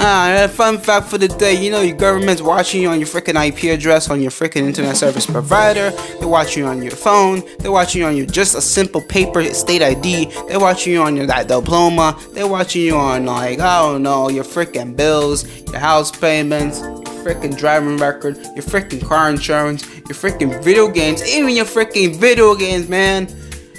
Ah, 0.01 0.47
fun 0.49 0.77
fact 0.77 1.09
for 1.09 1.17
the 1.17 1.27
day, 1.27 1.61
you 1.61 1.69
know 1.69 1.81
your 1.81 1.97
government's 1.97 2.41
watching 2.41 2.81
you 2.81 2.87
on 2.87 2.99
your 2.99 3.07
freaking 3.07 3.35
IP 3.35 3.65
address 3.65 4.09
on 4.09 4.21
your 4.21 4.31
freaking 4.31 4.65
internet 4.65 4.95
service 4.95 5.25
provider. 5.25 5.89
They're 6.19 6.27
watching 6.29 6.63
you 6.63 6.69
on 6.69 6.81
your 6.81 6.93
phone. 6.93 7.43
They're 7.59 7.69
watching 7.69 7.99
you 7.99 8.07
on 8.07 8.15
your 8.15 8.25
just 8.25 8.55
a 8.55 8.61
simple 8.61 9.01
paper 9.01 9.43
state 9.53 9.81
ID. 9.81 10.31
They're 10.47 10.57
watching 10.61 10.93
you 10.93 11.01
on 11.01 11.17
your 11.17 11.25
that 11.25 11.49
diploma. 11.49 12.17
They're 12.31 12.47
watching 12.47 12.83
you 12.83 12.95
on 12.95 13.25
like 13.25 13.59
I 13.59 13.81
don't 13.81 14.01
know 14.01 14.29
your 14.29 14.45
freaking 14.45 14.95
bills, 14.95 15.45
your 15.67 15.79
house 15.79 16.11
payments, 16.17 16.79
your 16.79 17.03
freaking 17.25 17.57
driving 17.57 17.97
record, 17.97 18.37
your 18.37 18.63
freaking 18.63 19.05
car 19.05 19.29
insurance, 19.29 19.85
your 19.85 20.15
freaking 20.15 20.63
video 20.63 20.87
games, 20.87 21.27
even 21.27 21.49
your 21.49 21.65
freaking 21.65 22.15
video 22.15 22.55
games, 22.55 22.87
man. 22.87 23.27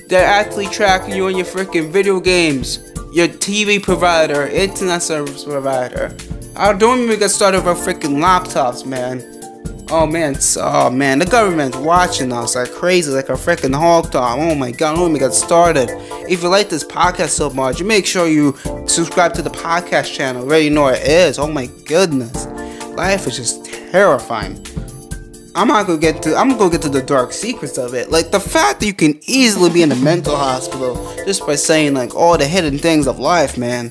They're 0.09 0.27
actually 0.27 0.67
tracking 0.67 1.15
you 1.15 1.29
on 1.29 1.37
your 1.37 1.47
freaking 1.47 1.91
video 1.91 2.21
games, 2.21 2.90
your 3.13 3.29
TV 3.29 3.83
provider, 3.83 4.47
internet 4.47 5.03
service 5.03 5.45
provider. 5.45 6.17
I 6.57 6.73
don't 6.73 7.01
even 7.01 7.19
get 7.19 7.31
started 7.31 7.65
with 7.65 7.79
freaking 7.79 8.19
laptops, 8.19 8.87
man. 8.87 9.25
Oh 9.93 10.07
man, 10.07 10.37
oh 10.59 10.89
man, 10.89 11.19
the 11.19 11.27
government's 11.27 11.77
watching 11.77 12.33
us 12.33 12.55
like 12.55 12.71
crazy, 12.71 13.11
like 13.11 13.29
a 13.29 13.33
freaking 13.33 13.75
hog 13.75 14.13
dog. 14.13 14.39
Oh 14.39 14.55
my 14.55 14.71
god, 14.71 14.95
don't 14.95 15.09
even 15.09 15.19
get 15.19 15.35
started. 15.35 15.89
If 16.29 16.45
you 16.45 16.49
like 16.49 16.69
this 16.69 16.85
podcast 16.85 17.31
so 17.31 17.51
much, 17.51 17.81
you 17.81 17.87
make 17.87 18.07
sure 18.07 18.29
you 18.29 18.57
subscribe 18.87 19.35
to 19.35 19.43
the 19.43 19.51
podcast 19.51 20.15
channel. 20.15 20.45
Already 20.45 20.71
know 20.71 20.87
it 20.89 21.03
is. 21.03 21.41
Oh 21.41 21.49
my 21.49 21.67
goodness, 21.87 22.47
life 22.95 23.27
is 23.27 23.37
just 23.37 23.65
terrifying. 23.65 24.65
I'm 25.55 25.69
not 25.69 25.87
gonna 25.87 25.99
get 25.99 26.23
to. 26.23 26.37
I'm 26.37 26.57
gonna 26.57 26.71
get 26.71 26.83
to 26.83 26.89
the 26.89 27.03
dark 27.03 27.33
secrets 27.33 27.77
of 27.77 27.95
it. 27.95 28.11
Like 28.11 28.31
the 28.31 28.41
fact 28.41 28.81
that 28.81 28.87
you 28.87 28.95
can 28.95 29.19
easily 29.27 29.71
be 29.71 29.83
in 29.83 29.91
a 29.91 29.97
mental 29.97 30.37
hospital 30.37 30.95
just 31.27 31.45
by 31.47 31.57
saying 31.57 31.95
like 31.95 32.15
all 32.15 32.39
the 32.39 32.47
hidden 32.47 32.79
things 32.79 33.07
of 33.09 33.19
life, 33.19 33.59
man. 33.59 33.91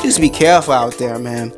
Just 0.00 0.20
be 0.20 0.28
careful 0.28 0.74
out 0.74 0.98
there, 0.98 1.18
man. 1.18 1.52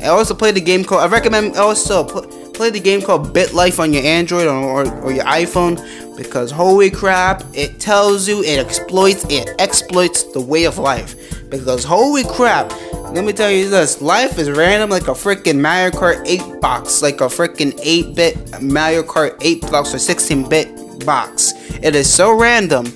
I 0.00 0.08
also 0.08 0.34
play 0.34 0.52
the 0.52 0.60
game 0.60 0.84
called. 0.84 1.02
I 1.02 1.06
recommend 1.08 1.56
also 1.56 2.04
play 2.52 2.70
the 2.70 2.80
game 2.80 3.02
called 3.02 3.34
BitLife 3.34 3.80
on 3.80 3.92
your 3.92 4.04
Android 4.04 4.46
or, 4.46 4.54
or, 4.54 5.02
or, 5.02 5.12
your 5.12 5.24
iPhone 5.24 5.76
because 6.16 6.50
holy 6.50 6.90
crap, 6.90 7.42
it 7.54 7.80
tells 7.80 8.28
you 8.28 8.42
it 8.44 8.58
exploits 8.58 9.24
it 9.30 9.48
exploits 9.58 10.22
the 10.22 10.40
way 10.40 10.64
of 10.64 10.78
life. 10.78 11.16
Because 11.50 11.84
holy 11.84 12.24
crap, 12.24 12.70
let 13.12 13.24
me 13.24 13.32
tell 13.32 13.50
you 13.50 13.68
this, 13.68 14.00
life 14.00 14.38
is 14.38 14.50
random 14.50 14.88
like 14.88 15.08
a 15.08 15.12
freaking 15.12 15.60
Mario 15.60 15.90
Kart 15.90 16.22
8 16.26 16.60
box, 16.62 17.02
like 17.02 17.20
a 17.20 17.24
freaking 17.24 17.72
8-bit 17.72 18.62
Mario 18.62 19.02
Kart 19.02 19.36
8 19.42 19.60
box 19.70 19.92
or 19.92 19.98
16-bit 19.98 21.04
box. 21.04 21.52
It 21.82 21.94
is 21.94 22.12
so 22.12 22.32
random 22.32 22.86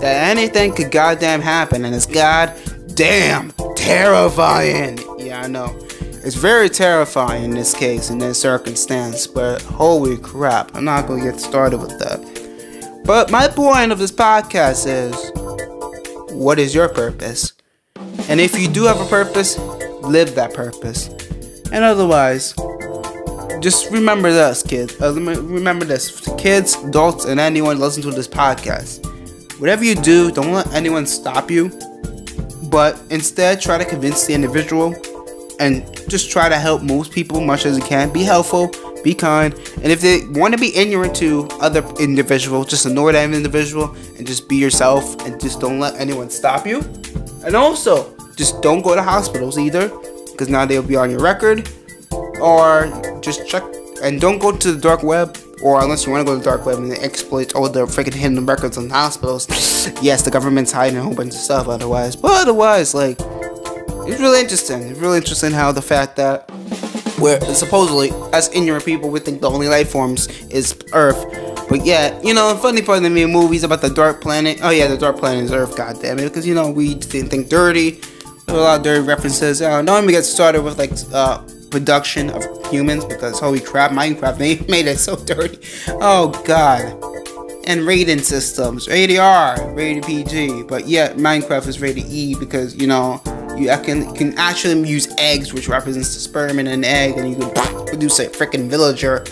that 0.00 0.28
anything 0.28 0.74
could 0.74 0.90
goddamn 0.90 1.40
happen 1.40 1.84
and 1.84 1.94
it's 1.94 2.06
goddamn 2.06 3.52
terrifying. 3.76 4.98
Yeah, 5.18 5.42
I 5.42 5.46
know. 5.46 5.76
It's 6.22 6.34
very 6.34 6.68
terrifying 6.68 7.44
in 7.44 7.50
this 7.52 7.72
case, 7.72 8.10
in 8.10 8.18
this 8.18 8.40
circumstance, 8.40 9.28
but 9.28 9.62
holy 9.62 10.16
crap, 10.18 10.74
I'm 10.74 10.84
not 10.84 11.06
gonna 11.06 11.22
get 11.22 11.38
started 11.38 11.78
with 11.78 11.96
that. 12.00 13.02
But 13.04 13.30
my 13.30 13.46
point 13.46 13.92
of 13.92 13.98
this 13.98 14.12
podcast 14.12 14.86
is 14.86 15.14
what 16.32 16.58
is 16.58 16.74
your 16.74 16.88
purpose? 16.88 17.52
And 18.28 18.40
if 18.40 18.58
you 18.58 18.68
do 18.68 18.84
have 18.84 19.00
a 19.00 19.06
purpose, 19.06 19.58
live 20.02 20.34
that 20.34 20.54
purpose. 20.54 21.08
And 21.72 21.84
otherwise, 21.84 22.54
just 23.60 23.90
remember 23.90 24.32
this, 24.32 24.62
kids. 24.62 25.00
Uh, 25.00 25.12
remember 25.12 25.84
this, 25.84 26.26
kids, 26.38 26.74
adults, 26.76 27.26
and 27.26 27.38
anyone 27.38 27.78
listen 27.78 28.02
to 28.02 28.10
this 28.10 28.26
podcast. 28.26 29.06
Whatever 29.60 29.84
you 29.84 29.94
do, 29.94 30.30
don't 30.32 30.52
let 30.52 30.72
anyone 30.72 31.06
stop 31.06 31.50
you, 31.50 31.68
but 32.70 33.00
instead 33.10 33.60
try 33.60 33.76
to 33.76 33.84
convince 33.84 34.26
the 34.26 34.32
individual 34.32 34.94
and 35.60 35.84
just 36.08 36.30
try 36.30 36.48
to 36.48 36.58
help 36.58 36.82
most 36.82 37.12
people 37.12 37.36
as 37.38 37.46
much 37.46 37.66
as 37.66 37.76
you 37.76 37.84
can. 37.84 38.10
Be 38.10 38.22
helpful, 38.22 38.70
be 39.04 39.14
kind, 39.14 39.52
and 39.52 39.92
if 39.92 40.00
they 40.00 40.26
want 40.28 40.54
to 40.54 40.58
be 40.58 40.74
ignorant 40.74 41.14
to 41.16 41.46
other 41.60 41.86
individuals, 42.00 42.68
just 42.68 42.86
ignore 42.86 43.12
that 43.12 43.30
individual 43.30 43.94
and 44.16 44.26
just 44.26 44.48
be 44.48 44.56
yourself 44.56 45.20
and 45.26 45.38
just 45.38 45.60
don't 45.60 45.78
let 45.78 45.94
anyone 46.00 46.30
stop 46.30 46.66
you. 46.66 46.80
And 47.44 47.56
also, 47.56 48.14
just 48.36 48.62
don't 48.62 48.82
go 48.82 48.94
to 48.94 49.02
hospitals 49.02 49.58
either, 49.58 49.88
because 50.30 50.48
now 50.48 50.64
they'll 50.66 50.82
be 50.82 50.96
on 50.96 51.10
your 51.10 51.20
record. 51.20 51.68
Or 52.40 52.88
just 53.20 53.46
check 53.46 53.62
and 54.02 54.20
don't 54.20 54.38
go 54.38 54.56
to 54.56 54.72
the 54.72 54.80
dark 54.80 55.02
web 55.02 55.36
or 55.62 55.82
unless 55.82 56.06
you 56.06 56.12
want 56.12 56.26
to 56.26 56.32
go 56.32 56.32
to 56.32 56.38
the 56.38 56.44
dark 56.44 56.64
web 56.64 56.78
and 56.78 56.92
exploit 56.92 57.54
all 57.54 57.68
the 57.68 57.84
freaking 57.84 58.14
hidden 58.14 58.46
records 58.46 58.78
in 58.78 58.88
hospitals. 58.88 59.46
yes, 60.02 60.22
the 60.22 60.30
government's 60.30 60.72
hiding 60.72 60.98
a 60.98 61.02
whole 61.02 61.14
bunch 61.14 61.34
of 61.34 61.40
stuff 61.40 61.68
otherwise, 61.68 62.16
but 62.16 62.30
otherwise, 62.42 62.94
like, 62.94 63.18
it's 63.20 64.20
really 64.20 64.40
interesting. 64.40 64.82
It's 64.82 64.98
really 64.98 65.18
interesting 65.18 65.52
how 65.52 65.72
the 65.72 65.82
fact 65.82 66.16
that 66.16 66.50
we're 67.18 67.40
supposedly, 67.54 68.10
as 68.32 68.48
ignorant 68.54 68.84
people, 68.84 69.10
we 69.10 69.20
think 69.20 69.42
the 69.42 69.50
only 69.50 69.68
life 69.68 69.90
forms 69.90 70.28
is 70.48 70.74
Earth. 70.94 71.18
But 71.70 71.86
yeah, 71.86 72.20
you 72.20 72.34
know, 72.34 72.56
funny 72.56 72.82
part 72.82 72.98
of 72.98 73.04
the 73.04 73.26
movies 73.26 73.62
about 73.62 73.80
the 73.80 73.90
dark 73.90 74.20
planet. 74.20 74.58
Oh 74.60 74.70
yeah, 74.70 74.88
the 74.88 74.98
dark 74.98 75.18
planet 75.18 75.44
is 75.44 75.52
Earth. 75.52 75.76
God 75.76 76.02
damn 76.02 76.18
it, 76.18 76.24
because 76.24 76.44
you 76.44 76.52
know 76.52 76.68
we 76.68 76.96
didn't 76.96 77.30
think 77.30 77.48
dirty. 77.48 78.00
a 78.48 78.52
lot 78.54 78.78
of 78.78 78.82
dirty 78.82 79.06
references. 79.06 79.62
Uh, 79.62 79.80
don't 79.80 80.02
even 80.02 80.12
get 80.12 80.24
started 80.24 80.62
with 80.62 80.78
like 80.78 80.90
uh, 81.12 81.38
production 81.70 82.30
of 82.30 82.42
humans 82.72 83.04
because 83.04 83.38
holy 83.38 83.60
crap, 83.60 83.92
Minecraft 83.92 84.38
they 84.38 84.58
made 84.66 84.88
it 84.88 84.98
so 84.98 85.14
dirty. 85.14 85.60
Oh 85.86 86.30
god. 86.44 86.82
And 87.68 87.82
rating 87.82 88.18
systems, 88.18 88.88
rated 88.88 89.18
R, 89.18 89.72
rated 89.72 90.04
PG, 90.04 90.64
but 90.64 90.88
yet 90.88 91.18
Minecraft 91.18 91.68
is 91.68 91.80
rated 91.80 92.06
E 92.06 92.34
because 92.34 92.74
you 92.74 92.88
know 92.88 93.22
you 93.56 93.68
can 93.84 94.12
can 94.16 94.36
actually 94.38 94.88
use 94.88 95.06
eggs, 95.18 95.52
which 95.52 95.68
represents 95.68 96.14
the 96.14 96.20
sperm 96.20 96.58
in 96.58 96.66
an 96.66 96.82
egg, 96.82 97.16
and 97.16 97.30
you 97.30 97.36
can 97.36 97.86
produce 97.86 98.18
a 98.18 98.28
freaking 98.28 98.68
villager. 98.68 99.24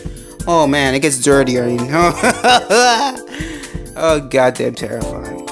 Oh 0.46 0.66
man, 0.66 0.94
it 0.94 1.00
gets 1.00 1.22
dirtier, 1.22 1.68
you 1.68 1.76
know. 1.76 2.12
oh 3.96 4.26
goddamn 4.30 4.74
terrifying. 4.74 5.48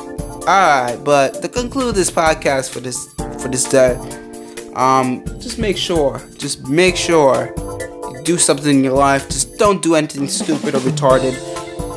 Alright, 0.46 1.03
but 1.05 1.42
to 1.42 1.49
conclude 1.49 1.94
this 1.94 2.11
podcast 2.11 2.70
for 2.70 2.81
this 2.81 3.12
for 3.40 3.49
this 3.49 3.64
day, 3.64 3.96
um, 4.75 5.25
just 5.40 5.59
make 5.59 5.77
sure, 5.77 6.22
just 6.37 6.68
make 6.68 6.96
sure 6.96 7.53
you 7.57 8.22
do 8.25 8.38
something 8.38 8.79
in 8.79 8.85
your 8.85 8.94
life. 8.94 9.29
Just 9.29 9.59
don't 9.59 9.83
do 9.83 9.94
anything 9.94 10.29
stupid 10.29 10.75
or 10.75 10.79
retarded, 10.79 11.35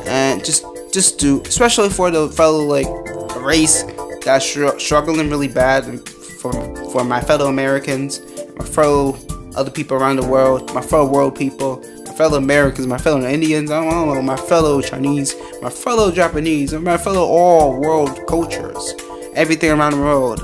and 0.06 0.44
just 0.44 0.64
just 0.92 1.18
do, 1.18 1.40
especially 1.42 1.90
for 1.90 2.10
the 2.10 2.28
fellow 2.28 2.64
like 2.64 2.88
race 3.36 3.84
that's 4.24 4.44
struggling 4.82 5.30
really 5.30 5.48
bad 5.48 6.08
for 6.40 6.52
for 6.90 7.04
my 7.04 7.20
fellow 7.20 7.46
Americans, 7.46 8.20
my 8.56 8.64
fellow 8.64 9.16
other 9.56 9.70
people 9.70 9.96
around 9.96 10.16
the 10.16 10.26
world, 10.26 10.72
my 10.74 10.80
fellow 10.80 11.06
world 11.08 11.36
people, 11.36 11.82
fellow 12.20 12.36
Americans, 12.36 12.86
my 12.86 12.98
fellow 12.98 13.26
Indians, 13.26 13.70
I 13.70 13.82
don't 13.82 14.14
know, 14.14 14.20
my 14.20 14.36
fellow 14.36 14.82
Chinese, 14.82 15.34
my 15.62 15.70
fellow 15.70 16.12
Japanese, 16.12 16.74
my 16.74 16.98
fellow 16.98 17.26
all 17.26 17.80
world 17.80 18.26
cultures, 18.28 18.94
everything 19.34 19.70
around 19.70 19.92
the 19.92 20.00
world, 20.00 20.38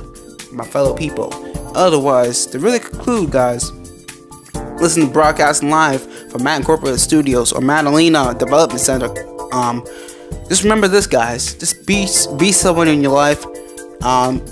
my 0.50 0.64
fellow 0.64 0.96
people. 0.96 1.28
Otherwise, 1.76 2.46
to 2.46 2.58
really 2.58 2.78
conclude, 2.78 3.30
guys, 3.30 3.72
listen 4.80 5.02
to 5.02 5.12
broadcasting 5.12 5.68
live 5.68 6.00
from 6.30 6.42
Matt 6.44 6.60
Incorporated 6.60 6.98
Studios 6.98 7.52
or 7.52 7.60
Madalena 7.60 8.34
Development 8.38 8.80
Center. 8.80 9.12
Um, 9.52 9.84
just 10.48 10.62
remember 10.62 10.88
this, 10.88 11.06
guys. 11.06 11.52
Just 11.56 11.86
be 11.86 12.08
be 12.38 12.52
someone 12.52 12.88
in 12.88 13.02
your 13.02 13.12
life. 13.12 13.44
Um, 14.02 14.42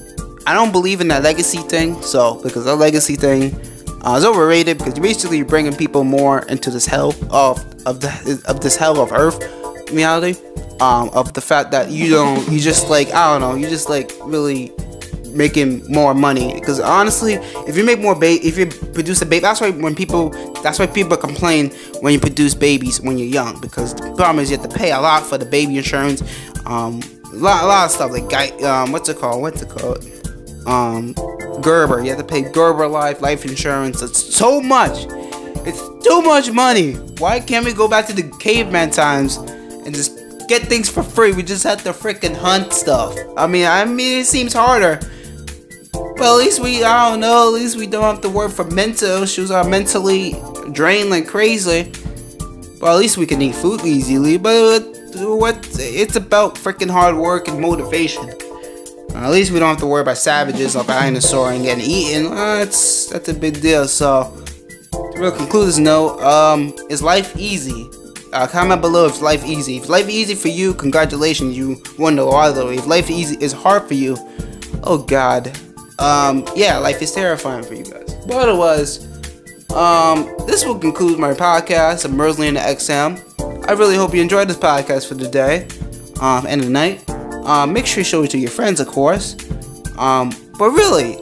I 0.47 0.53
don't 0.53 0.73
believe 0.73 1.01
in 1.01 1.09
that 1.09 1.23
legacy 1.23 1.61
thing. 1.61 2.03
So 2.03 2.39
because 2.43 2.67
that 2.67 2.77
legacy 2.77 3.17
thing 3.17 3.59
uh, 4.05 4.17
is 4.17 4.25
overrated 4.25 4.79
because 4.79 4.95
basically 4.99 5.38
you're 5.38 5.47
bringing 5.47 5.75
people 5.75 6.05
more 6.05 6.40
into 6.47 6.71
this 6.71 6.87
hell 6.87 7.14
of 7.31 7.59
of 7.87 8.01
the 8.01 8.43
of 8.47 8.61
this 8.61 8.77
hell 8.77 9.01
of 9.01 9.12
Earth 9.12 9.43
reality. 9.93 10.38
Um, 10.81 11.09
of 11.11 11.33
the 11.35 11.40
fact 11.40 11.71
that 11.71 11.90
you 11.90 12.11
don't 12.11 12.51
you 12.51 12.59
just 12.59 12.90
like 12.90 13.09
I 13.12 13.33
don't 13.33 13.40
know 13.40 13.55
you 13.55 13.69
just 13.69 13.88
like 13.88 14.11
really 14.23 14.73
making 15.29 15.88
more 15.90 16.14
money 16.14 16.53
because 16.55 16.81
honestly 16.81 17.35
if 17.69 17.77
you 17.77 17.85
make 17.85 18.01
more 18.01 18.17
baby 18.17 18.45
if 18.45 18.59
you 18.59 18.67
produce 18.67 19.23
a 19.23 19.27
baby 19.27 19.40
that's 19.40 19.61
why 19.61 19.71
when 19.71 19.95
people 19.95 20.31
that's 20.62 20.81
why 20.81 20.87
people 20.88 21.17
complain 21.17 21.71
when 22.01 22.12
you 22.12 22.19
produce 22.19 22.57
babies 22.57 23.01
when 23.01 23.19
you're 23.19 23.29
young 23.29 23.61
because 23.61 23.95
the 23.95 24.12
problem 24.17 24.40
is 24.40 24.51
you 24.51 24.57
have 24.57 24.69
to 24.69 24.77
pay 24.77 24.90
a 24.90 25.01
lot 25.01 25.25
for 25.25 25.38
the 25.38 25.47
baby 25.47 25.77
insurance 25.77 26.23
um 26.67 27.01
a 27.33 27.37
lot, 27.37 27.62
a 27.62 27.67
lot 27.67 27.85
of 27.85 27.90
stuff 27.93 28.11
like 28.11 28.62
um 28.62 28.90
what's 28.90 29.09
it 29.09 29.17
called 29.17 29.40
what's 29.40 29.62
it 29.62 29.69
called 29.69 30.05
um, 30.67 31.14
Gerber. 31.62 32.03
You 32.03 32.11
have 32.11 32.19
to 32.19 32.25
pay 32.25 32.43
Gerber 32.43 32.88
Life 32.88 33.21
life 33.21 33.45
insurance. 33.45 34.03
It's 34.03 34.35
so 34.35 34.61
much. 34.61 35.07
It's 35.67 35.81
too 36.07 36.23
much 36.23 36.51
money. 36.51 36.93
Why 37.19 37.40
can't 37.40 37.64
we 37.64 37.73
go 37.73 37.88
back 37.88 38.07
to 38.09 38.12
the 38.12 38.31
caveman 38.38 38.90
times 38.90 39.37
and 39.37 39.95
just 39.95 40.19
get 40.49 40.62
things 40.62 40.88
for 40.88 41.03
free? 41.03 41.33
We 41.33 41.43
just 41.43 41.64
have 41.64 41.83
to 41.85 41.93
freaking 41.93 42.37
hunt 42.37 42.73
stuff. 42.73 43.17
I 43.37 43.47
mean, 43.47 43.67
I 43.67 43.85
mean, 43.85 44.21
it 44.21 44.27
seems 44.27 44.53
harder. 44.53 45.01
But 45.93 46.20
at 46.20 46.37
least 46.37 46.61
we, 46.61 46.85
I 46.85 47.11
don't 47.11 47.20
know, 47.20 47.49
at 47.49 47.55
least 47.55 47.76
we 47.76 47.87
don't 47.87 48.03
have 48.03 48.20
to 48.22 48.28
work 48.28 48.53
for 48.53 48.64
mental 48.64 49.22
issues 49.22 49.51
or 49.51 49.64
mentally 49.64 50.37
drained 50.72 51.11
like 51.11 51.26
crazy. 51.26 51.91
But 52.81 52.93
at 52.93 52.99
least 52.99 53.16
we 53.16 53.26
can 53.26 53.41
eat 53.41 53.55
food 53.55 53.81
easily. 53.85 54.37
But 54.37 54.81
what, 55.14 55.66
it's 55.78 56.16
about 56.16 56.57
freaking 56.57 56.91
hard 56.91 57.16
work 57.16 57.49
and 57.49 57.61
motivation. 57.61 58.28
At 59.15 59.31
least 59.31 59.53
we 59.53 59.59
don't 59.59 59.69
have 59.69 59.79
to 59.79 59.87
worry 59.87 60.03
about 60.03 60.19
savages 60.19 60.77
or 60.77 60.85
dinosaur 60.85 61.53
and 61.53 61.62
getting 61.65 61.85
eaten. 61.85 62.27
Uh, 62.27 62.57
that's 62.59 63.07
that's 63.07 63.29
a 63.29 63.35
big 63.35 63.61
deal. 63.61 63.87
So, 63.89 64.35
to 64.93 65.12
really 65.21 65.37
conclude 65.37 65.69
this 65.69 65.79
note, 65.79 66.21
um, 66.21 66.75
is 66.91 67.03
life 67.03 67.37
easy? 67.37 67.89
Uh, 68.33 68.47
comment 68.49 68.81
below 68.81 69.07
if 69.07 69.21
life 69.23 69.45
easy. 69.45 69.77
If 69.77 69.89
life 69.89 70.09
easy 70.09 70.35
for 70.35 70.49
you, 70.49 70.75
congratulations, 70.75 71.57
you 71.57 71.81
won 71.99 72.17
the 72.17 72.25
lottery. 72.25 72.77
If 72.77 72.87
life 72.87 73.09
easy 73.11 73.37
is 73.41 73.53
hard 73.53 73.87
for 73.87 73.95
you, 73.95 74.17
oh 74.83 74.99
god, 74.99 75.57
um, 76.01 76.45
yeah, 76.57 76.79
life 76.79 77.01
is 77.01 77.12
terrifying 77.12 77.62
for 77.62 77.75
you 77.75 77.85
guys. 77.85 78.15
But 78.27 78.37
otherwise, 78.49 79.07
Um, 79.75 80.31
this 80.47 80.65
will 80.65 80.79
conclude 80.79 81.19
my 81.19 81.35
podcast 81.35 82.05
of 82.05 82.12
Mersley 82.12 82.47
and 82.47 82.57
the 82.57 82.61
XM. 82.61 83.19
I 83.69 83.73
really 83.73 83.97
hope 83.97 84.15
you 84.15 84.23
enjoyed 84.23 84.47
this 84.47 84.57
podcast 84.57 85.09
for 85.09 85.17
today, 85.17 85.67
um, 86.21 86.47
and 86.47 86.62
the 86.62 86.69
night. 86.71 87.03
Um, 87.45 87.72
make 87.72 87.86
sure 87.86 88.01
you 88.01 88.05
show 88.05 88.22
it 88.22 88.30
to 88.30 88.38
your 88.38 88.51
friends, 88.51 88.80
of 88.80 88.88
course. 88.88 89.36
Um, 89.99 90.32
but 90.59 90.70
really, 90.70 91.18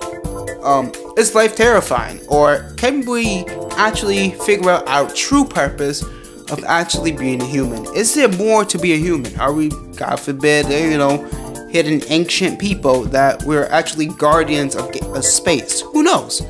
um, 0.62 0.92
is 1.16 1.34
life 1.34 1.56
terrifying, 1.56 2.20
or 2.28 2.72
can 2.76 3.04
we 3.04 3.44
actually 3.72 4.30
figure 4.30 4.70
out 4.70 4.86
our 4.88 5.10
true 5.10 5.44
purpose 5.44 6.02
of 6.50 6.62
actually 6.64 7.12
being 7.12 7.40
a 7.42 7.46
human? 7.46 7.84
Is 7.94 8.14
there 8.14 8.28
more 8.28 8.64
to 8.64 8.78
be 8.78 8.92
a 8.92 8.96
human? 8.96 9.38
Are 9.40 9.52
we, 9.52 9.70
God 9.96 10.20
forbid, 10.20 10.66
you 10.68 10.98
know, 10.98 11.24
hidden 11.70 12.02
ancient 12.08 12.60
people 12.60 13.02
that 13.04 13.42
we're 13.44 13.66
actually 13.66 14.06
guardians 14.06 14.76
of, 14.76 14.94
of 15.14 15.24
space? 15.24 15.80
Who 15.80 16.02
knows? 16.02 16.42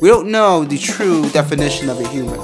We 0.00 0.08
don't 0.08 0.30
know 0.30 0.64
the 0.64 0.78
true 0.78 1.28
definition 1.32 1.88
of 1.88 1.98
a 1.98 2.08
human. 2.08 2.40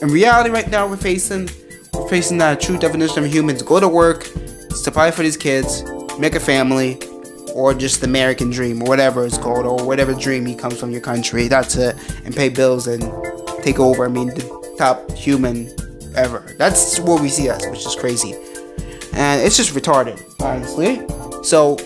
In 0.00 0.08
reality, 0.08 0.50
right 0.50 0.68
now, 0.68 0.88
we're 0.88 0.96
facing 0.96 1.48
we're 1.94 2.08
facing 2.08 2.38
that 2.38 2.60
true 2.60 2.78
definition 2.78 3.18
of 3.18 3.24
a 3.24 3.28
human 3.28 3.56
to 3.56 3.64
go 3.64 3.78
to 3.78 3.88
work, 3.88 4.28
to 4.82 4.90
provide 4.90 5.14
for 5.14 5.22
these 5.22 5.36
kids, 5.36 5.84
make 6.18 6.34
a 6.34 6.40
family, 6.40 6.98
or 7.54 7.74
just 7.74 8.00
the 8.00 8.06
American 8.06 8.50
dream, 8.50 8.82
or 8.82 8.88
whatever 8.88 9.26
it's 9.26 9.36
called, 9.36 9.66
or 9.66 9.86
whatever 9.86 10.14
dream 10.14 10.46
he 10.46 10.54
comes 10.54 10.80
from 10.80 10.90
your 10.90 11.02
country. 11.02 11.48
That's 11.48 11.76
it, 11.76 11.96
and 12.24 12.34
pay 12.34 12.48
bills 12.48 12.86
and 12.86 13.02
take 13.62 13.78
over. 13.78 14.04
I 14.04 14.08
mean, 14.08 14.28
the 14.28 14.74
top 14.78 15.10
human 15.12 15.70
ever. 16.16 16.54
That's 16.58 16.98
what 17.00 17.20
we 17.20 17.28
see 17.28 17.50
us, 17.50 17.66
which 17.66 17.84
is 17.84 17.94
crazy, 17.94 18.34
and 19.12 19.42
it's 19.42 19.56
just 19.56 19.74
retarded, 19.74 20.22
honestly. 20.40 21.02
So, 21.44 21.76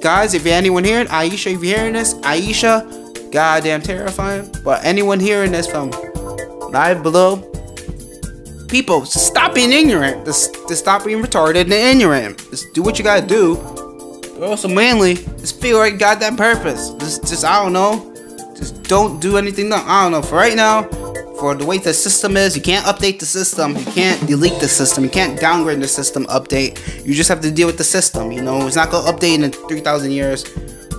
guys, 0.00 0.34
if 0.34 0.44
you're 0.44 0.54
anyone 0.54 0.84
here, 0.84 1.04
Aisha, 1.06 1.54
if 1.54 1.62
you're 1.62 1.76
hearing 1.76 1.92
this, 1.92 2.14
Aisha 2.14 3.30
goddamn 3.30 3.82
terrifying. 3.82 4.50
But 4.64 4.84
anyone 4.84 5.20
hearing 5.20 5.52
this 5.52 5.66
from 5.66 5.90
live 6.70 7.02
below, 7.02 7.36
people, 8.70 9.04
stop 9.04 9.54
being 9.54 9.72
ignorant. 9.72 10.24
Just, 10.24 10.54
just 10.68 10.82
stop 10.82 11.04
being 11.04 11.22
retarded 11.22 11.62
and 11.62 11.72
ignorant. 11.72 12.38
Just 12.50 12.72
do 12.72 12.82
what 12.82 12.98
you 12.98 13.04
gotta 13.04 13.26
do. 13.26 13.56
But 14.38 14.44
also 14.44 14.68
mainly, 14.68 15.14
just 15.14 15.60
feel 15.60 15.78
like 15.78 15.98
goddamn 15.98 16.36
purpose. 16.36 16.90
Just, 16.94 17.22
just 17.28 17.44
I 17.44 17.62
don't 17.62 17.72
know. 17.72 18.06
Just 18.56 18.82
don't 18.84 19.20
do 19.20 19.36
anything. 19.36 19.68
No, 19.68 19.76
I 19.76 20.04
don't 20.04 20.12
know. 20.12 20.22
For 20.22 20.36
right 20.36 20.56
now, 20.56 20.84
for 21.38 21.54
the 21.54 21.64
way 21.64 21.78
the 21.78 21.94
system 21.94 22.36
is, 22.36 22.54
you 22.54 22.62
can't 22.62 22.84
update 22.84 23.18
the 23.18 23.26
system. 23.26 23.76
You 23.76 23.84
can't 23.86 24.26
delete 24.26 24.60
the 24.60 24.68
system. 24.68 25.04
You 25.04 25.10
can't 25.10 25.40
downgrade 25.40 25.80
the 25.80 25.88
system 25.88 26.26
update. 26.26 27.04
You 27.04 27.14
just 27.14 27.28
have 27.28 27.40
to 27.40 27.50
deal 27.50 27.66
with 27.66 27.78
the 27.78 27.84
system. 27.84 28.30
You 28.30 28.42
know, 28.42 28.66
it's 28.66 28.76
not 28.76 28.90
gonna 28.90 29.10
update 29.10 29.42
in 29.42 29.50
3,000 29.50 30.10
years. 30.10 30.44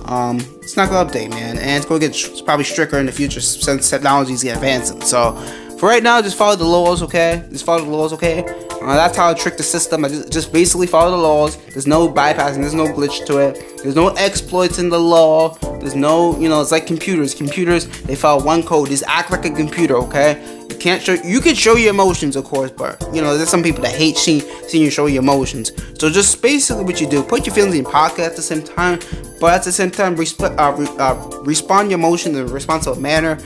Um, 0.06 0.38
it's 0.60 0.76
not 0.76 0.90
gonna 0.90 1.08
update, 1.08 1.30
man, 1.30 1.58
and 1.58 1.70
it's 1.70 1.86
gonna 1.86 2.00
get 2.00 2.10
it's 2.10 2.42
probably 2.42 2.64
stricter 2.64 2.98
in 2.98 3.06
the 3.06 3.12
future 3.12 3.40
since 3.40 3.88
technologies 3.88 4.42
get 4.42 4.56
advancing. 4.56 5.00
So, 5.00 5.36
for 5.82 5.88
right 5.88 6.00
now, 6.04 6.22
just 6.22 6.38
follow 6.38 6.54
the 6.54 6.62
laws, 6.62 7.02
okay? 7.02 7.42
Just 7.50 7.66
follow 7.66 7.84
the 7.84 7.90
laws, 7.90 8.12
okay? 8.12 8.44
Uh, 8.80 8.94
that's 8.94 9.16
how 9.16 9.30
I 9.30 9.34
trick 9.34 9.56
the 9.56 9.64
system. 9.64 10.04
I 10.04 10.10
just, 10.10 10.30
just 10.30 10.52
basically 10.52 10.86
follow 10.86 11.10
the 11.10 11.16
laws. 11.16 11.56
There's 11.56 11.88
no 11.88 12.08
bypassing. 12.08 12.58
There's 12.58 12.72
no 12.72 12.86
glitch 12.86 13.26
to 13.26 13.38
it. 13.38 13.82
There's 13.82 13.96
no 13.96 14.10
exploits 14.10 14.78
in 14.78 14.90
the 14.90 15.00
law. 15.00 15.56
There's 15.80 15.96
no, 15.96 16.38
you 16.38 16.48
know, 16.48 16.60
it's 16.60 16.70
like 16.70 16.86
computers. 16.86 17.34
Computers, 17.34 17.88
they 18.02 18.14
follow 18.14 18.44
one 18.44 18.62
code. 18.62 18.90
Just 18.90 19.02
act 19.08 19.32
like 19.32 19.44
a 19.44 19.50
computer, 19.50 19.96
okay? 19.96 20.40
You 20.70 20.76
can't 20.76 21.02
show. 21.02 21.14
You 21.14 21.40
can 21.40 21.56
show 21.56 21.74
your 21.74 21.90
emotions, 21.90 22.36
of 22.36 22.44
course, 22.44 22.70
but 22.70 23.04
you 23.12 23.20
know, 23.20 23.36
there's 23.36 23.50
some 23.50 23.64
people 23.64 23.82
that 23.82 23.92
hate 23.92 24.16
seeing 24.16 24.40
seeing 24.68 24.84
you 24.84 24.90
show 24.90 25.06
your 25.06 25.20
emotions. 25.20 25.72
So 25.98 26.08
just 26.10 26.40
basically, 26.40 26.84
what 26.84 27.00
you 27.00 27.08
do, 27.08 27.24
put 27.24 27.44
your 27.44 27.56
feelings 27.56 27.74
in 27.74 27.84
pocket 27.84 28.20
at 28.20 28.36
the 28.36 28.42
same 28.42 28.62
time, 28.62 29.00
but 29.40 29.52
at 29.52 29.64
the 29.64 29.72
same 29.72 29.90
time, 29.90 30.14
resp- 30.14 30.56
uh, 30.56 30.72
re- 30.76 30.96
uh, 30.98 31.42
respond 31.42 31.90
your 31.90 31.98
emotions 31.98 32.36
in 32.36 32.48
a 32.48 32.52
responsible 32.52 33.00
manner. 33.00 33.36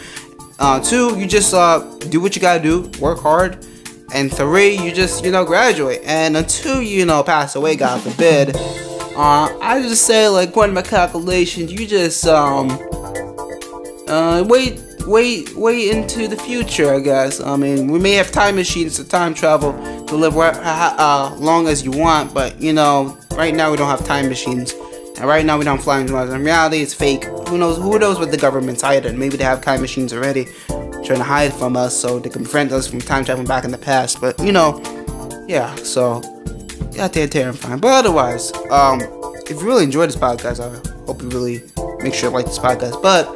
Uh, 0.59 0.81
two, 0.81 1.19
you 1.19 1.27
just 1.27 1.53
uh, 1.53 1.81
do 2.11 2.21
what 2.21 2.35
you 2.35 2.41
gotta 2.41 2.63
do. 2.63 2.91
Work 3.01 3.21
hard 3.21 3.65
and 4.15 4.33
three, 4.33 4.77
you 4.77 4.93
just 4.93 5.25
you 5.25 5.31
know 5.31 5.45
graduate, 5.45 6.01
and 6.05 6.37
until 6.37 6.81
you 6.81 7.05
know 7.05 7.23
pass 7.23 7.57
away, 7.57 7.77
God 7.77 8.01
forbid. 8.01 8.57
Uh, 9.17 9.49
I 9.61 9.81
just 9.83 10.07
say 10.07 10.29
like 10.29 10.51
according 10.51 10.75
to 10.75 10.81
my 10.83 10.87
calculations, 10.87 11.73
you 11.73 11.87
just 11.87 12.27
um 12.27 12.71
uh 14.09 14.45
wait 14.47 14.83
wait 15.07 15.55
wait 15.57 15.95
into 15.95 16.29
the 16.29 16.37
future. 16.37 16.95
I 16.95 17.01
guess. 17.01 17.41
I 17.41 17.57
mean, 17.57 17.91
we 17.91 17.99
may 17.99 18.13
have 18.13 18.31
time 18.31 18.57
machines 18.57 18.97
to 18.97 19.05
time 19.05 19.35
travel 19.35 19.73
to 20.07 20.17
live 20.17 20.37
where, 20.37 20.53
uh, 20.55 21.35
long 21.37 21.67
as 21.67 21.85
you 21.85 21.91
want, 21.91 22.33
but 22.33 22.61
you 22.61 22.73
know, 22.73 23.19
right 23.33 23.55
now 23.55 23.71
we 23.71 23.77
don't 23.77 23.89
have 23.89 24.07
time 24.07 24.29
machines. 24.29 24.73
And 25.19 25.27
right 25.27 25.45
now 25.47 25.57
we 25.57 25.65
don't 25.65 25.83
fly 25.83 26.01
into 26.01 26.13
Mars. 26.13 26.31
In 26.31 26.45
reality, 26.45 26.79
it's 26.79 26.93
fake. 26.93 27.25
Who 27.49 27.57
knows? 27.57 27.79
Who 27.79 27.99
knows 27.99 28.19
what 28.19 28.31
the 28.31 28.37
government's 28.37 28.83
hiding? 28.83 29.19
Maybe 29.19 29.37
they 29.37 29.45
have 29.45 29.63
time 29.63 29.81
machines 29.81 30.13
already 30.13 30.47
trying 31.07 31.19
to 31.19 31.25
hide 31.25 31.53
from 31.55 31.77
us 31.77 31.97
so 31.97 32.19
they 32.19 32.29
can 32.29 32.43
prevent 32.43 32.73
us 32.73 32.87
from 32.87 33.01
time 33.01 33.25
traveling 33.25 33.47
back 33.47 33.65
in 33.65 33.71
the 33.71 33.79
past. 33.79 34.21
But 34.21 34.39
you 34.41 34.53
know, 34.53 34.83
yeah. 35.49 35.75
So 35.77 36.21
goddamn 36.95 37.29
terrifying. 37.31 37.81
But 37.81 37.93
otherwise, 37.93 38.53
um, 38.71 39.01
if 39.47 39.51
you 39.51 39.61
really 39.61 39.85
enjoyed 39.85 40.09
this 40.09 40.17
podcast, 40.17 40.61
I 40.61 41.07
hope 41.07 41.23
you 41.23 41.29
really 41.29 41.63
make 42.03 42.15
sure 42.15 42.31
to 42.31 42.37
like 42.37 42.47
this 42.47 42.59
podcast. 42.59 43.01
But 43.03 43.27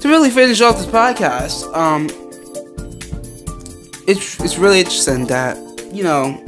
to 0.00 0.08
really 0.08 0.30
finish 0.30 0.60
off 0.60 0.78
this 0.78 0.86
podcast, 0.86 1.74
um, 1.76 2.08
it's 4.06 4.40
it's 4.40 4.56
really 4.56 4.80
interesting 4.80 5.26
that 5.26 5.56
you 5.92 6.02
know 6.02 6.42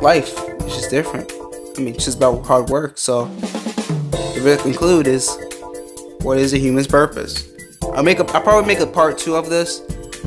life 0.00 0.32
is 0.60 0.74
just 0.74 0.90
different. 0.90 1.32
I 1.76 1.80
mean, 1.80 1.94
it's 1.94 2.04
just 2.04 2.18
about 2.18 2.44
hard 2.44 2.68
work. 2.68 2.98
So, 2.98 3.26
to 3.26 4.40
really 4.42 4.62
conclude 4.62 5.06
is, 5.06 5.30
what 6.20 6.38
is 6.38 6.52
a 6.52 6.58
human's 6.58 6.86
purpose? 6.86 7.50
I'll 7.94 8.02
make 8.02 8.18
a, 8.18 8.26
I'll 8.32 8.42
probably 8.42 8.66
make 8.66 8.80
a 8.80 8.86
part 8.86 9.18
two 9.18 9.36
of 9.36 9.48
this, 9.48 9.80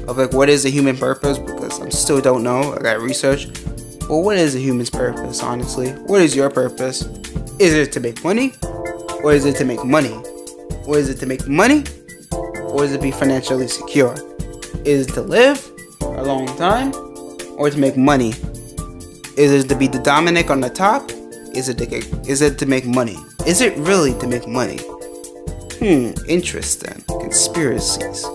of 0.07 0.17
like 0.17 0.33
what 0.33 0.49
is 0.49 0.65
a 0.65 0.69
human 0.69 0.97
purpose 0.97 1.37
because 1.37 1.81
I 1.81 1.89
still 1.89 2.21
don't 2.21 2.43
know. 2.43 2.73
I 2.73 2.81
got 2.81 2.99
research. 2.99 3.47
Well, 4.09 4.21
what 4.21 4.37
is 4.37 4.55
a 4.55 4.59
human's 4.59 4.89
purpose? 4.89 5.41
Honestly, 5.41 5.91
what 5.91 6.21
is 6.21 6.35
your 6.35 6.49
purpose? 6.49 7.03
Is 7.59 7.73
it 7.73 7.91
to 7.93 7.99
make 7.99 8.23
money, 8.23 8.53
or 9.23 9.33
is 9.33 9.45
it 9.45 9.55
to 9.57 9.65
make 9.65 9.83
money? 9.83 10.13
Or 10.85 10.97
is 10.97 11.09
it 11.09 11.19
to 11.19 11.25
make 11.25 11.47
money, 11.47 11.83
or 12.31 12.83
is 12.83 12.93
it 12.93 12.97
to 12.97 13.03
be 13.03 13.11
financially 13.11 13.67
secure? 13.67 14.13
Is 14.83 15.07
it 15.07 15.13
to 15.13 15.21
live 15.21 15.71
a 16.01 16.23
long 16.23 16.45
time, 16.57 16.93
or 17.57 17.69
to 17.69 17.77
make 17.77 17.97
money? 17.97 18.33
Is 19.37 19.51
it 19.51 19.69
to 19.69 19.75
be 19.75 19.87
the 19.87 19.99
Dominic 19.99 20.49
on 20.51 20.61
the 20.61 20.69
top? 20.69 21.09
Is 21.55 21.69
it 21.69 21.77
to 21.77 21.87
is 22.29 22.41
it 22.41 22.57
to 22.59 22.65
make 22.65 22.85
money? 22.85 23.15
Is 23.47 23.61
it 23.61 23.77
really 23.77 24.13
to 24.19 24.27
make 24.27 24.45
money? 24.45 24.79
Hmm, 25.79 26.11
interesting. 26.27 27.01
Conspiracies. 27.07 28.25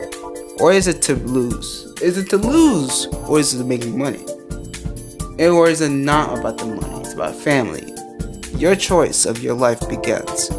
Or 0.59 0.73
is 0.73 0.87
it 0.87 1.03
to 1.03 1.17
lose? 1.17 1.93
Is 2.01 2.17
it 2.17 2.31
to 2.31 2.39
lose? 2.39 3.07
Or 3.29 3.39
is 3.39 3.53
it 3.53 3.59
to 3.59 3.65
make 3.65 3.87
money? 3.87 4.25
Or 5.39 5.69
is 5.69 5.83
it 5.83 5.91
not 5.91 6.39
about 6.39 6.57
the 6.57 6.65
money? 6.65 7.01
It's 7.01 7.13
about 7.13 7.35
family. 7.35 7.93
Your 8.59 8.75
choice 8.75 9.27
of 9.27 9.43
your 9.43 9.55
life 9.55 9.87
begins. 9.87 10.51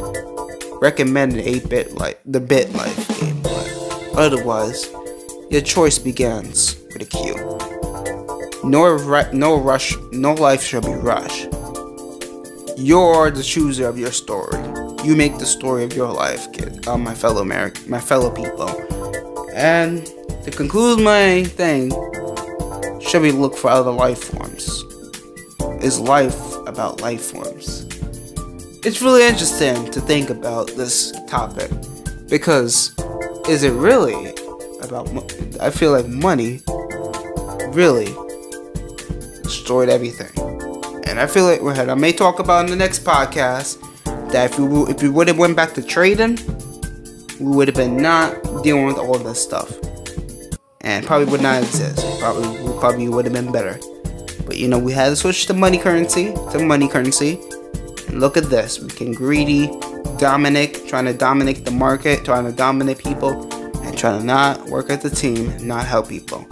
Recommended 0.80 1.44
8-BitLife, 1.44 2.18
the 2.26 2.40
bit 2.40 2.72
life 2.74 3.20
game, 3.20 3.42
but 3.42 4.14
otherwise, 4.16 4.88
your 5.50 5.62
choice 5.62 5.98
begins 5.98 6.76
with 6.94 7.02
a 7.02 7.06
Q. 7.06 7.36
No, 8.64 8.98
no 9.34 9.60
rush, 9.60 9.96
no 10.12 10.34
life 10.36 10.62
shall 10.62 10.82
be 10.82 10.94
rushed. 10.94 11.48
You're 12.84 13.30
the 13.30 13.44
chooser 13.44 13.88
of 13.88 14.00
your 14.00 14.12
story. 14.12 14.58
You 15.06 15.16
make 15.16 15.38
the 15.38 15.46
story 15.46 15.84
of 15.84 15.94
your 15.94 16.12
life, 16.12 16.52
kid. 16.52 16.88
Uh, 16.88 16.98
my 16.98 17.14
fellow 17.14 17.44
American, 17.44 17.88
my 17.88 18.00
fellow 18.00 18.32
people. 18.32 18.70
And 19.54 20.04
to 20.44 20.50
conclude 20.50 21.00
my 21.00 21.44
thing, 21.44 21.92
should 23.00 23.22
we 23.22 23.32
look 23.34 23.56
for 23.56 23.70
other 23.70 23.92
life 23.92 24.24
forms? 24.24 24.84
Is 25.84 26.00
life 26.00 26.56
about 26.66 27.02
life 27.02 27.22
forms? 27.22 27.86
It's 28.84 29.00
really 29.00 29.28
interesting 29.28 29.92
to 29.92 30.02
think 30.02 30.32
about 30.32 30.70
this 30.70 31.14
topic 31.28 31.70
because 32.30 32.98
is 33.48 33.62
it 33.62 33.74
really 33.74 34.34
about? 34.82 35.08
I 35.62 35.70
feel 35.70 35.92
like 35.92 36.08
money 36.08 36.62
really 37.76 38.12
destroyed 39.44 39.88
everything. 39.88 40.51
And 41.12 41.20
I 41.20 41.28
feel 41.28 41.44
like 41.44 41.62
I 41.62 41.94
may 41.94 42.14
talk 42.14 42.40
about 42.40 42.64
in 42.64 42.72
the 42.72 42.78
next 42.78 43.04
podcast 43.04 43.82
that 44.32 44.50
if 44.50 44.58
we 44.58 44.66
if 44.90 45.04
we 45.04 45.10
would 45.10 45.28
have 45.28 45.38
went 45.38 45.58
back 45.58 45.74
to 45.74 45.84
trading, 45.84 46.40
we 47.38 47.54
would 47.54 47.68
have 47.68 47.76
been 47.76 47.98
not 47.98 48.42
dealing 48.64 48.86
with 48.86 48.98
all 48.98 49.20
this 49.20 49.44
stuff, 49.44 49.78
and 50.80 51.06
probably 51.06 51.30
would 51.30 51.42
not 51.42 51.64
exist. 51.64 52.00
Probably 52.22 52.80
probably 52.80 53.10
would 53.10 53.26
have 53.26 53.34
been 53.34 53.52
better. 53.52 53.78
But 54.46 54.56
you 54.56 54.70
know, 54.70 54.80
we 54.80 54.94
had 54.94 55.10
to 55.10 55.18
switch 55.18 55.48
to 55.48 55.54
money 55.54 55.78
currency 55.78 56.32
to 56.54 56.64
money 56.64 56.88
currency. 56.88 57.42
And 58.08 58.22
look 58.22 58.38
at 58.38 58.46
this, 58.46 58.80
we 58.80 58.88
can 58.88 59.12
greedy, 59.12 59.68
Dominic, 60.18 60.88
trying 60.88 61.06
to 61.08 61.14
dominate 61.14 61.66
the 61.66 61.72
market, 61.72 62.24
trying 62.24 62.46
to 62.46 62.54
dominate 62.54 63.00
people, 63.00 63.52
and 63.84 63.98
trying 63.98 64.22
to 64.22 64.26
not 64.26 64.66
work 64.70 64.90
as 64.90 65.04
a 65.04 65.14
team, 65.14 65.52
not 65.68 65.86
help 65.86 66.08
people. 66.08 66.48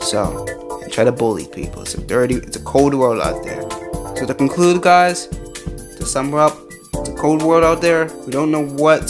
So, 0.00 0.46
try 0.90 1.04
to 1.04 1.12
bully 1.12 1.46
people. 1.48 1.82
It's 1.82 1.94
a 1.94 2.00
dirty, 2.00 2.36
it's 2.36 2.56
a 2.56 2.64
cold 2.64 2.94
world 2.94 3.20
out 3.20 3.44
there. 3.44 3.81
So 4.22 4.28
to 4.28 4.34
conclude, 4.34 4.82
guys, 4.82 5.26
to 5.26 6.06
sum 6.06 6.32
up, 6.32 6.56
it's 6.94 7.08
a 7.08 7.14
cold 7.14 7.42
world 7.42 7.64
out 7.64 7.80
there. 7.80 8.06
We 8.24 8.30
don't 8.30 8.52
know 8.52 8.64
what 8.64 9.08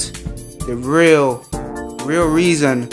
the 0.66 0.74
real 0.74 1.44
real 2.06 2.26
reason 2.26 2.84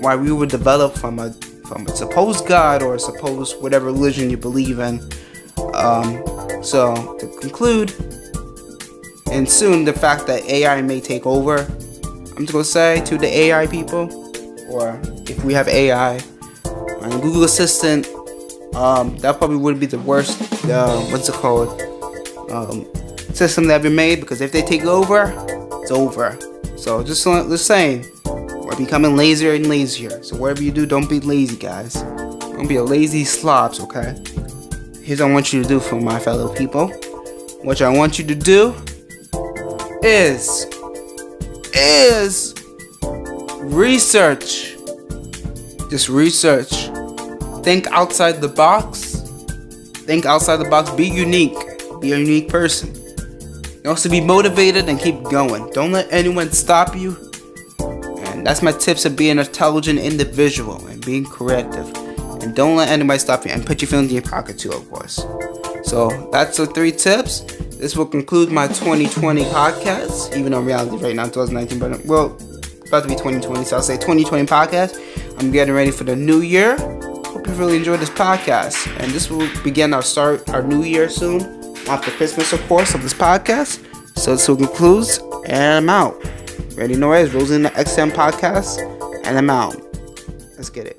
why 0.00 0.16
we 0.16 0.32
were 0.32 0.46
developed 0.46 0.98
from 0.98 1.20
a 1.20 1.32
from 1.68 1.86
a 1.86 1.94
supposed 1.94 2.48
God 2.48 2.82
or 2.82 2.96
a 2.96 2.98
supposed 2.98 3.62
whatever 3.62 3.86
religion 3.86 4.28
you 4.28 4.36
believe 4.36 4.80
in. 4.80 5.08
Um, 5.74 6.20
so 6.64 7.16
to 7.20 7.28
conclude, 7.40 7.94
and 9.30 9.48
soon 9.48 9.84
the 9.84 9.92
fact 9.92 10.26
that 10.26 10.42
AI 10.46 10.82
may 10.82 11.00
take 11.00 11.26
over, 11.26 11.58
I'm 11.58 12.38
just 12.38 12.50
gonna 12.50 12.64
say 12.64 13.04
to 13.04 13.16
the 13.16 13.28
AI 13.28 13.68
people, 13.68 14.10
or 14.68 15.00
if 15.28 15.44
we 15.44 15.52
have 15.54 15.68
AI, 15.68 16.14
and 17.02 17.22
Google 17.22 17.44
Assistant, 17.44 18.08
um, 18.74 19.16
that 19.18 19.38
probably 19.38 19.58
would 19.58 19.78
be 19.78 19.86
the 19.86 20.00
worst. 20.00 20.47
Uh, 20.64 21.00
what's 21.10 21.28
it 21.28 21.34
called? 21.34 21.80
Um, 22.50 22.86
system 23.34 23.66
that 23.68 23.74
ever 23.84 23.90
made 23.90 24.20
because 24.20 24.40
if 24.40 24.52
they 24.52 24.62
take 24.62 24.84
over, 24.84 25.32
it's 25.82 25.90
over. 25.90 26.38
So 26.76 27.02
just 27.02 27.24
just 27.24 27.66
saying, 27.66 28.06
we're 28.24 28.76
becoming 28.76 29.16
lazier 29.16 29.54
and 29.54 29.66
lazier. 29.66 30.22
So 30.22 30.36
whatever 30.36 30.62
you 30.62 30.72
do, 30.72 30.86
don't 30.86 31.08
be 31.08 31.20
lazy, 31.20 31.56
guys. 31.56 31.94
Don't 31.94 32.68
be 32.68 32.76
a 32.76 32.82
lazy 32.82 33.24
slobs, 33.24 33.80
okay? 33.80 34.16
Here's 35.02 35.20
what 35.20 35.30
I 35.30 35.32
want 35.32 35.52
you 35.52 35.62
to 35.62 35.68
do 35.68 35.80
for 35.80 36.00
my 36.00 36.18
fellow 36.18 36.54
people. 36.54 36.88
What 37.62 37.80
I 37.80 37.88
want 37.88 38.18
you 38.18 38.26
to 38.26 38.34
do 38.34 38.74
is 40.02 40.66
is 41.72 42.54
research. 43.60 44.76
Just 45.90 46.08
research. 46.08 46.90
Think 47.62 47.86
outside 47.88 48.40
the 48.40 48.52
box. 48.54 49.07
Think 50.08 50.24
outside 50.24 50.56
the 50.56 50.64
box. 50.64 50.90
Be 50.92 51.06
unique. 51.06 51.54
Be 52.00 52.12
a 52.12 52.18
unique 52.18 52.48
person. 52.48 52.94
You 53.84 53.90
also 53.90 54.08
be 54.08 54.22
motivated 54.22 54.88
and 54.88 54.98
keep 54.98 55.22
going. 55.24 55.70
Don't 55.72 55.92
let 55.92 56.10
anyone 56.10 56.50
stop 56.50 56.96
you. 56.96 57.14
And 57.78 58.46
that's 58.46 58.62
my 58.62 58.72
tips 58.72 59.04
of 59.04 59.16
being 59.16 59.32
an 59.32 59.40
intelligent 59.40 59.98
individual 59.98 60.86
and 60.86 61.04
being 61.04 61.26
creative. 61.26 61.94
And 62.42 62.56
don't 62.56 62.76
let 62.76 62.88
anybody 62.88 63.18
stop 63.18 63.44
you. 63.44 63.50
And 63.50 63.66
put 63.66 63.82
your 63.82 63.90
feelings 63.90 64.08
in 64.08 64.14
your 64.14 64.22
pocket 64.22 64.58
too, 64.58 64.72
of 64.72 64.90
course. 64.90 65.16
So 65.82 66.30
that's 66.32 66.56
the 66.56 66.64
three 66.64 66.92
tips. 66.92 67.40
This 67.76 67.94
will 67.94 68.06
conclude 68.06 68.50
my 68.50 68.66
2020 68.66 69.44
podcast, 69.44 70.34
even 70.34 70.52
though 70.52 70.62
reality 70.62 70.96
right 71.04 71.14
now 71.14 71.24
2019, 71.24 71.78
but 71.78 72.02
well, 72.06 72.34
about 72.86 73.02
to 73.02 73.08
be 73.08 73.14
2020, 73.14 73.62
so 73.66 73.76
I'll 73.76 73.82
say 73.82 73.96
2020 73.96 74.46
podcast. 74.46 74.98
I'm 75.38 75.52
getting 75.52 75.74
ready 75.74 75.90
for 75.90 76.04
the 76.04 76.16
new 76.16 76.40
year. 76.40 76.78
Hope 77.38 77.46
you 77.46 77.54
really 77.54 77.76
enjoyed 77.76 78.00
this 78.00 78.10
podcast, 78.10 78.88
and 78.98 79.12
this 79.12 79.30
will 79.30 79.48
begin 79.62 79.94
our 79.94 80.02
start 80.02 80.48
our 80.48 80.60
new 80.60 80.82
year 80.82 81.08
soon 81.08 81.40
after 81.88 82.10
Christmas, 82.10 82.52
of 82.52 82.60
course, 82.66 82.96
of 82.96 83.02
this 83.04 83.14
podcast. 83.14 83.78
So 84.18 84.32
this 84.32 84.48
will 84.48 84.56
conclude, 84.56 85.06
and 85.46 85.88
I'm 85.88 85.88
out. 85.88 86.20
Ready, 86.74 86.96
it? 86.96 87.32
Rose 87.32 87.52
in 87.52 87.62
the 87.62 87.70
XM 87.70 88.10
podcast, 88.10 88.82
and 89.24 89.38
I'm 89.38 89.50
out. 89.50 89.76
Let's 90.56 90.68
get 90.68 90.88
it. 90.88 90.97